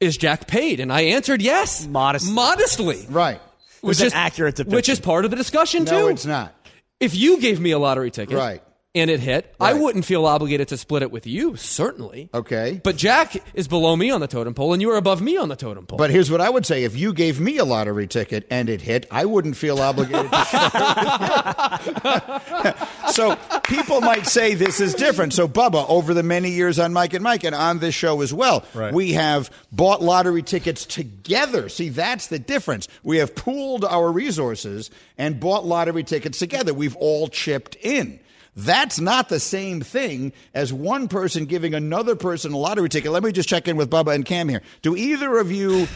is 0.00 0.16
Jack 0.16 0.48
paid? 0.48 0.80
And 0.80 0.92
I 0.92 1.02
answered 1.02 1.42
yes. 1.42 1.86
Modestly. 1.86 2.32
Modestly. 2.32 3.06
Right. 3.08 3.40
Which 3.82 4.00
an 4.00 4.06
is 4.06 4.14
accurate 4.14 4.56
depiction. 4.56 4.74
Which 4.74 4.88
is 4.88 4.98
part 4.98 5.24
of 5.24 5.30
the 5.30 5.36
discussion, 5.36 5.84
too. 5.84 5.92
No, 5.92 6.08
it's 6.08 6.26
not. 6.26 6.54
If 6.98 7.14
you 7.14 7.40
gave 7.40 7.60
me 7.60 7.70
a 7.70 7.78
lottery 7.78 8.10
ticket. 8.10 8.36
Right. 8.36 8.62
And 8.92 9.08
it 9.08 9.20
hit, 9.20 9.54
I 9.60 9.74
wouldn't 9.74 10.04
feel 10.04 10.26
obligated 10.26 10.66
to 10.68 10.76
split 10.76 11.02
it 11.04 11.12
with 11.12 11.24
you, 11.24 11.54
certainly. 11.54 12.28
Okay. 12.34 12.80
But 12.82 12.96
Jack 12.96 13.36
is 13.54 13.68
below 13.68 13.94
me 13.94 14.10
on 14.10 14.20
the 14.20 14.26
totem 14.26 14.52
pole, 14.52 14.72
and 14.72 14.82
you 14.82 14.90
are 14.90 14.96
above 14.96 15.22
me 15.22 15.36
on 15.36 15.48
the 15.48 15.54
totem 15.54 15.86
pole. 15.86 15.96
But 15.96 16.10
here's 16.10 16.28
what 16.28 16.40
I 16.40 16.50
would 16.50 16.66
say: 16.66 16.82
if 16.82 16.96
you 16.96 17.12
gave 17.12 17.38
me 17.38 17.58
a 17.58 17.64
lottery 17.64 18.08
ticket 18.08 18.48
and 18.50 18.68
it 18.68 18.80
hit, 18.80 19.06
I 19.08 19.26
wouldn't 19.26 19.56
feel 19.56 19.78
obligated 19.78 20.32
to 20.32 20.44
share 20.44 20.70
it 20.72 21.86
with 21.86 22.74
you. 22.74 22.86
so 23.12 23.36
people 23.62 24.00
might 24.00 24.26
say 24.26 24.54
this 24.54 24.80
is 24.80 24.92
different. 24.94 25.34
So 25.34 25.46
Bubba, 25.46 25.88
over 25.88 26.12
the 26.12 26.24
many 26.24 26.50
years 26.50 26.80
on 26.80 26.92
Mike 26.92 27.14
and 27.14 27.22
Mike 27.22 27.44
and 27.44 27.54
on 27.54 27.78
this 27.78 27.94
show 27.94 28.20
as 28.22 28.34
well, 28.34 28.64
Right. 28.74 28.92
we 28.92 29.12
have 29.12 29.50
bought 29.70 30.02
lottery 30.02 30.42
tickets 30.42 30.84
together. 30.84 31.68
See, 31.68 31.90
that's 31.90 32.26
the 32.26 32.40
difference. 32.40 32.88
We 33.04 33.18
have 33.18 33.36
pooled 33.36 33.84
our 33.84 34.10
resources 34.10 34.90
and 35.16 35.38
bought 35.38 35.64
lottery 35.64 36.02
tickets 36.02 36.40
together. 36.40 36.74
We've 36.74 36.96
all 36.96 37.28
chipped 37.28 37.76
in. 37.76 38.19
That's 38.56 38.98
not 38.98 39.28
the 39.28 39.40
same 39.40 39.80
thing 39.80 40.32
as 40.54 40.72
one 40.72 41.08
person 41.08 41.46
giving 41.46 41.74
another 41.74 42.16
person 42.16 42.52
a 42.52 42.56
lottery 42.56 42.88
ticket. 42.88 43.12
Let 43.12 43.22
me 43.22 43.32
just 43.32 43.48
check 43.48 43.68
in 43.68 43.76
with 43.76 43.90
Bubba 43.90 44.14
and 44.14 44.24
Cam 44.24 44.48
here. 44.48 44.62
Do 44.82 44.96
either 44.96 45.38
of 45.38 45.52
you 45.52 45.86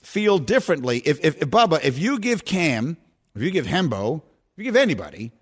feel 0.00 0.38
differently? 0.38 0.98
If, 0.98 1.24
if, 1.24 1.42
if 1.42 1.50
Bubba, 1.50 1.82
if 1.84 1.98
you 1.98 2.18
give 2.18 2.44
Cam, 2.44 2.96
if 3.34 3.42
you 3.42 3.50
give 3.50 3.66
Hembo, 3.66 4.22
if 4.52 4.58
you 4.58 4.64
give 4.64 4.76
anybody 4.76 5.32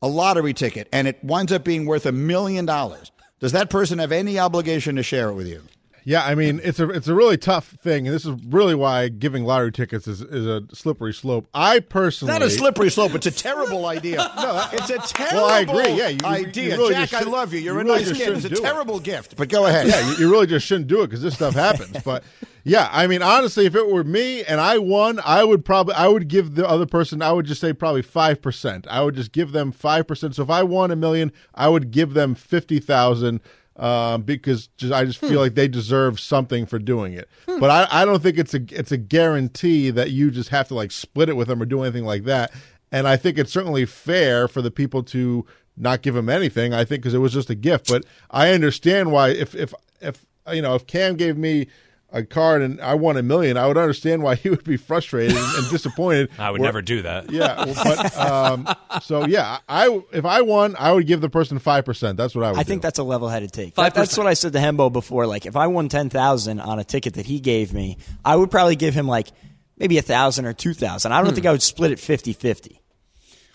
a 0.00 0.08
lottery 0.08 0.54
ticket 0.54 0.88
and 0.92 1.08
it 1.08 1.22
winds 1.24 1.52
up 1.52 1.64
being 1.64 1.86
worth 1.86 2.06
a 2.06 2.12
million 2.12 2.66
dollars, 2.66 3.10
does 3.40 3.52
that 3.52 3.70
person 3.70 3.98
have 3.98 4.12
any 4.12 4.38
obligation 4.38 4.96
to 4.96 5.02
share 5.02 5.28
it 5.28 5.34
with 5.34 5.48
you? 5.48 5.62
Yeah, 6.04 6.24
I 6.24 6.34
mean 6.34 6.60
it's 6.64 6.80
a 6.80 6.88
it's 6.90 7.08
a 7.08 7.14
really 7.14 7.36
tough 7.36 7.68
thing, 7.82 8.06
and 8.06 8.14
this 8.14 8.24
is 8.24 8.32
really 8.48 8.74
why 8.74 9.08
giving 9.08 9.44
lottery 9.44 9.70
tickets 9.72 10.08
is, 10.08 10.20
is 10.20 10.46
a 10.46 10.62
slippery 10.74 11.14
slope. 11.14 11.46
I 11.54 11.80
personally 11.80 12.32
Not 12.32 12.42
a 12.42 12.50
slippery 12.50 12.90
slope. 12.90 13.14
It's 13.14 13.26
a 13.26 13.30
terrible 13.30 13.86
idea. 13.86 14.16
no, 14.36 14.66
it's 14.72 14.90
a 14.90 14.98
terrible 15.14 15.42
Well, 15.46 15.50
I 15.50 15.60
agree. 15.60 15.92
Yeah, 15.94 16.08
you- 16.08 16.18
you 16.22 16.26
idea. 16.28 16.76
really 16.76 16.94
Jack, 16.94 17.14
I 17.14 17.20
love 17.22 17.52
you. 17.52 17.60
You're 17.60 17.74
you 17.74 17.80
a 17.80 17.84
really 17.84 18.04
nice 18.04 18.12
kid. 18.18 18.28
It's 18.28 18.38
a 18.44 18.48
shouldn't 18.48 18.58
it. 18.58 18.62
terrible 18.62 19.00
gift. 19.00 19.36
But 19.36 19.48
go 19.48 19.66
ahead. 19.66 19.86
yeah, 19.86 20.08
you, 20.10 20.16
you 20.16 20.30
really 20.30 20.46
just 20.46 20.66
shouldn't 20.66 20.88
do 20.88 21.02
it 21.02 21.06
because 21.06 21.22
this 21.22 21.34
stuff 21.34 21.54
happens. 21.54 22.02
But 22.02 22.24
yeah, 22.64 22.88
I 22.92 23.06
mean, 23.06 23.22
honestly, 23.22 23.66
if 23.66 23.74
it 23.74 23.88
were 23.90 24.04
me 24.04 24.44
and 24.44 24.60
I 24.60 24.78
won, 24.78 25.20
I 25.24 25.44
would 25.44 25.64
probably 25.64 25.94
I 25.94 26.08
would 26.08 26.28
give 26.28 26.54
the 26.54 26.68
other 26.68 26.86
person 26.86 27.22
I 27.22 27.32
would 27.32 27.46
just 27.46 27.60
say 27.60 27.72
probably 27.72 28.02
five 28.02 28.42
percent. 28.42 28.86
I 28.90 29.02
would 29.02 29.14
just 29.14 29.32
give 29.32 29.52
them 29.52 29.72
five 29.72 30.06
percent. 30.06 30.34
So 30.36 30.42
if 30.42 30.50
I 30.50 30.62
won 30.62 30.90
a 30.90 30.96
million, 30.96 31.32
I 31.54 31.68
would 31.68 31.90
give 31.90 32.14
them 32.14 32.34
fifty 32.34 32.78
thousand. 32.80 33.40
Um, 33.82 34.22
because 34.22 34.68
just 34.76 34.92
I 34.92 35.04
just 35.04 35.18
feel 35.18 35.40
like 35.40 35.56
they 35.56 35.66
deserve 35.66 36.20
something 36.20 36.66
for 36.66 36.78
doing 36.78 37.14
it, 37.14 37.28
but 37.46 37.68
I, 37.68 38.02
I 38.02 38.04
don't 38.04 38.22
think 38.22 38.38
it's 38.38 38.54
a 38.54 38.60
it's 38.70 38.92
a 38.92 38.96
guarantee 38.96 39.90
that 39.90 40.12
you 40.12 40.30
just 40.30 40.50
have 40.50 40.68
to 40.68 40.74
like 40.74 40.92
split 40.92 41.28
it 41.28 41.36
with 41.36 41.48
them 41.48 41.60
or 41.60 41.64
do 41.64 41.82
anything 41.82 42.04
like 42.04 42.22
that. 42.24 42.52
And 42.92 43.08
I 43.08 43.16
think 43.16 43.38
it's 43.38 43.52
certainly 43.52 43.84
fair 43.84 44.46
for 44.46 44.62
the 44.62 44.70
people 44.70 45.02
to 45.04 45.44
not 45.76 46.02
give 46.02 46.14
him 46.14 46.28
anything. 46.28 46.72
I 46.72 46.84
think 46.84 47.02
because 47.02 47.12
it 47.12 47.18
was 47.18 47.32
just 47.32 47.50
a 47.50 47.56
gift. 47.56 47.88
But 47.88 48.04
I 48.30 48.52
understand 48.52 49.10
why 49.10 49.30
if 49.30 49.52
if 49.56 49.74
if 50.00 50.24
you 50.52 50.62
know 50.62 50.76
if 50.76 50.86
Cam 50.86 51.16
gave 51.16 51.36
me 51.36 51.66
a 52.12 52.22
card 52.22 52.62
and 52.62 52.80
I 52.80 52.94
won 52.94 53.16
a 53.16 53.22
million, 53.22 53.56
I 53.56 53.66
would 53.66 53.78
understand 53.78 54.22
why 54.22 54.34
he 54.34 54.50
would 54.50 54.64
be 54.64 54.76
frustrated 54.76 55.36
and, 55.36 55.56
and 55.56 55.70
disappointed. 55.70 56.30
I 56.38 56.50
would 56.50 56.60
Where- 56.60 56.68
never 56.68 56.82
do 56.82 57.02
that. 57.02 57.30
Yeah, 57.30 57.64
but 57.64 58.16
um, 58.18 58.68
so 59.02 59.26
yeah, 59.26 59.58
I 59.68 60.02
if 60.12 60.24
I 60.24 60.42
won, 60.42 60.76
I 60.78 60.92
would 60.92 61.06
give 61.06 61.20
the 61.20 61.30
person 61.30 61.58
five 61.58 61.84
percent. 61.84 62.16
That's 62.16 62.34
what 62.34 62.44
I 62.44 62.50
would. 62.52 62.60
I 62.60 62.62
think 62.64 62.82
that's 62.82 62.98
a 62.98 63.02
level-headed 63.02 63.52
take. 63.52 63.74
5%. 63.74 63.76
That- 63.76 63.94
that's 63.94 64.16
what 64.18 64.26
I 64.26 64.34
said 64.34 64.52
to 64.52 64.58
Hembo 64.58 64.92
before. 64.92 65.26
Like, 65.26 65.46
if 65.46 65.56
I 65.56 65.66
won 65.66 65.88
ten 65.88 66.10
thousand 66.10 66.60
on 66.60 66.78
a 66.78 66.84
ticket 66.84 67.14
that 67.14 67.26
he 67.26 67.40
gave 67.40 67.72
me, 67.72 67.98
I 68.24 68.36
would 68.36 68.50
probably 68.50 68.76
give 68.76 68.94
him 68.94 69.06
like 69.06 69.28
maybe 69.76 69.98
a 69.98 70.02
thousand 70.02 70.46
or 70.46 70.52
two 70.52 70.74
thousand. 70.74 71.12
I 71.12 71.22
don't 71.22 71.34
think 71.34 71.46
I 71.46 71.52
would 71.52 71.62
split 71.62 71.90
it 71.90 71.98
50-50. 71.98 72.78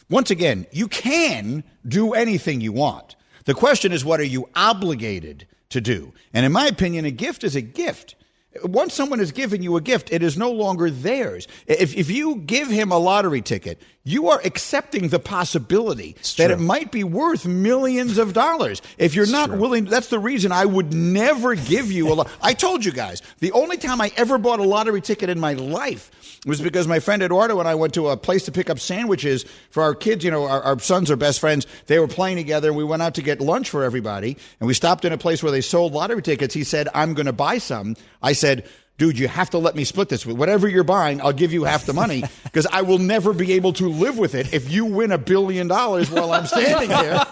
Once 0.10 0.32
again, 0.32 0.66
you 0.72 0.88
can 0.88 1.64
do 1.86 2.14
anything 2.14 2.62
you 2.62 2.72
want. 2.72 3.16
The 3.46 3.54
question 3.54 3.92
is, 3.92 4.04
what 4.06 4.20
are 4.20 4.26
you 4.26 4.50
obligated 4.56 5.48
to 5.70 5.82
do? 5.82 6.14
And 6.34 6.46
in 6.46 6.52
my 6.52 6.66
opinion, 6.68 7.06
a 7.06 7.12
gift 7.12 7.44
is 7.44 7.56
a 7.56 7.62
gift. 7.62 8.16
Once 8.64 8.94
someone 8.94 9.20
has 9.20 9.32
given 9.32 9.62
you 9.62 9.78
a 9.78 9.82
gift, 9.82 10.12
it 10.12 10.24
is 10.24 10.38
no 10.38 10.52
longer 10.52 10.90
theirs. 10.90 11.48
If, 11.68 11.96
if 11.96 12.10
you 12.10 12.38
give 12.38 12.68
him 12.70 12.92
a 12.92 12.98
lottery 12.98 13.42
ticket, 13.42 13.82
you 14.08 14.30
are 14.30 14.40
accepting 14.46 15.10
the 15.10 15.20
possibility 15.20 16.16
that 16.38 16.50
it 16.50 16.60
might 16.60 16.94
be 16.94 17.04
worth 17.04 17.46
millions 17.46 18.18
of 18.18 18.32
dollars. 18.32 18.82
If 18.98 19.16
you're 19.16 19.30
not 19.30 19.58
willing, 19.58 19.84
that's 19.84 20.08
the 20.08 20.18
reason 20.18 20.54
I 20.54 20.64
would 20.64 20.94
never 20.94 21.56
give 21.56 21.92
you 21.92 22.14
a 22.14 22.14
lot. 22.14 22.30
I 22.42 22.54
told 22.54 22.86
you 22.86 22.94
guys, 22.94 23.22
the 23.40 23.52
only 23.52 23.76
time 23.76 24.00
I 24.00 24.14
ever 24.16 24.38
bought 24.38 24.62
a 24.62 24.64
lottery 24.64 25.02
ticket 25.02 25.30
in 25.30 25.42
my 25.42 25.54
life 25.54 26.40
was 26.46 26.62
because 26.62 26.88
my 26.88 27.00
friend 27.00 27.22
Eduardo 27.22 27.60
and 27.60 27.68
I 27.68 27.76
went 27.76 27.94
to 27.96 28.08
a 28.08 28.16
place 28.16 28.46
to 28.46 28.52
pick 28.54 28.70
up 28.70 28.80
sandwiches 28.80 29.44
for 29.72 29.84
our 29.84 29.94
kids. 29.94 30.24
You 30.24 30.32
know, 30.32 30.46
our, 30.46 30.62
our 30.62 30.80
sons 30.80 31.12
are 31.12 31.18
best 31.18 31.42
friends. 31.42 31.68
They 31.88 32.00
were 32.00 32.08
playing 32.08 32.38
together. 32.38 32.72
We 32.72 32.86
went 32.86 33.02
out 33.02 33.16
to 33.16 33.22
get 33.22 33.42
lunch 33.42 33.70
for 33.70 33.84
everybody, 33.84 34.38
and 34.62 34.68
we 34.68 34.74
stopped 34.74 35.04
in 35.04 35.12
a 35.12 35.18
place 35.18 35.44
where 35.44 35.52
they 35.52 35.60
sold 35.60 35.92
lottery 35.92 36.22
tickets. 36.22 36.54
He 36.54 36.64
said, 36.64 36.88
I'm 36.96 37.14
going 37.14 37.26
to 37.26 37.34
buy 37.34 37.58
some. 37.58 37.98
I 38.22 38.32
said, 38.32 38.66
dude, 38.98 39.20
you 39.20 39.28
have 39.28 39.52
to 39.52 39.58
let 39.58 39.76
me 39.76 39.84
split 39.84 40.10
this 40.10 40.26
with 40.26 40.38
whatever 40.38 40.68
you're 40.68 40.84
buying. 40.84 41.22
I'll 41.22 41.34
give 41.34 41.54
you 41.54 41.64
half 41.64 41.86
the 41.86 41.94
money 41.94 42.24
because 42.44 42.68
I 42.68 42.82
will 42.82 42.98
never 42.98 43.34
be 43.34 43.54
able 43.54 43.74
to 43.74 43.90
live 43.90 44.18
with 44.18 44.36
it 44.36 44.54
if 44.54 44.72
you 44.72 44.86
win 44.86 45.12
a 45.12 45.18
billion 45.18 45.68
dollars 45.68 46.10
while 46.10 46.32
I'm 46.32 46.46
standing 46.46 46.90
there. 46.90 47.14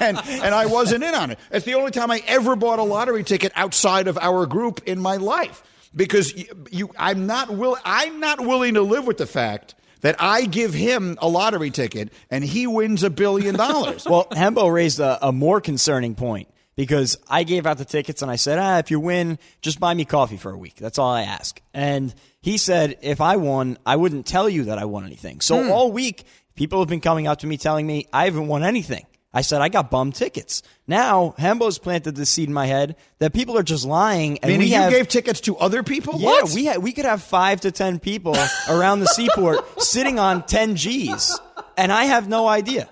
and, 0.00 0.18
and 0.18 0.54
I 0.54 0.66
wasn't 0.66 1.04
in 1.04 1.14
on 1.14 1.30
it. 1.32 1.38
It's 1.50 1.66
the 1.66 1.74
only 1.74 1.90
time 1.90 2.10
I 2.10 2.22
ever 2.26 2.56
bought 2.56 2.78
a 2.78 2.84
lottery 2.84 3.24
ticket 3.24 3.52
outside 3.56 4.08
of 4.08 4.18
our 4.18 4.46
group 4.46 4.82
in 4.86 5.00
my 5.00 5.16
life 5.16 5.62
because 5.94 6.34
you, 6.36 6.46
you 6.70 6.90
I'm 6.98 7.26
not 7.26 7.50
will, 7.50 7.76
I'm 7.84 8.20
not 8.20 8.40
willing 8.40 8.74
to 8.74 8.82
live 8.82 9.06
with 9.06 9.18
the 9.18 9.26
fact 9.26 9.74
that 10.00 10.16
I 10.20 10.44
give 10.44 10.74
him 10.74 11.18
a 11.20 11.28
lottery 11.28 11.70
ticket 11.70 12.12
and 12.30 12.44
he 12.44 12.66
wins 12.66 13.02
a 13.02 13.10
billion 13.10 13.56
dollars. 13.56 14.04
Well, 14.08 14.26
Hembo 14.26 14.72
raised 14.72 15.00
a, 15.00 15.26
a 15.26 15.32
more 15.32 15.60
concerning 15.60 16.14
point 16.14 16.48
because 16.78 17.18
I 17.28 17.42
gave 17.42 17.66
out 17.66 17.76
the 17.78 17.84
tickets 17.84 18.22
and 18.22 18.30
I 18.30 18.36
said, 18.36 18.56
ah, 18.56 18.78
if 18.78 18.88
you 18.88 19.00
win, 19.00 19.40
just 19.62 19.80
buy 19.80 19.92
me 19.94 20.04
coffee 20.04 20.36
for 20.36 20.52
a 20.52 20.56
week. 20.56 20.76
That's 20.76 20.96
all 20.96 21.10
I 21.10 21.22
ask. 21.22 21.60
And 21.74 22.14
he 22.40 22.56
said, 22.56 22.96
if 23.02 23.20
I 23.20 23.34
won, 23.34 23.78
I 23.84 23.96
wouldn't 23.96 24.26
tell 24.26 24.48
you 24.48 24.66
that 24.66 24.78
I 24.78 24.84
won 24.84 25.04
anything. 25.04 25.40
So 25.40 25.72
all 25.72 25.90
week, 25.90 26.22
people 26.54 26.78
have 26.78 26.88
been 26.88 27.00
coming 27.00 27.26
up 27.26 27.40
to 27.40 27.48
me 27.48 27.56
telling 27.56 27.84
me 27.84 28.06
I 28.12 28.26
haven't 28.26 28.46
won 28.46 28.62
anything. 28.62 29.06
I 29.34 29.40
said, 29.40 29.60
I 29.60 29.68
got 29.68 29.90
bum 29.90 30.12
tickets. 30.12 30.62
Now, 30.86 31.34
Hembo's 31.36 31.78
planted 31.78 32.14
the 32.14 32.24
seed 32.24 32.46
in 32.48 32.54
my 32.54 32.66
head 32.66 32.94
that 33.18 33.32
people 33.34 33.58
are 33.58 33.64
just 33.64 33.84
lying. 33.84 34.38
And 34.38 34.48
Meaning 34.52 34.68
we 34.68 34.70
you 34.74 34.80
have, 34.80 34.92
gave 34.92 35.08
tickets 35.08 35.40
to 35.42 35.56
other 35.56 35.82
people? 35.82 36.14
yeah, 36.18 36.26
What? 36.26 36.50
we 36.54 36.66
ha- 36.66 36.78
we 36.78 36.92
could 36.92 37.04
have 37.06 37.24
five 37.24 37.60
to 37.62 37.72
ten 37.72 37.98
people 37.98 38.36
around 38.70 39.00
the 39.00 39.06
seaport 39.08 39.58
sitting 39.82 40.20
on 40.20 40.46
ten 40.46 40.76
G's, 40.76 41.38
and 41.76 41.92
I 41.92 42.04
have 42.04 42.28
no 42.28 42.46
idea. 42.46 42.88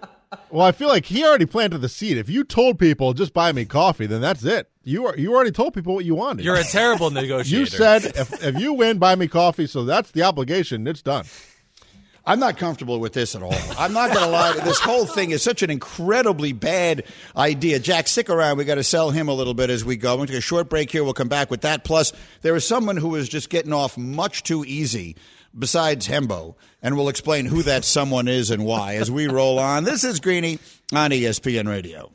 Well, 0.50 0.66
I 0.66 0.72
feel 0.72 0.88
like 0.88 1.06
he 1.06 1.24
already 1.24 1.46
planted 1.46 1.78
the 1.78 1.88
seed. 1.88 2.16
If 2.16 2.28
you 2.28 2.44
told 2.44 2.78
people 2.78 3.12
just 3.12 3.32
buy 3.32 3.52
me 3.52 3.64
coffee, 3.64 4.06
then 4.06 4.20
that's 4.20 4.44
it. 4.44 4.70
You 4.84 5.06
are 5.06 5.16
you 5.16 5.34
already 5.34 5.50
told 5.50 5.74
people 5.74 5.94
what 5.94 6.04
you 6.04 6.14
wanted. 6.14 6.44
You're 6.44 6.56
a 6.56 6.64
terrible 6.70 7.10
negotiator. 7.10 7.60
you 7.60 7.66
said 7.66 8.04
if, 8.04 8.44
if 8.44 8.58
you 8.58 8.72
win, 8.72 8.98
buy 8.98 9.14
me 9.14 9.28
coffee. 9.28 9.66
So 9.66 9.84
that's 9.84 10.12
the 10.12 10.22
obligation. 10.22 10.86
It's 10.86 11.02
done. 11.02 11.24
I'm 12.28 12.40
not 12.40 12.56
comfortable 12.56 12.98
with 12.98 13.12
this 13.12 13.36
at 13.36 13.42
all. 13.42 13.54
I'm 13.78 13.92
not 13.92 14.12
going 14.12 14.24
to 14.24 14.30
lie. 14.30 14.52
This 14.64 14.80
whole 14.80 15.06
thing 15.06 15.30
is 15.30 15.42
such 15.44 15.62
an 15.62 15.70
incredibly 15.70 16.52
bad 16.52 17.04
idea. 17.36 17.78
Jack, 17.78 18.08
stick 18.08 18.28
around. 18.28 18.58
We 18.58 18.64
got 18.64 18.74
to 18.74 18.82
sell 18.82 19.10
him 19.10 19.28
a 19.28 19.32
little 19.32 19.54
bit 19.54 19.70
as 19.70 19.84
we 19.84 19.96
go. 19.96 20.16
We'll 20.16 20.26
take 20.26 20.38
a 20.38 20.40
short 20.40 20.68
break 20.68 20.90
here. 20.90 21.04
We'll 21.04 21.12
come 21.14 21.28
back 21.28 21.52
with 21.52 21.60
that. 21.60 21.84
Plus, 21.84 22.12
there 22.42 22.56
is 22.56 22.66
someone 22.66 22.96
who 22.96 23.14
is 23.14 23.28
just 23.28 23.48
getting 23.48 23.72
off 23.72 23.96
much 23.96 24.42
too 24.42 24.64
easy 24.64 25.14
besides 25.58 26.08
Hembo, 26.08 26.54
and 26.82 26.96
we'll 26.96 27.08
explain 27.08 27.46
who 27.46 27.62
that 27.62 27.84
someone 27.84 28.28
is 28.28 28.50
and 28.50 28.64
why 28.64 28.96
as 28.96 29.10
we 29.10 29.26
roll 29.26 29.58
on. 29.58 29.84
This 29.84 30.04
is 30.04 30.20
Greeny 30.20 30.58
on 30.92 31.10
ESPN 31.10 31.68
Radio. 31.68 32.12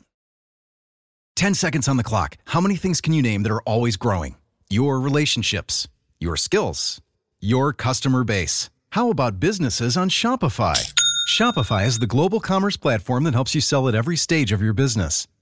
10 1.36 1.54
seconds 1.54 1.88
on 1.88 1.96
the 1.96 2.04
clock. 2.04 2.36
How 2.46 2.60
many 2.60 2.76
things 2.76 3.00
can 3.00 3.12
you 3.12 3.22
name 3.22 3.42
that 3.42 3.52
are 3.52 3.62
always 3.62 3.96
growing? 3.96 4.36
Your 4.70 5.00
relationships, 5.00 5.88
your 6.20 6.36
skills, 6.36 7.00
your 7.40 7.72
customer 7.72 8.24
base. 8.24 8.70
How 8.90 9.10
about 9.10 9.40
businesses 9.40 9.96
on 9.96 10.08
Shopify? 10.08 10.92
Shopify 11.28 11.86
is 11.86 11.98
the 11.98 12.06
global 12.06 12.40
commerce 12.40 12.76
platform 12.76 13.24
that 13.24 13.34
helps 13.34 13.54
you 13.54 13.60
sell 13.60 13.88
at 13.88 13.94
every 13.94 14.16
stage 14.16 14.52
of 14.52 14.60
your 14.60 14.74
business. 14.74 15.26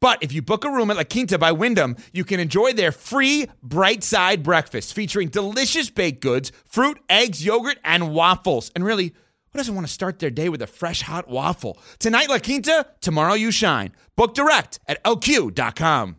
But 0.00 0.22
if 0.22 0.32
you 0.32 0.42
book 0.42 0.64
a 0.64 0.70
room 0.70 0.90
at 0.90 0.96
La 0.96 1.04
Quinta 1.04 1.38
by 1.38 1.52
Wyndham, 1.52 1.96
you 2.12 2.24
can 2.24 2.38
enjoy 2.38 2.72
their 2.72 2.92
free 2.92 3.46
bright 3.62 4.04
side 4.04 4.42
breakfast 4.42 4.94
featuring 4.94 5.28
delicious 5.28 5.90
baked 5.90 6.20
goods, 6.20 6.52
fruit, 6.64 7.00
eggs, 7.08 7.44
yogurt, 7.44 7.78
and 7.84 8.14
waffles. 8.14 8.70
And 8.74 8.84
really, 8.84 9.08
who 9.52 9.56
doesn't 9.56 9.74
want 9.74 9.86
to 9.86 9.92
start 9.92 10.20
their 10.20 10.30
day 10.30 10.48
with 10.48 10.62
a 10.62 10.66
fresh 10.66 11.02
hot 11.02 11.28
waffle? 11.28 11.78
Tonight, 11.98 12.28
La 12.28 12.38
Quinta, 12.38 12.86
tomorrow, 13.00 13.34
you 13.34 13.50
shine. 13.50 13.92
Book 14.14 14.34
direct 14.34 14.78
at 14.86 15.02
lq.com. 15.02 16.16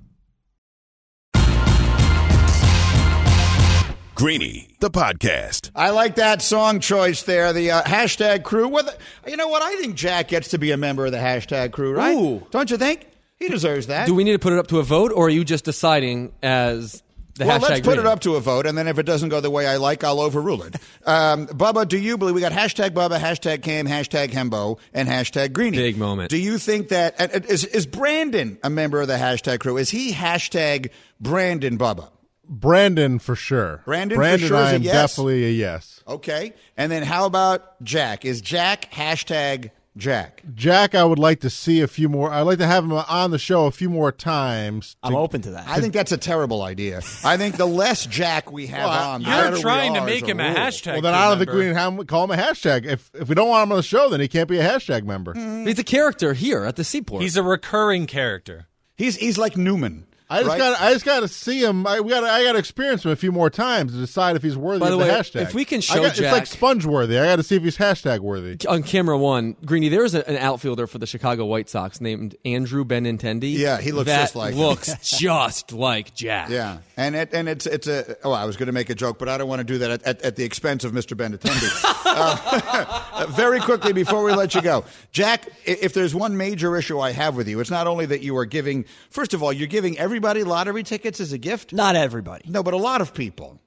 Greeny, 4.15 4.75
the 4.81 4.89
podcast. 4.89 5.71
I 5.73 5.91
like 5.91 6.15
that 6.15 6.41
song 6.41 6.81
choice 6.81 7.23
there. 7.23 7.53
The 7.53 7.71
uh, 7.71 7.83
hashtag 7.83 8.43
crew. 8.43 8.67
Whether, 8.67 8.91
you 9.25 9.37
know 9.37 9.47
what? 9.47 9.61
I 9.61 9.77
think 9.77 9.95
Jack 9.95 10.27
gets 10.27 10.49
to 10.49 10.57
be 10.57 10.71
a 10.71 10.77
member 10.77 11.05
of 11.05 11.13
the 11.13 11.19
hashtag 11.19 11.71
crew, 11.71 11.93
right? 11.93 12.17
Ooh. 12.17 12.45
Don't 12.51 12.69
you 12.69 12.75
think? 12.75 13.08
He 13.39 13.47
deserves 13.47 13.87
that. 13.87 14.05
Do 14.05 14.13
we 14.13 14.23
need 14.23 14.33
to 14.33 14.39
put 14.39 14.53
it 14.53 14.59
up 14.59 14.67
to 14.67 14.79
a 14.79 14.83
vote, 14.83 15.11
or 15.13 15.27
are 15.27 15.29
you 15.29 15.43
just 15.45 15.63
deciding 15.65 16.33
as 16.43 17.01
the 17.35 17.45
well, 17.45 17.57
hashtag? 17.57 17.61
Well, 17.61 17.69
let's 17.71 17.87
put 17.87 17.97
it 17.99 18.05
up 18.05 18.19
to 18.21 18.35
a 18.35 18.41
vote, 18.41 18.65
and 18.65 18.77
then 18.77 18.87
if 18.89 18.99
it 18.99 19.03
doesn't 19.05 19.29
go 19.29 19.39
the 19.39 19.49
way 19.49 19.65
I 19.65 19.77
like, 19.77 20.03
I'll 20.03 20.19
overrule 20.19 20.61
it. 20.63 20.75
Um, 21.05 21.47
Bubba, 21.47 21.87
do 21.87 21.97
you 21.97 22.17
believe 22.17 22.35
we 22.35 22.41
got 22.41 22.51
hashtag 22.51 22.89
Bubba, 22.89 23.17
hashtag 23.17 23.63
Cam, 23.63 23.87
hashtag 23.87 24.31
Hembo, 24.31 24.77
and 24.93 25.07
hashtag 25.07 25.53
Greeny? 25.53 25.77
Big 25.77 25.97
moment. 25.97 26.29
Do 26.29 26.37
you 26.37 26.57
think 26.57 26.89
that 26.89 27.15
and- 27.17 27.31
and 27.31 27.45
is 27.45 27.63
is 27.63 27.85
Brandon 27.85 28.57
a 28.61 28.69
member 28.69 28.99
of 28.99 29.07
the 29.07 29.15
hashtag 29.15 29.59
crew? 29.61 29.77
Is 29.77 29.89
he 29.89 30.11
hashtag 30.11 30.89
Brandon 31.21 31.77
Bubba? 31.77 32.09
Brandon 32.51 33.19
for 33.19 33.35
sure. 33.35 33.83
Brandon 33.85 34.17
for 34.17 34.21
Brandon, 34.21 34.47
sure 34.49 34.57
is 34.57 34.63
I 34.67 34.71
a 34.71 34.75
am 34.75 34.81
yes? 34.81 34.93
definitely 34.93 35.45
a 35.45 35.51
yes. 35.51 36.03
Okay, 36.07 36.53
and 36.75 36.91
then 36.91 37.03
how 37.03 37.25
about 37.25 37.81
Jack? 37.83 38.25
Is 38.25 38.41
Jack 38.41 38.91
hashtag 38.91 39.69
Jack? 39.99 40.41
Jack, 40.55 40.95
I 40.95 41.03
would 41.03 41.19
like 41.19 41.41
to 41.41 41.49
see 41.49 41.81
a 41.81 41.87
few 41.87 42.09
more. 42.09 42.31
I'd 42.31 42.41
like 42.41 42.57
to 42.59 42.65
have 42.65 42.83
him 42.83 42.93
on 42.93 43.31
the 43.31 43.37
show 43.37 43.65
a 43.65 43.71
few 43.71 43.89
more 43.89 44.11
times. 44.11 44.95
I'm 45.03 45.15
open 45.15 45.41
to 45.43 45.51
that. 45.51 45.67
I 45.67 45.79
think 45.81 45.93
that's 45.93 46.11
a 46.11 46.17
terrible 46.17 46.61
idea. 46.63 47.01
I 47.23 47.37
think 47.37 47.57
the 47.57 47.65
less 47.65 48.05
Jack 48.05 48.51
we 48.51 48.67
have 48.67 48.87
Well, 48.89 49.09
on, 49.11 49.23
the 49.23 49.29
You're 49.29 49.37
better 49.43 49.55
we 49.57 49.61
trying 49.61 49.93
to 49.95 50.05
make 50.05 50.25
him 50.27 50.39
a 50.39 50.43
rule. 50.47 50.55
hashtag. 50.55 50.93
Well, 50.93 51.01
then 51.01 51.13
I 51.13 51.29
don't 51.29 51.37
think 51.37 51.49
member. 51.49 51.59
we 51.59 51.65
can 51.67 51.75
have, 51.97 52.07
call 52.07 52.23
him 52.23 52.31
a 52.31 52.41
hashtag. 52.41 52.85
If 52.85 53.11
if 53.13 53.29
we 53.29 53.35
don't 53.35 53.49
want 53.49 53.63
him 53.63 53.71
on 53.73 53.77
the 53.77 53.83
show, 53.83 54.09
then 54.09 54.19
he 54.21 54.27
can't 54.27 54.49
be 54.49 54.57
a 54.57 54.63
hashtag 54.67 55.03
member. 55.03 55.33
He's 55.33 55.79
a 55.79 55.83
character 55.83 56.33
here 56.33 56.63
at 56.65 56.75
the 56.75 56.83
Seaport. 56.83 57.21
He's 57.21 57.37
a 57.37 57.43
recurring 57.43 58.07
character. 58.07 58.67
He's 58.95 59.17
he's 59.17 59.37
like 59.37 59.55
Newman. 59.57 60.05
I 60.31 60.39
just 60.39 60.49
right? 60.49 60.57
got 60.59 60.79
I 60.81 60.93
just 60.93 61.05
got 61.05 61.21
to 61.21 61.27
see 61.27 61.63
him. 61.63 61.87
I 61.87 62.01
we 62.01 62.11
got 62.11 62.23
I 62.23 62.43
got 62.43 62.51
to 62.51 62.59
experience 62.59 63.03
him 63.03 63.11
a 63.11 63.15
few 63.15 63.31
more 63.31 63.49
times 63.49 63.93
to 63.93 63.97
decide 63.97 64.35
if 64.35 64.43
he's 64.43 64.55
worthy 64.55 64.79
By 64.79 64.89
the 64.89 64.93
of 64.93 64.99
the 64.99 65.05
way, 65.05 65.11
hashtag. 65.11 65.41
if 65.41 65.53
we 65.55 65.65
can 65.65 65.81
show 65.81 66.01
got, 66.03 66.11
it's 66.11 66.21
like 66.21 66.45
sponge 66.45 66.85
worthy. 66.85 67.17
I 67.17 67.25
got 67.25 67.37
to 67.37 67.43
see 67.43 67.55
if 67.55 67.63
he's 67.63 67.77
hashtag 67.77 68.19
worthy. 68.19 68.57
on 68.67 68.83
camera 68.83 69.17
one, 69.17 69.55
Greeny, 69.65 69.89
there's 69.89 70.13
a, 70.13 70.27
an 70.29 70.37
outfielder 70.37 70.85
for 70.85 70.99
the 70.99 71.07
Chicago 71.07 71.45
White 71.45 71.67
Sox 71.67 71.99
named 71.99 72.35
Andrew 72.45 72.85
Benintendi. 72.85 73.57
Yeah, 73.57 73.81
he 73.81 73.91
looks 73.91 74.11
just 74.11 74.35
like 74.35 74.53
looks 74.53 74.95
just 75.17 75.71
like 75.71 76.13
Jack. 76.13 76.49
Yeah, 76.49 76.79
and 76.95 77.15
it, 77.15 77.33
and 77.33 77.49
it's 77.49 77.65
it's 77.65 77.87
a. 77.87 78.15
Oh, 78.23 78.31
I 78.31 78.45
was 78.45 78.55
going 78.55 78.67
to 78.67 78.73
make 78.73 78.91
a 78.91 78.95
joke, 78.95 79.17
but 79.17 79.29
I 79.29 79.37
don't 79.39 79.49
want 79.49 79.61
to 79.61 79.63
do 79.63 79.79
that 79.79 79.89
at, 79.91 80.03
at, 80.03 80.21
at 80.21 80.35
the 80.35 80.43
expense 80.43 80.83
of 80.83 80.91
Mr. 80.91 81.17
Benintendi. 81.17 81.69
uh, 82.05 83.03
very 83.31 83.59
quickly 83.59 83.93
before 83.93 84.23
we 84.23 84.33
let 84.33 84.55
you 84.55 84.61
go, 84.61 84.85
Jack. 85.11 85.47
If 85.65 85.93
there's 85.93 86.13
one 86.13 86.37
major 86.37 86.75
issue 86.75 86.99
I 86.99 87.11
have 87.11 87.35
with 87.35 87.47
you, 87.47 87.59
it's 87.59 87.69
not 87.69 87.87
only 87.87 88.05
that 88.07 88.21
you 88.21 88.35
are 88.37 88.45
giving. 88.45 88.85
First 89.09 89.33
of 89.33 89.43
all, 89.43 89.53
you're 89.53 89.67
giving 89.67 89.97
everybody 89.97 90.43
lottery 90.43 90.83
tickets 90.83 91.19
as 91.19 91.33
a 91.33 91.37
gift. 91.37 91.73
Not 91.73 91.95
everybody. 91.95 92.45
No, 92.47 92.63
but 92.63 92.73
a 92.73 92.77
lot 92.77 93.01
of 93.01 93.13
people. 93.13 93.59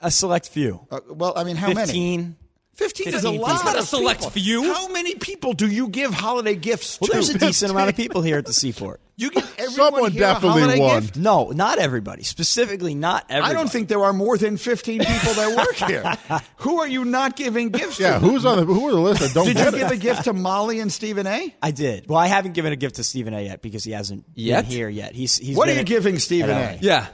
A 0.00 0.10
select 0.10 0.48
few. 0.48 0.86
Uh, 0.90 1.00
well, 1.08 1.32
I 1.36 1.44
mean, 1.44 1.56
how 1.56 1.68
many? 1.68 1.86
15. 1.86 2.36
15 2.76 3.08
is 3.14 3.24
a 3.24 3.30
lot. 3.30 3.32
people. 3.32 3.54
It's 3.54 3.64
not 3.64 3.76
a 3.76 3.78
of 3.80 3.88
select 3.88 4.20
people. 4.20 4.30
few. 4.32 4.72
How 4.74 4.88
many 4.88 5.14
people 5.14 5.52
do 5.54 5.66
you 5.68 5.88
give 5.88 6.12
holiday 6.14 6.54
gifts 6.54 7.00
Well, 7.00 7.08
to? 7.08 7.12
there's 7.14 7.30
a 7.30 7.38
decent 7.38 7.70
amount 7.72 7.88
of 7.90 7.96
people 7.96 8.22
here 8.22 8.38
at 8.38 8.46
the 8.46 8.52
seaport. 8.52 9.00
You 9.18 9.30
give 9.30 9.44
everyone 9.56 9.72
Someone 9.72 10.12
here 10.12 10.20
definitely 10.20 10.60
holiday 10.60 10.78
won. 10.78 11.00
gift? 11.00 11.16
No, 11.16 11.48
not 11.48 11.78
everybody. 11.78 12.22
Specifically, 12.22 12.94
not 12.94 13.24
everybody. 13.30 13.50
I 13.54 13.58
don't 13.58 13.72
think 13.72 13.88
there 13.88 14.04
are 14.04 14.12
more 14.12 14.36
than 14.36 14.58
15 14.58 14.98
people 14.98 15.32
that 15.32 15.56
work 15.56 15.88
here. 15.88 16.40
who 16.58 16.80
are 16.80 16.86
you 16.86 17.02
not 17.06 17.34
giving 17.34 17.70
gifts 17.70 17.96
to? 17.96 18.02
Yeah, 18.02 18.12
to? 18.18 18.18
who's 18.18 18.44
on 18.44 18.58
the 18.58 18.66
who 18.66 18.86
are 18.88 18.92
the 18.92 19.00
list 19.00 19.22
that 19.22 19.32
don't 19.32 19.46
Did 19.46 19.56
you 19.56 19.64
get 19.64 19.72
give 19.72 19.90
it? 19.90 19.94
a 19.94 19.96
gift 19.96 20.24
to 20.24 20.34
Molly 20.34 20.80
and 20.80 20.92
Stephen 20.92 21.26
A? 21.26 21.54
I 21.62 21.70
did. 21.70 22.10
Well, 22.10 22.18
I 22.18 22.26
haven't 22.26 22.52
given 22.52 22.74
a 22.74 22.76
gift 22.76 22.96
to 22.96 23.04
Stephen 23.04 23.32
A. 23.32 23.40
yet 23.40 23.62
because 23.62 23.84
he 23.84 23.92
hasn't 23.92 24.26
Yet? 24.34 24.64
been 24.66 24.70
here 24.70 24.90
yet. 24.90 25.14
He's 25.14 25.38
he's. 25.38 25.56
What 25.56 25.70
are 25.70 25.72
you 25.72 25.80
at- 25.80 25.86
giving 25.86 26.18
Stephen 26.18 26.50
A? 26.50 26.78
Yeah. 26.82 27.06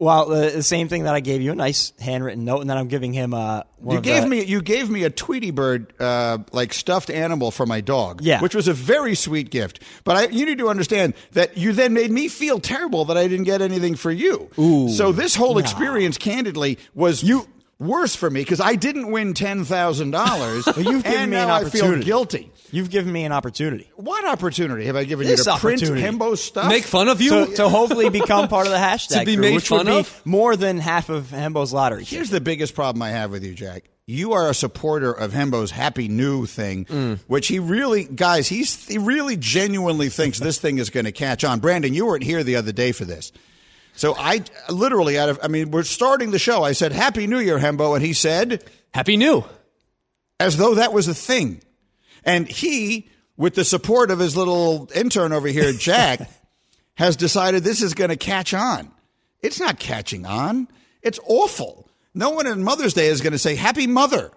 Well, 0.00 0.30
uh, 0.32 0.50
the 0.50 0.62
same 0.62 0.86
thing 0.88 1.02
that 1.04 1.14
I 1.16 1.18
gave 1.20 1.42
you, 1.42 1.50
a 1.50 1.54
nice 1.56 1.92
handwritten 1.98 2.44
note, 2.44 2.60
and 2.60 2.70
then 2.70 2.76
I'm 2.78 2.86
giving 2.86 3.12
him 3.12 3.34
uh, 3.34 3.62
one 3.78 3.96
You 3.96 4.00
gave 4.00 4.22
the- 4.22 4.28
me 4.28 4.44
you 4.44 4.62
gave 4.62 4.88
me 4.88 5.02
a 5.02 5.10
Tweety 5.10 5.50
bird 5.50 5.92
uh, 5.98 6.38
like 6.52 6.72
stuffed 6.72 7.10
animal 7.10 7.50
for 7.50 7.66
my 7.66 7.80
dog, 7.80 8.20
Yeah. 8.22 8.40
which 8.40 8.54
was 8.54 8.68
a 8.68 8.72
very 8.72 9.16
sweet 9.16 9.50
gift. 9.50 9.80
But 10.04 10.16
I, 10.16 10.26
you 10.28 10.46
need 10.46 10.58
to 10.58 10.68
understand 10.68 11.14
that 11.32 11.56
you 11.56 11.72
then 11.72 11.94
made 11.94 12.12
me 12.12 12.28
feel 12.28 12.60
terrible 12.60 13.06
that 13.06 13.16
I 13.16 13.26
didn't 13.26 13.44
get 13.46 13.60
anything 13.60 13.96
for 13.96 14.12
you. 14.12 14.48
Ooh. 14.58 14.88
so 14.88 15.10
this 15.10 15.34
whole 15.34 15.58
experience, 15.58 16.16
candidly, 16.16 16.78
was 16.94 17.24
you 17.24 17.48
worse 17.78 18.14
for 18.16 18.28
me 18.28 18.40
because 18.40 18.60
I 18.60 18.74
didn't 18.74 19.10
win 19.10 19.34
ten 19.34 19.64
thousand 19.64 20.10
dollars. 20.12 20.66
Well, 20.76 20.80
you've 20.84 21.04
given 21.04 21.20
and 21.20 21.30
me 21.30 21.36
now 21.36 21.44
an 21.44 21.50
I 21.50 21.68
feel 21.68 21.82
opportunity. 21.84 22.04
guilty. 22.04 22.52
You've 22.70 22.90
given 22.90 23.10
me 23.10 23.24
an 23.24 23.32
opportunity 23.32 23.90
What 23.96 24.26
opportunity 24.26 24.84
have 24.86 24.96
I 24.96 25.04
given 25.04 25.26
This 25.26 25.38
you 25.46 25.52
to 25.52 25.58
print 25.58 25.82
opportunity. 25.82 26.06
Hembo 26.06 26.36
stuff? 26.36 26.68
Make 26.68 26.84
fun 26.84 27.08
of 27.08 27.20
you? 27.22 27.46
to, 27.46 27.54
to 27.56 27.68
hopefully 27.70 28.10
become 28.10 28.46
part 28.48 28.66
of 28.66 28.72
the 28.72 28.78
hashtag 28.90 29.20
To 29.20 29.24
be 29.24 29.36
crew, 29.36 29.42
made 29.42 29.54
which 29.54 29.68
fun 29.68 29.86
would 29.86 29.92
be 29.92 29.98
of? 30.00 30.22
more 30.26 30.54
than 30.54 30.78
half 30.78 31.08
of 31.08 31.28
Hembo's 31.28 31.72
lottery. 31.72 32.04
Here's 32.04 32.28
the 32.28 32.40
biggest 32.42 32.74
problem 32.74 33.00
I 33.02 33.08
have 33.10 33.30
with 33.30 33.42
you, 33.42 33.54
Jack. 33.54 33.84
You 34.06 34.32
are 34.34 34.48
a 34.50 34.54
supporter 34.54 35.10
of 35.12 35.32
Hembo's 35.32 35.70
Happy 35.70 36.08
New 36.08 36.44
thing, 36.46 36.84
Mm. 36.86 37.18
which 37.26 37.48
he 37.48 37.58
really, 37.58 38.04
guys, 38.04 38.48
he's 38.48 38.86
he 38.86 38.98
really 38.98 39.36
genuinely 39.38 40.08
thinks 40.10 40.38
this 40.38 40.58
thing 40.58 40.76
is 40.78 40.90
going 40.90 41.06
to 41.06 41.12
catch 41.12 41.44
on. 41.44 41.60
Brandon, 41.60 41.92
you 41.94 42.04
weren't 42.06 42.22
here 42.24 42.42
the 42.44 42.56
other 42.56 42.72
day 42.72 42.92
for 42.92 43.04
this. 43.06 43.32
So 43.98 44.14
I 44.16 44.44
literally 44.70 45.18
out 45.18 45.28
of, 45.28 45.40
I 45.42 45.48
mean, 45.48 45.72
we're 45.72 45.82
starting 45.82 46.30
the 46.30 46.38
show. 46.38 46.62
I 46.62 46.70
said, 46.70 46.92
Happy 46.92 47.26
New 47.26 47.40
Year, 47.40 47.58
Hembo. 47.58 47.96
And 47.96 48.04
he 48.04 48.12
said, 48.12 48.62
Happy 48.94 49.16
New. 49.16 49.44
as 50.38 50.56
though 50.56 50.76
that 50.76 50.92
was 50.92 51.08
a 51.08 51.14
thing. 51.14 51.62
And 52.22 52.46
he, 52.46 53.08
with 53.36 53.56
the 53.56 53.64
support 53.64 54.12
of 54.12 54.20
his 54.20 54.36
little 54.36 54.88
intern 54.94 55.32
over 55.32 55.48
here, 55.48 55.72
Jack, 55.78 56.30
has 56.94 57.16
decided 57.16 57.64
this 57.64 57.82
is 57.82 57.94
going 57.94 58.10
to 58.10 58.16
catch 58.16 58.54
on. 58.54 58.92
It's 59.40 59.58
not 59.58 59.80
catching 59.80 60.26
on. 60.26 60.68
It's 61.02 61.18
awful. 61.26 61.90
No 62.14 62.30
one 62.30 62.46
on 62.46 62.62
Mother's 62.62 62.94
Day 62.94 63.08
is 63.08 63.20
going 63.20 63.32
to 63.32 63.38
say 63.38 63.56
Happy 63.56 63.88
Mother. 63.88 64.30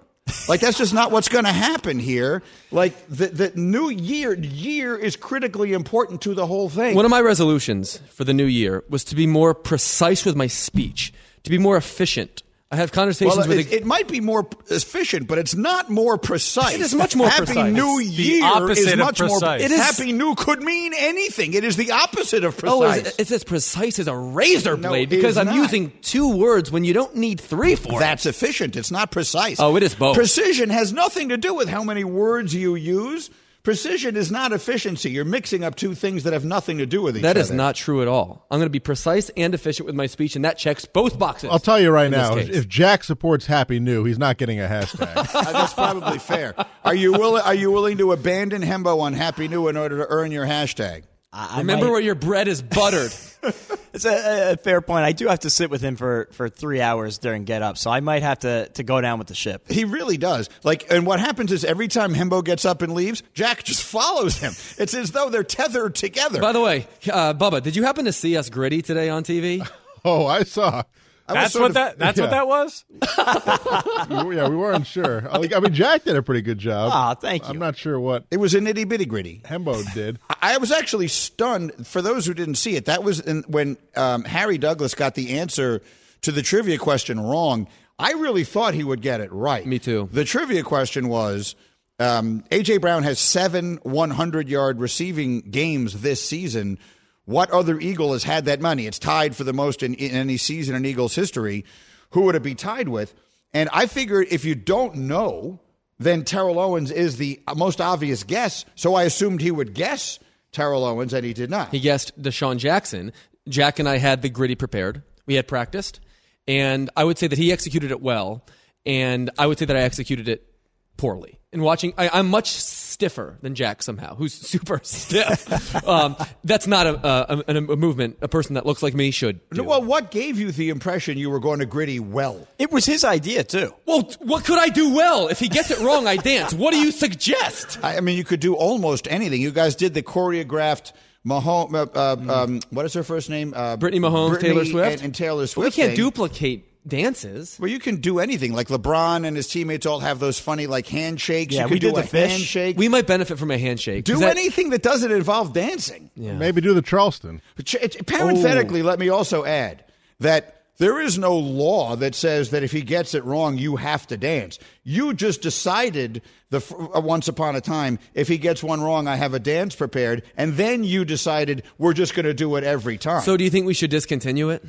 Like 0.47 0.61
that's 0.61 0.77
just 0.77 0.93
not 0.93 1.11
what's 1.11 1.29
going 1.29 1.45
to 1.45 1.51
happen 1.51 1.99
here. 1.99 2.43
Like 2.71 2.93
the 3.07 3.27
the 3.27 3.51
New 3.55 3.89
Year 3.89 4.33
year 4.33 4.95
is 4.95 5.15
critically 5.15 5.73
important 5.73 6.21
to 6.21 6.33
the 6.33 6.45
whole 6.45 6.69
thing. 6.69 6.95
One 6.95 7.05
of 7.05 7.11
my 7.11 7.21
resolutions 7.21 7.97
for 8.09 8.23
the 8.23 8.33
new 8.33 8.45
year 8.45 8.83
was 8.89 9.03
to 9.05 9.15
be 9.15 9.27
more 9.27 9.53
precise 9.53 10.25
with 10.25 10.35
my 10.35 10.47
speech, 10.47 11.13
to 11.43 11.49
be 11.49 11.57
more 11.57 11.77
efficient. 11.77 12.43
I 12.73 12.77
have 12.77 12.93
conversations 12.93 13.35
well, 13.37 13.47
with 13.49 13.59
it, 13.67 13.71
a- 13.73 13.75
it 13.77 13.85
might 13.85 14.07
be 14.07 14.21
more 14.21 14.47
efficient, 14.69 15.27
but 15.27 15.37
it's 15.37 15.53
not 15.53 15.89
more 15.89 16.17
precise. 16.17 16.73
It 16.73 16.79
is 16.79 16.95
much 16.95 17.17
more 17.17 17.27
precise. 17.27 17.49
Happy 17.49 17.71
precise. 17.71 17.73
New 17.75 17.99
It's 17.99 18.15
the 18.15 18.23
Year 18.23 18.45
opposite 18.45 18.87
is 18.87 18.95
much 18.95 19.19
more. 19.19 19.27
precise. 19.29 19.61
It 19.61 19.65
It 19.65 19.71
is, 19.71 19.79
is- 19.81 19.97
Happy 19.97 20.11
New 20.13 20.35
could 20.35 20.63
mean 20.63 20.93
anything. 20.97 21.53
It 21.53 21.65
is 21.65 21.75
the 21.75 21.91
opposite 21.91 22.45
of 22.45 22.55
oh, 22.63 22.79
precise. 22.79 22.79
Oh, 22.79 23.07
it's, 23.09 23.19
it's 23.19 23.31
as 23.31 23.43
precise 23.43 23.99
as 23.99 24.07
a 24.07 24.15
razor 24.15 24.77
blade 24.77 25.11
it 25.11 25.15
because 25.17 25.35
I'm 25.37 25.47
not. 25.47 25.55
using 25.55 25.91
two 26.01 26.37
words 26.37 26.71
when 26.71 26.85
you 26.85 26.93
don't 26.93 27.15
need 27.17 27.41
three 27.41 27.75
for 27.75 27.95
it. 27.95 27.99
That's 27.99 28.25
efficient. 28.25 28.77
It's 28.77 28.89
not 28.89 29.11
precise. 29.11 29.59
Oh, 29.59 29.75
it 29.75 29.83
is 29.83 29.93
both. 29.93 30.15
Precision 30.15 30.69
has 30.69 30.93
nothing 30.93 31.27
to 31.29 31.37
do 31.37 31.53
with 31.53 31.67
how 31.67 31.83
many 31.83 32.05
words 32.05 32.55
you 32.55 32.75
use. 32.75 33.29
Precision 33.63 34.15
is 34.15 34.31
not 34.31 34.53
efficiency. 34.53 35.11
You're 35.11 35.23
mixing 35.23 35.63
up 35.63 35.75
two 35.75 35.93
things 35.93 36.23
that 36.23 36.33
have 36.33 36.43
nothing 36.43 36.79
to 36.79 36.87
do 36.87 37.03
with 37.03 37.15
each 37.15 37.21
That 37.21 37.31
other. 37.31 37.39
That 37.41 37.45
is 37.45 37.51
not 37.51 37.75
true 37.75 38.01
at 38.01 38.07
all. 38.07 38.47
I'm 38.49 38.57
going 38.57 38.65
to 38.65 38.71
be 38.71 38.79
precise 38.79 39.29
and 39.37 39.53
efficient 39.53 39.85
with 39.85 39.93
my 39.93 40.07
speech, 40.07 40.35
and 40.35 40.43
that 40.45 40.57
checks 40.57 40.85
both 40.85 41.19
boxes. 41.19 41.49
I'll 41.51 41.59
tell 41.59 41.79
you 41.79 41.91
right 41.91 42.09
now, 42.09 42.35
if 42.37 42.67
Jack 42.67 43.03
supports 43.03 43.45
Happy 43.45 43.79
New, 43.79 44.03
he's 44.03 44.17
not 44.17 44.37
getting 44.37 44.59
a 44.59 44.67
hashtag. 44.67 45.11
Uh, 45.41 45.51
that's 45.53 45.73
probably 45.73 46.19
fair. 46.19 46.53
Are 46.83 46.93
you 46.93 47.13
willing? 47.13 47.41
Are 47.43 47.53
you 47.53 47.71
willing 47.71 47.97
to 47.97 48.11
abandon 48.11 48.61
Hembo 48.61 48.99
on 49.01 49.13
Happy 49.13 49.47
New 49.47 49.67
in 49.67 49.77
order 49.77 49.97
to 49.99 50.05
earn 50.07 50.31
your 50.31 50.45
hashtag? 50.45 51.03
I, 51.33 51.55
I 51.55 51.57
Remember 51.59 51.85
might- 51.85 51.91
where 51.91 52.01
your 52.01 52.15
bread 52.15 52.47
is 52.47 52.61
buttered. 52.61 53.13
It's 53.93 54.05
a, 54.05 54.53
a 54.53 54.55
fair 54.57 54.79
point. 54.79 55.03
I 55.03 55.11
do 55.11 55.27
have 55.27 55.41
to 55.41 55.49
sit 55.49 55.69
with 55.69 55.81
him 55.81 55.97
for, 55.97 56.29
for 56.31 56.47
three 56.47 56.79
hours 56.79 57.17
during 57.17 57.43
Get 57.43 57.61
Up, 57.61 57.77
so 57.77 57.91
I 57.91 57.99
might 57.99 58.23
have 58.23 58.39
to, 58.39 58.69
to 58.69 58.83
go 58.83 59.01
down 59.01 59.19
with 59.19 59.27
the 59.27 59.35
ship. 59.35 59.69
He 59.69 59.83
really 59.83 60.15
does. 60.15 60.49
Like, 60.63 60.89
and 60.89 61.05
what 61.05 61.19
happens 61.19 61.51
is 61.51 61.65
every 61.65 61.89
time 61.89 62.13
Hembo 62.13 62.41
gets 62.41 62.63
up 62.63 62.81
and 62.81 62.93
leaves, 62.93 63.21
Jack 63.33 63.63
just 63.65 63.83
follows 63.83 64.37
him. 64.37 64.53
It's 64.77 64.93
as 64.93 65.11
though 65.11 65.29
they're 65.29 65.43
tethered 65.43 65.95
together. 65.95 66.39
By 66.39 66.53
the 66.53 66.61
way, 66.61 66.87
uh, 67.11 67.33
Bubba, 67.33 67.61
did 67.61 67.75
you 67.75 67.83
happen 67.83 68.05
to 68.05 68.13
see 68.13 68.37
us 68.37 68.49
griddy 68.49 68.81
today 68.81 69.09
on 69.09 69.23
TV? 69.23 69.67
oh, 70.05 70.25
I 70.25 70.43
saw. 70.43 70.83
I 71.31 71.41
That's 71.41 71.55
what 71.55 71.65
of- 71.65 71.73
that. 71.75 71.97
That's 71.99 72.17
yeah. 72.17 72.23
what 72.25 72.31
that 72.31 72.47
was. 72.47 72.85
Yeah, 74.31 74.47
we 74.47 74.55
weren't 74.55 74.87
sure. 74.87 75.27
I 75.31 75.39
mean, 75.39 75.73
Jack 75.73 76.03
did 76.03 76.15
a 76.15 76.23
pretty 76.23 76.41
good 76.41 76.57
job. 76.57 76.91
Ah, 76.93 77.13
thank 77.15 77.43
you. 77.43 77.49
I'm 77.49 77.59
not 77.59 77.77
sure 77.77 77.99
what 77.99 78.25
It 78.31 78.37
was 78.37 78.53
a 78.53 78.59
nitty 78.59 78.87
bitty 78.87 79.05
gritty. 79.05 79.41
Hembo 79.45 79.81
did. 79.93 80.19
I 80.41 80.57
was 80.57 80.71
actually 80.71 81.07
stunned. 81.07 81.87
For 81.87 82.01
those 82.01 82.25
who 82.25 82.33
didn't 82.33 82.55
see 82.55 82.75
it, 82.75 82.85
that 82.85 83.03
was 83.03 83.19
in, 83.19 83.43
when 83.47 83.77
um, 83.95 84.23
Harry 84.23 84.57
Douglas 84.57 84.95
got 84.95 85.15
the 85.15 85.39
answer 85.39 85.81
to 86.21 86.31
the 86.31 86.41
trivia 86.41 86.77
question 86.77 87.19
wrong. 87.19 87.67
I 87.99 88.13
really 88.13 88.43
thought 88.43 88.73
he 88.73 88.83
would 88.83 89.01
get 89.01 89.21
it 89.21 89.31
right. 89.31 89.65
Me 89.65 89.79
too. 89.79 90.09
The 90.11 90.25
trivia 90.25 90.63
question 90.63 91.07
was 91.07 91.55
um, 91.99 92.43
A.J. 92.51 92.77
Brown 92.77 93.03
has 93.03 93.19
seven 93.19 93.77
100 93.83 94.49
yard 94.49 94.79
receiving 94.79 95.41
games 95.41 96.01
this 96.01 96.23
season. 96.23 96.79
What 97.25 97.51
other 97.51 97.79
Eagle 97.79 98.13
has 98.13 98.23
had 98.23 98.45
that 98.45 98.61
money? 98.61 98.87
It's 98.87 98.99
tied 98.99 99.35
for 99.35 99.43
the 99.43 99.53
most 99.53 99.83
in, 99.83 99.93
in 99.93 100.11
any 100.11 100.37
season 100.37 100.75
in 100.75 100.85
Eagles 100.85 101.15
history. 101.15 101.65
Who 102.11 102.21
would 102.21 102.35
it 102.35 102.43
be 102.43 102.55
tied 102.55 102.89
with? 102.89 103.13
And 103.53 103.69
I 103.71 103.85
figured 103.85 104.27
if 104.31 104.45
you 104.45 104.55
don't 104.55 104.95
know, 104.95 105.59
then 105.99 106.23
Terrell 106.23 106.59
Owens 106.59 106.91
is 106.91 107.17
the 107.17 107.39
most 107.55 107.79
obvious 107.79 108.23
guess. 108.23 108.65
So 108.75 108.95
I 108.95 109.03
assumed 109.03 109.41
he 109.41 109.51
would 109.51 109.73
guess 109.73 110.19
Terrell 110.51 110.83
Owens, 110.83 111.13
and 111.13 111.25
he 111.25 111.33
did 111.33 111.49
not. 111.49 111.71
He 111.71 111.79
guessed 111.79 112.19
DeSean 112.21 112.57
Jackson. 112.57 113.13
Jack 113.47 113.79
and 113.79 113.87
I 113.87 113.97
had 113.97 114.21
the 114.21 114.29
griddy 114.29 114.55
prepared. 114.55 115.03
We 115.25 115.35
had 115.35 115.47
practiced, 115.47 115.99
and 116.47 116.89
I 116.97 117.03
would 117.03 117.17
say 117.17 117.27
that 117.27 117.37
he 117.37 117.51
executed 117.51 117.91
it 117.91 118.01
well, 118.01 118.45
and 118.85 119.29
I 119.37 119.47
would 119.47 119.59
say 119.59 119.65
that 119.65 119.77
I 119.77 119.81
executed 119.81 120.27
it 120.27 120.51
poorly. 120.97 121.39
And 121.53 121.61
watching, 121.61 121.93
I, 121.97 122.09
I'm 122.13 122.29
much 122.29 122.51
stiffer 122.51 123.37
than 123.41 123.55
Jack 123.55 123.83
somehow, 123.83 124.15
who's 124.15 124.33
super 124.51 124.79
stiff. 124.83 125.85
um, 125.85 126.15
that's 126.45 126.65
not 126.65 126.87
a, 126.87 127.07
a, 127.07 127.43
a, 127.47 127.57
a 127.57 127.75
movement 127.75 128.17
a 128.21 128.27
person 128.27 128.53
that 128.53 128.65
looks 128.65 128.81
like 128.81 128.93
me 128.93 129.11
should. 129.11 129.41
Do. 129.49 129.63
Well, 129.63 129.83
what 129.83 130.11
gave 130.11 130.39
you 130.39 130.51
the 130.51 130.69
impression 130.69 131.17
you 131.17 131.29
were 131.29 131.39
going 131.39 131.59
to 131.59 131.65
griddy 131.65 131.99
well? 131.99 132.47
It 132.57 132.71
was 132.71 132.85
his 132.85 133.03
idea, 133.03 133.43
too. 133.43 133.73
Well, 133.85 134.09
what 134.19 134.45
could 134.45 134.59
I 134.59 134.69
do 134.69 134.93
well? 134.93 135.27
If 135.27 135.39
he 135.39 135.49
gets 135.49 135.71
it 135.71 135.79
wrong, 135.79 136.07
I 136.07 136.15
dance. 136.15 136.53
What 136.53 136.71
do 136.71 136.77
you 136.77 136.91
suggest? 136.91 137.79
I, 137.83 137.97
I 137.97 137.99
mean, 137.99 138.17
you 138.17 138.23
could 138.23 138.39
do 138.39 138.55
almost 138.55 139.07
anything. 139.09 139.41
You 139.41 139.51
guys 139.51 139.75
did 139.75 139.93
the 139.93 140.03
choreographed 140.03 140.93
Mahomes. 141.25 141.73
Uh, 141.95 141.99
uh, 141.99 142.43
um, 142.43 142.61
what 142.69 142.85
is 142.85 142.93
her 142.93 143.03
first 143.03 143.29
name? 143.29 143.53
Uh, 143.55 143.77
Brittany 143.77 144.01
Mahomes, 144.01 144.29
Brittany 144.29 144.53
Taylor 144.53 144.65
Swift, 144.65 144.93
and, 144.93 145.01
and 145.05 145.15
Taylor 145.15 145.47
Swift. 145.47 145.57
Well, 145.57 145.67
we 145.67 145.71
can't 145.71 145.89
thing. 145.89 145.97
duplicate 145.97 146.70
dances. 146.87 147.57
Well, 147.59 147.69
you 147.69 147.79
can 147.79 147.97
do 147.97 148.19
anything. 148.19 148.53
Like 148.53 148.67
LeBron 148.69 149.25
and 149.25 149.35
his 149.35 149.47
teammates 149.47 149.85
all 149.85 149.99
have 149.99 150.19
those 150.19 150.39
funny 150.39 150.67
like 150.67 150.87
handshakes. 150.87 151.53
Yeah, 151.55 151.61
you 151.63 151.67
could 151.67 151.73
we 151.73 151.79
do 151.79 151.87
did 151.91 151.97
a 151.97 152.01
the 152.01 152.07
fish. 152.07 152.31
handshake. 152.31 152.77
We 152.77 152.87
might 152.89 153.07
benefit 153.07 153.37
from 153.39 153.51
a 153.51 153.57
handshake. 153.57 154.03
do 154.05 154.17
that- 154.19 154.37
anything 154.37 154.69
that 154.71 154.81
doesn't 154.81 155.11
involve 155.11 155.53
dancing. 155.53 156.09
Yeah. 156.15 156.33
Maybe 156.33 156.61
do 156.61 156.73
the 156.73 156.81
Charleston. 156.81 157.41
Ch- 157.63 157.75
it- 157.75 158.05
Parenthetically, 158.07 158.81
let 158.83 158.99
me 158.99 159.09
also 159.09 159.45
add 159.45 159.83
that 160.19 160.57
there 160.77 160.99
is 160.99 161.19
no 161.19 161.37
law 161.37 161.95
that 161.97 162.15
says 162.15 162.49
that 162.49 162.63
if 162.63 162.71
he 162.71 162.81
gets 162.81 163.13
it 163.13 163.23
wrong, 163.23 163.57
you 163.59 163.75
have 163.75 164.07
to 164.07 164.17
dance. 164.17 164.57
You 164.83 165.13
just 165.13 165.43
decided 165.43 166.23
the 166.49 166.57
uh, 166.95 166.99
once 167.01 167.27
upon 167.27 167.55
a 167.55 167.61
time, 167.61 167.99
if 168.15 168.27
he 168.27 168.39
gets 168.39 168.63
one 168.63 168.81
wrong, 168.81 169.07
I 169.07 169.15
have 169.15 169.35
a 169.35 169.39
dance 169.39 169.75
prepared, 169.75 170.23
and 170.35 170.53
then 170.53 170.83
you 170.83 171.05
decided 171.05 171.61
we're 171.77 171.93
just 171.93 172.15
going 172.15 172.25
to 172.25 172.33
do 172.33 172.55
it 172.55 172.63
every 172.63 172.97
time. 172.97 173.21
So, 173.21 173.37
do 173.37 173.43
you 173.43 173.51
think 173.51 173.67
we 173.67 173.75
should 173.75 173.91
discontinue 173.91 174.49
it? 174.49 174.65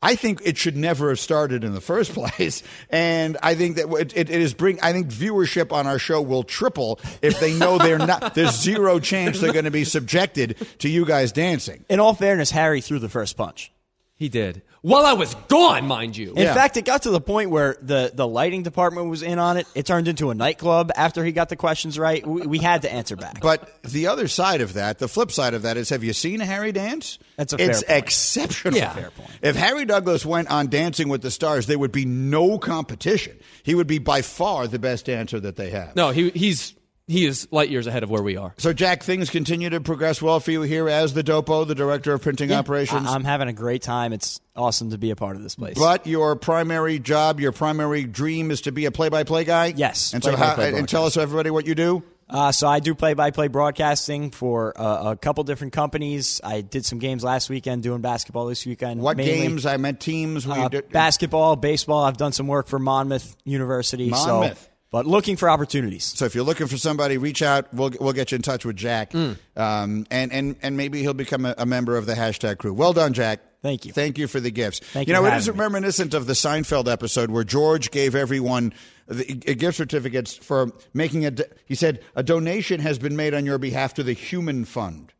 I 0.00 0.14
think 0.14 0.42
it 0.44 0.56
should 0.56 0.76
never 0.76 1.08
have 1.08 1.18
started 1.18 1.64
in 1.64 1.74
the 1.74 1.80
first 1.80 2.12
place, 2.14 2.62
and 2.90 3.36
I 3.42 3.54
think 3.54 3.76
that 3.76 3.88
it, 3.92 4.12
it, 4.16 4.30
is 4.30 4.54
bring. 4.54 4.80
I 4.80 4.92
think 4.92 5.08
viewership 5.08 5.72
on 5.72 5.86
our 5.86 5.98
show 5.98 6.22
will 6.22 6.44
triple 6.44 7.00
if 7.22 7.40
they 7.40 7.52
know 7.52 7.78
they're 7.78 7.98
not. 7.98 8.34
There's 8.34 8.60
zero 8.60 9.00
chance 9.00 9.40
they're 9.40 9.52
going 9.52 9.64
to 9.64 9.70
be 9.70 9.84
subjected 9.84 10.56
to 10.78 10.88
you 10.88 11.04
guys 11.04 11.32
dancing. 11.32 11.84
In 11.88 12.00
all 12.00 12.14
fairness, 12.14 12.50
Harry 12.50 12.80
threw 12.80 12.98
the 12.98 13.08
first 13.08 13.36
punch. 13.36 13.72
He 14.18 14.28
did. 14.28 14.62
While 14.82 15.06
I 15.06 15.12
was 15.12 15.34
gone, 15.46 15.86
mind 15.86 16.16
you. 16.16 16.34
In 16.34 16.46
fact, 16.46 16.76
it 16.76 16.84
got 16.84 17.02
to 17.02 17.10
the 17.10 17.20
point 17.20 17.50
where 17.50 17.76
the, 17.80 18.10
the 18.12 18.26
lighting 18.26 18.64
department 18.64 19.08
was 19.08 19.22
in 19.22 19.38
on 19.38 19.56
it. 19.56 19.66
It 19.76 19.86
turned 19.86 20.08
into 20.08 20.30
a 20.30 20.34
nightclub 20.34 20.90
after 20.96 21.24
he 21.24 21.30
got 21.30 21.48
the 21.48 21.56
questions 21.56 21.98
right. 21.98 22.26
We, 22.26 22.42
we 22.42 22.58
had 22.58 22.82
to 22.82 22.92
answer 22.92 23.14
back. 23.14 23.40
But 23.40 23.82
the 23.84 24.08
other 24.08 24.26
side 24.26 24.60
of 24.60 24.72
that, 24.74 24.98
the 24.98 25.06
flip 25.08 25.30
side 25.30 25.54
of 25.54 25.62
that 25.62 25.76
is, 25.76 25.88
have 25.90 26.02
you 26.02 26.12
seen 26.12 26.40
Harry 26.40 26.72
dance? 26.72 27.18
That's 27.36 27.52
a 27.52 27.58
fair 27.58 27.70
It's 27.70 27.82
point. 27.84 27.98
exceptional. 27.98 28.78
Yeah. 28.78 28.92
Fair 28.92 29.10
point. 29.10 29.30
If 29.40 29.54
Harry 29.56 29.84
Douglas 29.84 30.26
went 30.26 30.48
on 30.50 30.68
Dancing 30.68 31.08
with 31.08 31.22
the 31.22 31.30
Stars, 31.30 31.66
there 31.68 31.78
would 31.78 31.92
be 31.92 32.04
no 32.04 32.58
competition. 32.58 33.36
He 33.62 33.74
would 33.76 33.86
be 33.86 33.98
by 33.98 34.22
far 34.22 34.66
the 34.66 34.78
best 34.80 35.06
dancer 35.06 35.38
that 35.40 35.56
they 35.56 35.70
have. 35.70 35.94
No, 35.94 36.10
he 36.10 36.30
he's 36.30 36.74
he 37.08 37.24
is 37.24 37.48
light 37.50 37.70
years 37.70 37.86
ahead 37.86 38.02
of 38.02 38.10
where 38.10 38.22
we 38.22 38.36
are. 38.36 38.54
So, 38.58 38.72
Jack, 38.74 39.02
things 39.02 39.30
continue 39.30 39.70
to 39.70 39.80
progress 39.80 40.20
well 40.20 40.40
for 40.40 40.50
you 40.50 40.62
here 40.62 40.88
as 40.88 41.14
the 41.14 41.24
Dopo, 41.24 41.66
the 41.66 41.74
director 41.74 42.12
of 42.12 42.22
printing 42.22 42.52
operations. 42.52 43.08
I, 43.08 43.14
am 43.14 43.24
having 43.24 43.48
a 43.48 43.52
great 43.52 43.82
time. 43.82 44.12
It's 44.12 44.40
awesome 44.54 44.90
to 44.90 44.98
be 44.98 45.10
a 45.10 45.16
part 45.16 45.34
of 45.34 45.42
this 45.42 45.54
place. 45.54 45.78
But 45.78 46.06
your 46.06 46.36
primary 46.36 46.98
job, 46.98 47.40
your 47.40 47.52
primary 47.52 48.04
dream 48.04 48.50
is 48.50 48.60
to 48.62 48.72
be 48.72 48.84
a 48.84 48.92
play-by-play 48.92 49.44
guy. 49.44 49.72
Yes, 49.74 50.12
and 50.12 50.22
so 50.22 50.36
how, 50.36 50.54
and 50.60 50.86
tell 50.86 51.06
us 51.06 51.16
everybody 51.16 51.50
what 51.50 51.66
you 51.66 51.74
do. 51.74 52.02
Uh, 52.28 52.52
so 52.52 52.68
I 52.68 52.80
do 52.80 52.94
play-by-play 52.94 53.48
broadcasting 53.48 54.30
for 54.30 54.78
uh, 54.78 55.12
a 55.12 55.16
couple 55.16 55.44
different 55.44 55.72
companies. 55.72 56.42
I 56.44 56.60
did 56.60 56.84
some 56.84 56.98
games 56.98 57.24
last 57.24 57.48
weekend, 57.48 57.82
doing 57.82 58.02
basketball 58.02 58.46
this 58.46 58.66
weekend. 58.66 59.00
What 59.00 59.16
mainly. 59.16 59.32
games? 59.32 59.64
I 59.64 59.78
meant 59.78 59.98
teams. 59.98 60.46
Uh, 60.46 60.54
you 60.54 60.68
did, 60.68 60.90
basketball, 60.90 61.56
baseball. 61.56 62.04
I've 62.04 62.18
done 62.18 62.32
some 62.32 62.46
work 62.46 62.66
for 62.66 62.78
Monmouth 62.78 63.34
University. 63.44 64.10
Monmouth. 64.10 64.62
So, 64.62 64.68
but 64.90 65.06
looking 65.06 65.36
for 65.36 65.50
opportunities. 65.50 66.04
So 66.04 66.24
if 66.24 66.34
you're 66.34 66.44
looking 66.44 66.66
for 66.66 66.78
somebody, 66.78 67.18
reach 67.18 67.42
out. 67.42 67.72
We'll 67.74 67.92
we'll 68.00 68.12
get 68.12 68.32
you 68.32 68.36
in 68.36 68.42
touch 68.42 68.64
with 68.64 68.76
Jack, 68.76 69.12
Mm. 69.12 69.36
um, 69.56 70.06
and 70.10 70.32
and 70.32 70.56
and 70.62 70.76
maybe 70.76 71.00
he'll 71.02 71.14
become 71.14 71.44
a, 71.44 71.54
a 71.58 71.66
member 71.66 71.96
of 71.96 72.06
the 72.06 72.14
hashtag 72.14 72.58
crew. 72.58 72.72
Well 72.72 72.92
done, 72.92 73.12
Jack. 73.12 73.40
Thank 73.60 73.84
you. 73.86 73.92
Thank 73.92 74.18
you 74.18 74.28
for 74.28 74.38
the 74.38 74.52
gifts. 74.52 74.78
Thank 74.78 75.08
you 75.08 75.14
you 75.14 75.20
know, 75.20 75.26
it 75.26 75.34
is 75.36 75.48
me. 75.48 75.54
reminiscent 75.58 76.14
of 76.14 76.26
the 76.26 76.34
Seinfeld 76.34 76.86
episode 76.90 77.30
where 77.32 77.42
George 77.42 77.90
gave 77.90 78.14
everyone 78.14 78.72
the, 79.08 79.42
uh, 79.48 79.54
gift 79.54 79.76
certificates 79.78 80.36
for 80.36 80.70
making 80.94 81.26
a. 81.26 81.32
He 81.66 81.74
said 81.74 82.00
a 82.14 82.22
donation 82.22 82.78
has 82.80 82.98
been 83.00 83.16
made 83.16 83.34
on 83.34 83.44
your 83.44 83.58
behalf 83.58 83.94
to 83.94 84.04
the 84.04 84.12
Human 84.12 84.64
Fund, 84.64 85.12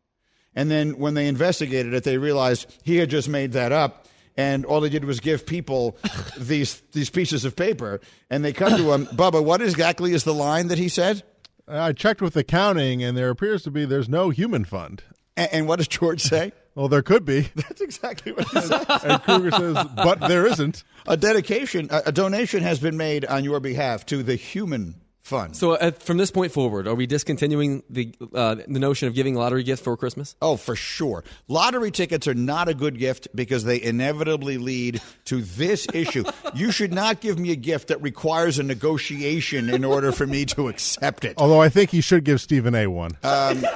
and 0.55 0.71
then 0.71 0.97
when 0.97 1.13
they 1.15 1.27
investigated 1.27 1.93
it, 1.93 2.05
they 2.05 2.17
realized 2.17 2.73
he 2.83 2.95
had 2.97 3.09
just 3.09 3.27
made 3.27 3.51
that 3.51 3.71
up. 3.73 4.05
And 4.39 4.65
all 4.65 4.79
they 4.79 4.87
did 4.87 5.03
was 5.03 5.19
give 5.19 5.45
people 5.45 5.97
these 6.37 6.81
these 6.93 7.09
pieces 7.09 7.43
of 7.43 7.57
paper, 7.57 7.99
and 8.29 8.45
they 8.45 8.53
come 8.53 8.77
to 8.77 8.93
him. 8.93 9.05
Bubba, 9.13 9.43
what 9.43 9.61
exactly 9.61 10.13
is 10.13 10.23
the 10.23 10.33
line 10.33 10.69
that 10.69 10.77
he 10.77 10.87
said? 10.87 11.23
Uh, 11.67 11.77
I 11.77 11.91
checked 11.91 12.21
with 12.21 12.37
accounting, 12.37 13.03
and 13.03 13.17
there 13.17 13.29
appears 13.29 13.63
to 13.63 13.71
be 13.71 13.83
there's 13.83 14.07
no 14.07 14.29
human 14.29 14.63
fund. 14.63 15.03
And, 15.35 15.49
and 15.51 15.67
what 15.67 15.75
does 15.75 15.89
George 15.89 16.21
say? 16.21 16.53
Well, 16.75 16.87
there 16.87 17.01
could 17.01 17.25
be. 17.25 17.41
That's 17.55 17.81
exactly 17.81 18.31
what 18.31 18.47
he 18.47 18.61
said. 18.61 18.85
and 19.03 19.21
Kruger 19.23 19.51
says, 19.51 19.85
but 19.97 20.21
there 20.21 20.45
isn't. 20.45 20.85
A 21.07 21.17
dedication, 21.17 21.89
a, 21.91 22.03
a 22.05 22.11
donation 22.13 22.63
has 22.63 22.79
been 22.79 22.95
made 22.95 23.25
on 23.25 23.43
your 23.43 23.59
behalf 23.59 24.05
to 24.05 24.23
the 24.23 24.35
Human 24.35 24.95
Fund. 25.29 25.55
So 25.55 25.73
uh, 25.73 25.91
from 25.91 26.17
this 26.17 26.31
point 26.31 26.51
forward, 26.51 26.87
are 26.87 26.95
we 26.95 27.05
discontinuing 27.05 27.83
the 27.87 28.15
uh, 28.33 28.55
the 28.67 28.79
notion 28.79 29.07
of 29.07 29.13
giving 29.13 29.35
lottery 29.35 29.61
gifts 29.61 29.83
for 29.83 29.95
Christmas? 29.95 30.35
Oh, 30.41 30.57
for 30.57 30.75
sure. 30.75 31.23
Lottery 31.47 31.91
tickets 31.91 32.27
are 32.27 32.33
not 32.33 32.67
a 32.67 32.73
good 32.73 32.97
gift 32.97 33.27
because 33.35 33.63
they 33.63 33.79
inevitably 33.79 34.57
lead 34.57 35.01
to 35.25 35.41
this 35.41 35.87
issue. 35.93 36.23
You 36.55 36.71
should 36.71 36.91
not 36.91 37.21
give 37.21 37.37
me 37.37 37.51
a 37.51 37.55
gift 37.55 37.89
that 37.89 38.01
requires 38.01 38.57
a 38.57 38.63
negotiation 38.63 39.69
in 39.69 39.85
order 39.85 40.11
for 40.11 40.25
me 40.25 40.45
to 40.45 40.67
accept 40.67 41.23
it. 41.25 41.35
Although 41.37 41.61
I 41.61 41.69
think 41.69 41.91
he 41.91 42.01
should 42.01 42.23
give 42.23 42.41
Stephen 42.41 42.73
A 42.73 42.87
one. 42.87 43.11
Um, 43.21 43.63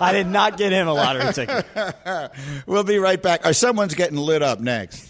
I 0.00 0.12
did 0.14 0.26
not 0.26 0.56
get 0.56 0.72
him 0.72 0.88
a 0.88 0.94
lottery 0.94 1.32
ticket. 1.34 1.66
we'll 2.66 2.84
be 2.84 2.98
right 2.98 3.20
back. 3.20 3.46
Or 3.46 3.52
someone's 3.52 3.94
getting 3.94 4.16
lit 4.16 4.42
up 4.42 4.58
next. 4.58 5.09